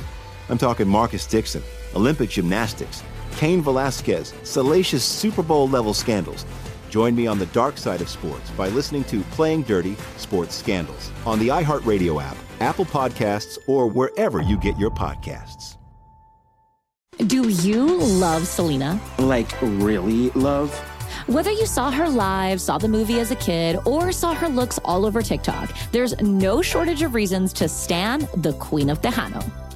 I'm 0.48 0.58
talking 0.58 0.86
Marcus 0.86 1.26
Dixon, 1.26 1.64
Olympic 1.96 2.30
gymnastics, 2.30 3.02
Cain 3.36 3.62
Velasquez, 3.62 4.34
salacious 4.42 5.04
Super 5.04 5.42
Bowl 5.42 5.68
level 5.68 5.94
scandals. 5.94 6.44
Join 6.90 7.14
me 7.14 7.26
on 7.26 7.38
the 7.38 7.46
dark 7.46 7.78
side 7.78 8.00
of 8.02 8.08
sports 8.08 8.50
by 8.50 8.68
listening 8.68 9.04
to 9.04 9.22
Playing 9.30 9.62
Dirty 9.62 9.96
Sports 10.18 10.54
Scandals 10.54 11.10
on 11.24 11.38
the 11.38 11.48
iHeartRadio 11.48 12.22
app, 12.22 12.36
Apple 12.60 12.84
Podcasts, 12.84 13.58
or 13.66 13.86
wherever 13.88 14.42
you 14.42 14.58
get 14.58 14.78
your 14.78 14.90
podcasts. 14.90 15.76
Do 17.26 17.48
you 17.48 17.98
love 17.98 18.46
Selena? 18.46 19.00
Like, 19.18 19.50
really 19.62 20.30
love? 20.30 20.72
Whether 21.26 21.50
you 21.52 21.66
saw 21.66 21.90
her 21.90 22.08
live, 22.08 22.60
saw 22.60 22.78
the 22.78 22.88
movie 22.88 23.20
as 23.20 23.30
a 23.30 23.36
kid, 23.36 23.78
or 23.84 24.12
saw 24.12 24.34
her 24.34 24.48
looks 24.48 24.78
all 24.84 25.06
over 25.06 25.22
TikTok, 25.22 25.70
there's 25.92 26.20
no 26.20 26.62
shortage 26.62 27.02
of 27.02 27.14
reasons 27.14 27.52
to 27.54 27.68
stan 27.68 28.28
the 28.36 28.54
Queen 28.54 28.90
of 28.90 29.00
Tejano. 29.00 29.50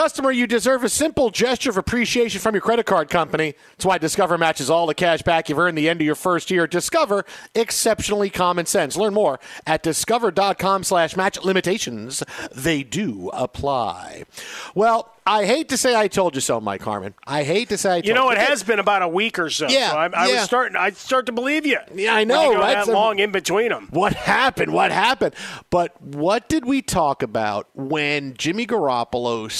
Customer, 0.00 0.30
you 0.30 0.46
deserve 0.46 0.82
a 0.82 0.88
simple 0.88 1.28
gesture 1.28 1.68
of 1.68 1.76
appreciation 1.76 2.40
from 2.40 2.54
your 2.54 2.62
credit 2.62 2.86
card 2.86 3.10
company. 3.10 3.54
That's 3.72 3.84
why 3.84 3.98
Discover 3.98 4.38
matches 4.38 4.70
all 4.70 4.86
the 4.86 4.94
cash 4.94 5.20
back 5.20 5.50
you've 5.50 5.58
earned 5.58 5.76
the 5.76 5.90
end 5.90 6.00
of 6.00 6.06
your 6.06 6.14
first 6.14 6.50
year. 6.50 6.66
Discover, 6.66 7.26
exceptionally 7.54 8.30
common 8.30 8.64
sense. 8.64 8.96
Learn 8.96 9.12
more 9.12 9.38
at 9.66 9.82
discover.com 9.82 10.84
slash 10.84 11.18
match 11.18 11.38
limitations. 11.44 12.22
They 12.50 12.82
do 12.82 13.28
apply. 13.34 14.24
Well, 14.74 15.12
I 15.26 15.44
hate 15.44 15.68
to 15.68 15.76
say 15.76 15.94
I 15.94 16.08
told 16.08 16.34
you 16.34 16.40
so, 16.40 16.62
Mike 16.62 16.80
Harmon. 16.80 17.12
I 17.26 17.42
hate 17.42 17.68
to 17.68 17.76
say 17.76 17.90
I 17.90 17.94
told 17.96 18.06
You 18.06 18.14
know, 18.14 18.30
it 18.30 18.38
has 18.38 18.62
been 18.62 18.78
about 18.78 19.02
a 19.02 19.08
week 19.08 19.38
or 19.38 19.50
so. 19.50 19.68
Yeah, 19.68 19.90
so 19.90 19.96
I, 19.98 20.06
I 20.06 20.28
yeah. 20.28 20.34
was 20.36 20.44
starting. 20.44 20.76
I 20.76 20.90
start 20.90 21.26
to 21.26 21.32
believe 21.32 21.66
you. 21.66 21.78
Yeah, 21.94 22.14
I 22.14 22.24
know, 22.24 22.54
right? 22.54 22.72
That 22.76 22.86
So- 22.86 22.92
long 22.92 23.18
in 23.18 23.32
between 23.32 23.68
them. 23.68 23.88
What 23.90 24.14
happened? 24.14 24.72
What 24.72 24.92
happened? 24.92 25.34
But 25.68 26.00
what 26.00 26.48
did 26.48 26.64
we 26.64 26.80
talk 26.80 27.22
about 27.22 27.68
when 27.74 28.32
Jimmy 28.38 28.66
Garoppolo 28.66 29.50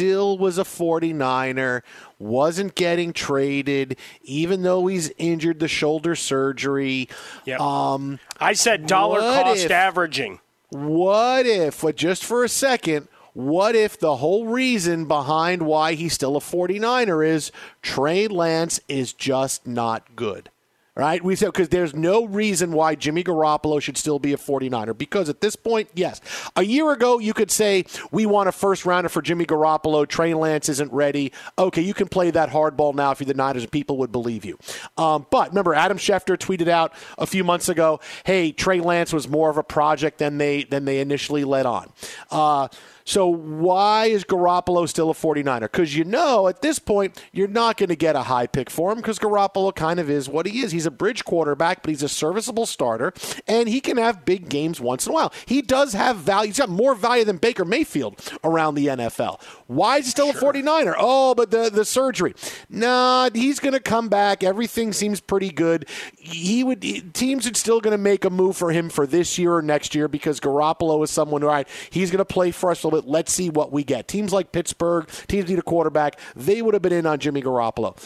still 0.00 0.38
was 0.38 0.56
a 0.56 0.64
49er, 0.64 1.82
wasn't 2.18 2.74
getting 2.74 3.12
traded, 3.12 3.98
even 4.22 4.62
though 4.62 4.86
he's 4.86 5.12
injured 5.18 5.60
the 5.60 5.68
shoulder 5.68 6.14
surgery? 6.16 7.06
Yep. 7.44 7.60
Um, 7.60 8.18
I 8.40 8.54
said 8.54 8.86
dollar 8.86 9.20
cost 9.20 9.66
if- 9.66 9.70
averaging. 9.70 10.40
What 10.70 11.46
if, 11.46 11.82
but 11.82 11.96
just 11.96 12.24
for 12.24 12.44
a 12.44 12.48
second, 12.48 13.08
what 13.34 13.74
if 13.74 13.98
the 13.98 14.16
whole 14.16 14.46
reason 14.46 15.06
behind 15.06 15.62
why 15.62 15.94
he's 15.94 16.14
still 16.14 16.36
a 16.36 16.40
49er 16.40 17.26
is 17.26 17.52
Trey 17.82 18.26
Lance 18.26 18.80
is 18.88 19.12
just 19.12 19.66
not 19.66 20.16
good? 20.16 20.48
Right? 20.96 21.22
We 21.22 21.36
said 21.36 21.46
because 21.46 21.68
there's 21.68 21.94
no 21.94 22.24
reason 22.26 22.72
why 22.72 22.94
Jimmy 22.96 23.22
Garoppolo 23.22 23.80
should 23.80 23.96
still 23.96 24.18
be 24.18 24.32
a 24.32 24.36
49er. 24.36 24.96
Because 24.98 25.28
at 25.28 25.40
this 25.40 25.54
point, 25.54 25.88
yes. 25.94 26.20
A 26.56 26.62
year 26.62 26.90
ago, 26.92 27.18
you 27.20 27.32
could 27.32 27.50
say, 27.50 27.84
we 28.10 28.26
want 28.26 28.48
a 28.48 28.52
first 28.52 28.84
rounder 28.84 29.08
for 29.08 29.22
Jimmy 29.22 29.46
Garoppolo. 29.46 30.06
Trey 30.06 30.34
Lance 30.34 30.68
isn't 30.68 30.92
ready. 30.92 31.32
Okay, 31.56 31.80
you 31.80 31.94
can 31.94 32.08
play 32.08 32.30
that 32.32 32.50
hardball 32.50 32.94
now 32.94 33.12
if 33.12 33.20
you're 33.20 33.26
the 33.26 33.34
Niners 33.34 33.62
and 33.62 33.72
people 33.72 33.98
would 33.98 34.10
believe 34.10 34.44
you. 34.44 34.58
Um, 34.96 35.26
but 35.30 35.50
remember, 35.50 35.74
Adam 35.74 35.96
Schefter 35.96 36.36
tweeted 36.36 36.68
out 36.68 36.92
a 37.18 37.26
few 37.26 37.44
months 37.44 37.68
ago, 37.68 38.00
hey, 38.24 38.50
Trey 38.50 38.80
Lance 38.80 39.12
was 39.12 39.28
more 39.28 39.48
of 39.48 39.58
a 39.58 39.62
project 39.62 40.18
than 40.18 40.38
they, 40.38 40.64
than 40.64 40.84
they 40.84 40.98
initially 41.00 41.44
let 41.44 41.66
on. 41.66 41.92
Uh, 42.30 42.68
so 43.10 43.26
why 43.26 44.06
is 44.06 44.22
Garoppolo 44.22 44.88
still 44.88 45.10
a 45.10 45.14
49er? 45.14 45.62
Because 45.62 45.96
you 45.96 46.04
know 46.04 46.46
at 46.46 46.62
this 46.62 46.78
point 46.78 47.20
you're 47.32 47.48
not 47.48 47.76
going 47.76 47.88
to 47.88 47.96
get 47.96 48.14
a 48.14 48.22
high 48.22 48.46
pick 48.46 48.70
for 48.70 48.92
him 48.92 48.98
because 48.98 49.18
Garoppolo 49.18 49.74
kind 49.74 49.98
of 49.98 50.08
is 50.08 50.28
what 50.28 50.46
he 50.46 50.60
is. 50.60 50.70
He's 50.70 50.86
a 50.86 50.92
bridge 50.92 51.24
quarterback, 51.24 51.82
but 51.82 51.88
he's 51.90 52.04
a 52.04 52.08
serviceable 52.08 52.66
starter, 52.66 53.12
and 53.48 53.68
he 53.68 53.80
can 53.80 53.96
have 53.96 54.24
big 54.24 54.48
games 54.48 54.80
once 54.80 55.06
in 55.06 55.10
a 55.10 55.14
while. 55.14 55.32
He 55.44 55.60
does 55.60 55.92
have 55.92 56.18
value. 56.18 56.50
He's 56.50 56.58
got 56.58 56.68
more 56.68 56.94
value 56.94 57.24
than 57.24 57.38
Baker 57.38 57.64
Mayfield 57.64 58.32
around 58.44 58.76
the 58.76 58.86
NFL. 58.86 59.42
Why 59.66 59.98
is 59.98 60.04
he 60.04 60.12
still 60.12 60.30
a 60.30 60.32
49er? 60.32 60.94
Oh, 60.96 61.34
but 61.34 61.50
the, 61.50 61.68
the 61.68 61.84
surgery. 61.84 62.34
Nah, 62.68 63.30
he's 63.34 63.58
going 63.58 63.72
to 63.72 63.80
come 63.80 64.08
back. 64.08 64.44
Everything 64.44 64.92
seems 64.92 65.20
pretty 65.20 65.50
good. 65.50 65.88
He 66.16 66.62
would 66.62 66.80
teams 67.12 67.48
are 67.48 67.54
still 67.54 67.80
going 67.80 67.92
to 67.92 67.98
make 67.98 68.24
a 68.24 68.30
move 68.30 68.56
for 68.56 68.70
him 68.70 68.88
for 68.88 69.04
this 69.04 69.36
year 69.36 69.54
or 69.54 69.62
next 69.62 69.96
year 69.96 70.06
because 70.06 70.38
Garoppolo 70.38 71.02
is 71.02 71.10
someone. 71.10 71.42
All 71.42 71.48
right, 71.48 71.66
he's 71.90 72.12
going 72.12 72.18
to 72.18 72.24
play 72.24 72.52
for 72.52 72.70
us 72.70 72.84
a 72.84 72.86
little 72.86 72.99
bit. 72.99 72.99
Let's 73.06 73.32
see 73.32 73.50
what 73.50 73.72
we 73.72 73.84
get. 73.84 74.08
Teams 74.08 74.32
like 74.32 74.52
Pittsburgh, 74.52 75.08
teams 75.28 75.48
need 75.48 75.58
a 75.58 75.62
quarterback. 75.62 76.18
They 76.36 76.62
would 76.62 76.74
have 76.74 76.82
been 76.82 76.92
in 76.92 77.06
on 77.06 77.18
Jimmy 77.18 77.42
Garoppolo. 77.42 77.96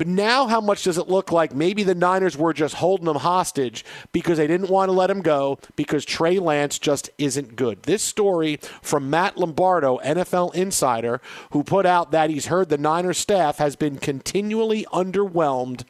But 0.00 0.06
now, 0.06 0.46
how 0.46 0.62
much 0.62 0.84
does 0.84 0.96
it 0.96 1.08
look 1.08 1.30
like 1.30 1.54
maybe 1.54 1.82
the 1.82 1.94
Niners 1.94 2.34
were 2.34 2.54
just 2.54 2.76
holding 2.76 3.06
him 3.06 3.16
hostage 3.16 3.84
because 4.12 4.38
they 4.38 4.46
didn't 4.46 4.70
want 4.70 4.88
to 4.88 4.94
let 4.94 5.10
him 5.10 5.20
go 5.20 5.58
because 5.76 6.06
Trey 6.06 6.38
Lance 6.38 6.78
just 6.78 7.10
isn't 7.18 7.54
good? 7.54 7.82
This 7.82 8.02
story 8.02 8.58
from 8.80 9.10
Matt 9.10 9.36
Lombardo, 9.36 9.98
NFL 9.98 10.54
insider, 10.54 11.20
who 11.50 11.62
put 11.62 11.84
out 11.84 12.12
that 12.12 12.30
he's 12.30 12.46
heard 12.46 12.70
the 12.70 12.78
Niners 12.78 13.18
staff 13.18 13.58
has 13.58 13.76
been 13.76 13.98
continually 13.98 14.86
underwhelmed 14.90 15.84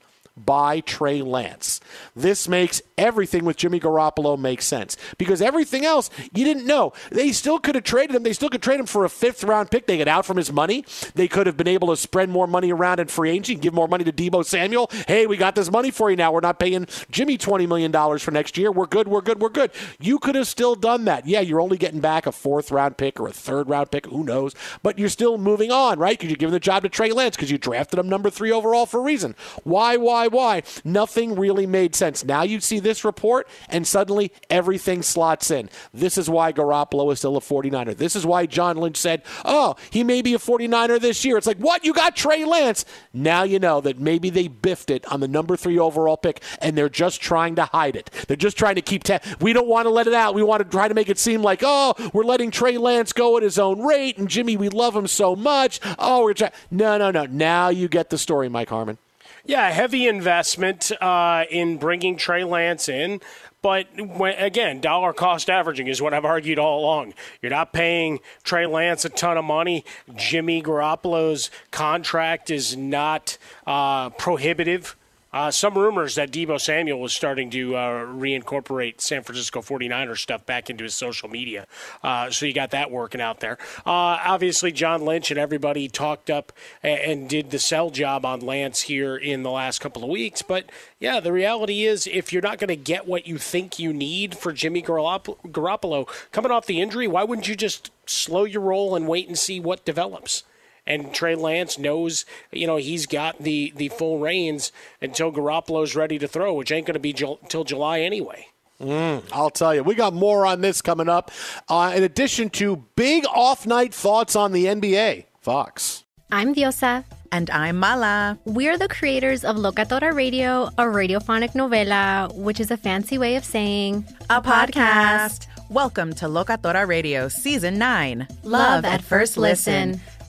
by 0.44 0.80
Trey 0.80 1.22
Lance. 1.22 1.80
This 2.14 2.48
makes 2.48 2.82
everything 2.96 3.44
with 3.44 3.56
Jimmy 3.56 3.80
Garoppolo 3.80 4.38
make 4.38 4.62
sense 4.62 4.96
because 5.18 5.40
everything 5.40 5.84
else 5.84 6.10
you 6.32 6.44
didn't 6.44 6.66
know. 6.66 6.92
They 7.10 7.32
still 7.32 7.58
could 7.58 7.74
have 7.74 7.84
traded 7.84 8.16
him. 8.16 8.22
They 8.22 8.32
still 8.32 8.48
could 8.50 8.62
trade 8.62 8.80
him 8.80 8.86
for 8.86 9.04
a 9.04 9.08
fifth 9.08 9.44
round 9.44 9.70
pick. 9.70 9.86
They 9.86 9.96
get 9.96 10.08
out 10.08 10.26
from 10.26 10.36
his 10.36 10.52
money. 10.52 10.84
They 11.14 11.28
could 11.28 11.46
have 11.46 11.56
been 11.56 11.68
able 11.68 11.88
to 11.88 11.96
spread 11.96 12.28
more 12.28 12.46
money 12.46 12.72
around 12.72 13.00
in 13.00 13.08
free 13.08 13.30
agency, 13.30 13.54
give 13.54 13.74
more 13.74 13.88
money 13.88 14.04
to 14.04 14.12
Deebo 14.12 14.44
Samuel. 14.44 14.90
Hey, 15.06 15.26
we 15.26 15.36
got 15.36 15.54
this 15.54 15.70
money 15.70 15.90
for 15.90 16.10
you 16.10 16.16
now. 16.16 16.32
We're 16.32 16.40
not 16.40 16.58
paying 16.58 16.86
Jimmy 17.10 17.38
$20 17.38 17.68
million 17.68 18.18
for 18.18 18.30
next 18.30 18.56
year. 18.56 18.70
We're 18.70 18.86
good. 18.86 19.08
We're 19.08 19.20
good. 19.20 19.40
We're 19.40 19.48
good. 19.48 19.70
You 19.98 20.18
could 20.18 20.34
have 20.34 20.46
still 20.46 20.74
done 20.74 21.04
that. 21.06 21.26
Yeah, 21.26 21.40
you're 21.40 21.60
only 21.60 21.78
getting 21.78 22.00
back 22.00 22.26
a 22.26 22.32
fourth 22.32 22.70
round 22.70 22.96
pick 22.96 23.18
or 23.20 23.28
a 23.28 23.32
third 23.32 23.68
round 23.68 23.90
pick. 23.90 24.06
Who 24.06 24.24
knows? 24.24 24.54
But 24.82 24.98
you're 24.98 25.08
still 25.08 25.38
moving 25.38 25.70
on, 25.70 25.98
right? 25.98 26.18
Because 26.18 26.30
you're 26.30 26.36
giving 26.36 26.52
the 26.52 26.60
job 26.60 26.82
to 26.82 26.88
Trey 26.88 27.12
Lance 27.12 27.36
because 27.36 27.50
you 27.50 27.58
drafted 27.58 27.98
him 27.98 28.08
number 28.08 28.30
three 28.30 28.50
overall 28.50 28.86
for 28.86 29.00
a 29.00 29.02
reason. 29.02 29.34
Why, 29.64 29.96
why, 29.96 30.26
why? 30.30 30.62
Nothing 30.84 31.36
really 31.36 31.66
made 31.66 31.94
sense. 31.94 32.24
Now 32.24 32.42
you 32.42 32.60
see 32.60 32.78
this 32.78 33.04
report, 33.04 33.48
and 33.68 33.86
suddenly 33.86 34.32
everything 34.48 35.02
slots 35.02 35.50
in. 35.50 35.70
This 35.92 36.18
is 36.18 36.30
why 36.30 36.52
Garoppolo 36.52 37.12
is 37.12 37.18
still 37.18 37.36
a 37.36 37.40
49er. 37.40 37.96
This 37.96 38.16
is 38.16 38.24
why 38.26 38.46
John 38.46 38.76
Lynch 38.76 38.96
said, 38.96 39.22
oh, 39.44 39.76
he 39.90 40.04
may 40.04 40.22
be 40.22 40.34
a 40.34 40.38
49er 40.38 41.00
this 41.00 41.24
year. 41.24 41.36
It's 41.36 41.46
like, 41.46 41.58
what? 41.58 41.84
You 41.84 41.92
got 41.92 42.16
Trey 42.16 42.44
Lance. 42.44 42.84
Now 43.12 43.42
you 43.42 43.58
know 43.58 43.80
that 43.80 43.98
maybe 43.98 44.30
they 44.30 44.48
biffed 44.48 44.90
it 44.90 45.04
on 45.12 45.20
the 45.20 45.28
number 45.28 45.56
three 45.56 45.78
overall 45.78 46.16
pick, 46.16 46.42
and 46.60 46.76
they're 46.76 46.88
just 46.88 47.20
trying 47.20 47.56
to 47.56 47.64
hide 47.64 47.96
it. 47.96 48.10
They're 48.28 48.36
just 48.36 48.56
trying 48.56 48.76
to 48.76 48.82
keep. 48.82 49.04
Ta- 49.04 49.20
we 49.40 49.52
don't 49.52 49.68
want 49.68 49.86
to 49.86 49.90
let 49.90 50.06
it 50.06 50.14
out. 50.14 50.34
We 50.34 50.42
want 50.42 50.62
to 50.62 50.68
try 50.68 50.88
to 50.88 50.94
make 50.94 51.08
it 51.08 51.18
seem 51.18 51.42
like, 51.42 51.60
oh, 51.64 51.94
we're 52.12 52.24
letting 52.24 52.50
Trey 52.50 52.78
Lance 52.78 53.12
go 53.12 53.36
at 53.36 53.42
his 53.42 53.58
own 53.58 53.80
rate, 53.80 54.18
and 54.18 54.28
Jimmy, 54.28 54.56
we 54.56 54.68
love 54.68 54.94
him 54.94 55.06
so 55.06 55.34
much. 55.36 55.80
Oh, 55.98 56.22
we're 56.24 56.34
trying. 56.34 56.52
No, 56.70 56.98
no, 56.98 57.10
no. 57.10 57.26
Now 57.26 57.68
you 57.68 57.88
get 57.88 58.10
the 58.10 58.18
story, 58.18 58.48
Mike 58.48 58.68
Harmon. 58.68 58.98
Yeah, 59.44 59.70
heavy 59.70 60.06
investment 60.06 60.92
uh, 61.00 61.44
in 61.50 61.78
bringing 61.78 62.16
Trey 62.16 62.44
Lance 62.44 62.88
in. 62.88 63.20
But 63.62 63.88
when, 63.98 64.34
again, 64.38 64.80
dollar 64.80 65.12
cost 65.12 65.50
averaging 65.50 65.86
is 65.86 66.00
what 66.00 66.14
I've 66.14 66.24
argued 66.24 66.58
all 66.58 66.80
along. 66.80 67.14
You're 67.42 67.50
not 67.50 67.72
paying 67.72 68.20
Trey 68.42 68.66
Lance 68.66 69.04
a 69.04 69.10
ton 69.10 69.36
of 69.36 69.44
money. 69.44 69.84
Jimmy 70.14 70.62
Garoppolo's 70.62 71.50
contract 71.70 72.50
is 72.50 72.76
not 72.76 73.36
uh, 73.66 74.10
prohibitive. 74.10 74.96
Uh, 75.32 75.50
some 75.50 75.78
rumors 75.78 76.16
that 76.16 76.30
Deebo 76.30 76.60
Samuel 76.60 77.00
was 77.00 77.12
starting 77.12 77.50
to 77.50 77.76
uh, 77.76 78.04
reincorporate 78.06 79.00
San 79.00 79.22
Francisco 79.22 79.60
49ers 79.60 80.18
stuff 80.18 80.44
back 80.44 80.68
into 80.68 80.84
his 80.84 80.94
social 80.94 81.28
media. 81.28 81.66
Uh, 82.02 82.30
so 82.30 82.46
you 82.46 82.52
got 82.52 82.70
that 82.70 82.90
working 82.90 83.20
out 83.20 83.40
there. 83.40 83.56
Uh, 83.86 84.18
obviously, 84.24 84.72
John 84.72 85.04
Lynch 85.04 85.30
and 85.30 85.38
everybody 85.38 85.88
talked 85.88 86.30
up 86.30 86.52
and, 86.82 87.28
did 87.30 87.50
the 87.50 87.58
sell 87.58 87.90
job 87.90 88.24
on 88.24 88.40
Lance 88.40 88.80
here 88.82 89.16
in 89.16 89.42
the 89.42 89.50
last 89.50 89.80
couple 89.80 90.02
of 90.02 90.08
weeks. 90.08 90.42
But 90.42 90.70
yeah, 90.98 91.20
the 91.20 91.32
reality 91.32 91.84
is 91.84 92.06
if 92.06 92.32
you're 92.32 92.42
not 92.42 92.58
going 92.58 92.68
to 92.68 92.76
get 92.76 93.06
what 93.06 93.26
you 93.26 93.38
think 93.38 93.78
you 93.78 93.92
need 93.92 94.36
for 94.36 94.52
Jimmy 94.52 94.82
Garopp- 94.82 95.36
Garoppolo 95.52 96.08
coming 96.32 96.50
off 96.50 96.66
the 96.66 96.80
injury, 96.80 97.06
why 97.06 97.22
wouldn't 97.22 97.46
you 97.46 97.54
just 97.54 97.92
slow 98.06 98.44
your 98.44 98.62
roll 98.62 98.96
and 98.96 99.06
wait 99.06 99.28
and 99.28 99.38
see 99.38 99.60
what 99.60 99.84
develops? 99.84 100.42
And 100.90 101.14
Trey 101.14 101.36
Lance 101.36 101.78
knows, 101.78 102.24
you 102.50 102.66
know, 102.66 102.76
he's 102.76 103.06
got 103.06 103.38
the, 103.38 103.72
the 103.76 103.88
full 103.90 104.18
reins 104.18 104.72
until 105.00 105.30
Garoppolo's 105.30 105.94
ready 105.94 106.18
to 106.18 106.26
throw, 106.26 106.52
which 106.52 106.72
ain't 106.72 106.84
going 106.84 106.94
to 106.94 107.00
be 107.00 107.12
till 107.12 107.38
Ju- 107.48 107.64
July 107.64 108.00
anyway. 108.00 108.48
Mm, 108.80 109.22
I'll 109.32 109.50
tell 109.50 109.72
you, 109.72 109.84
we 109.84 109.94
got 109.94 110.14
more 110.14 110.44
on 110.44 110.62
this 110.62 110.82
coming 110.82 111.08
up. 111.08 111.30
Uh, 111.68 111.92
in 111.94 112.02
addition 112.02 112.50
to 112.50 112.84
big 112.96 113.24
off 113.26 113.66
night 113.66 113.94
thoughts 113.94 114.34
on 114.34 114.50
the 114.50 114.64
NBA, 114.64 115.26
Fox. 115.40 116.02
I'm 116.32 116.54
Diosa. 116.54 117.04
And 117.32 117.48
I'm 117.50 117.76
Mala. 117.76 118.40
We're 118.44 118.76
the 118.76 118.88
creators 118.88 119.44
of 119.44 119.54
Locatora 119.54 120.12
Radio, 120.12 120.64
a 120.76 120.82
radiophonic 120.82 121.52
novela, 121.52 122.34
which 122.34 122.58
is 122.58 122.72
a 122.72 122.76
fancy 122.76 123.18
way 123.18 123.36
of 123.36 123.44
saying 123.44 124.04
a 124.28 124.42
podcast. 124.42 125.46
Welcome 125.68 126.14
to 126.14 126.24
Locatora 126.24 126.88
Radio 126.88 127.28
Season 127.28 127.78
9 127.78 128.26
Love 128.42 128.84
at 128.84 129.02
First 129.04 129.36
Listen. 129.36 130.00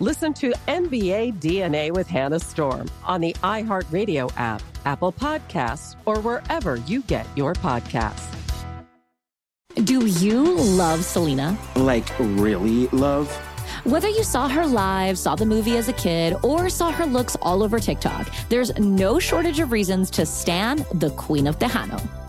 Listen 0.00 0.34
to 0.34 0.52
NBA 0.66 1.34
DNA 1.34 1.92
with 1.92 2.08
Hannah 2.08 2.40
Storm 2.40 2.90
on 3.04 3.20
the 3.20 3.32
iHeartRadio 3.44 4.32
app, 4.36 4.60
Apple 4.84 5.12
Podcasts, 5.12 5.94
or 6.04 6.18
wherever 6.18 6.76
you 6.76 7.02
get 7.02 7.26
your 7.36 7.54
podcasts. 7.54 8.26
Do 9.84 10.06
you 10.06 10.56
love 10.56 11.04
Selena? 11.04 11.56
Like, 11.76 12.08
really 12.18 12.88
love? 12.88 13.32
Whether 13.84 14.08
you 14.08 14.24
saw 14.24 14.48
her 14.48 14.66
live, 14.66 15.16
saw 15.16 15.36
the 15.36 15.46
movie 15.46 15.76
as 15.76 15.88
a 15.88 15.92
kid, 15.92 16.34
or 16.42 16.68
saw 16.68 16.90
her 16.90 17.06
looks 17.06 17.36
all 17.40 17.62
over 17.62 17.78
TikTok, 17.78 18.28
there's 18.48 18.76
no 18.80 19.20
shortage 19.20 19.60
of 19.60 19.70
reasons 19.70 20.10
to 20.10 20.26
stan 20.26 20.84
the 20.94 21.10
Queen 21.10 21.46
of 21.46 21.60
Tejano. 21.60 22.23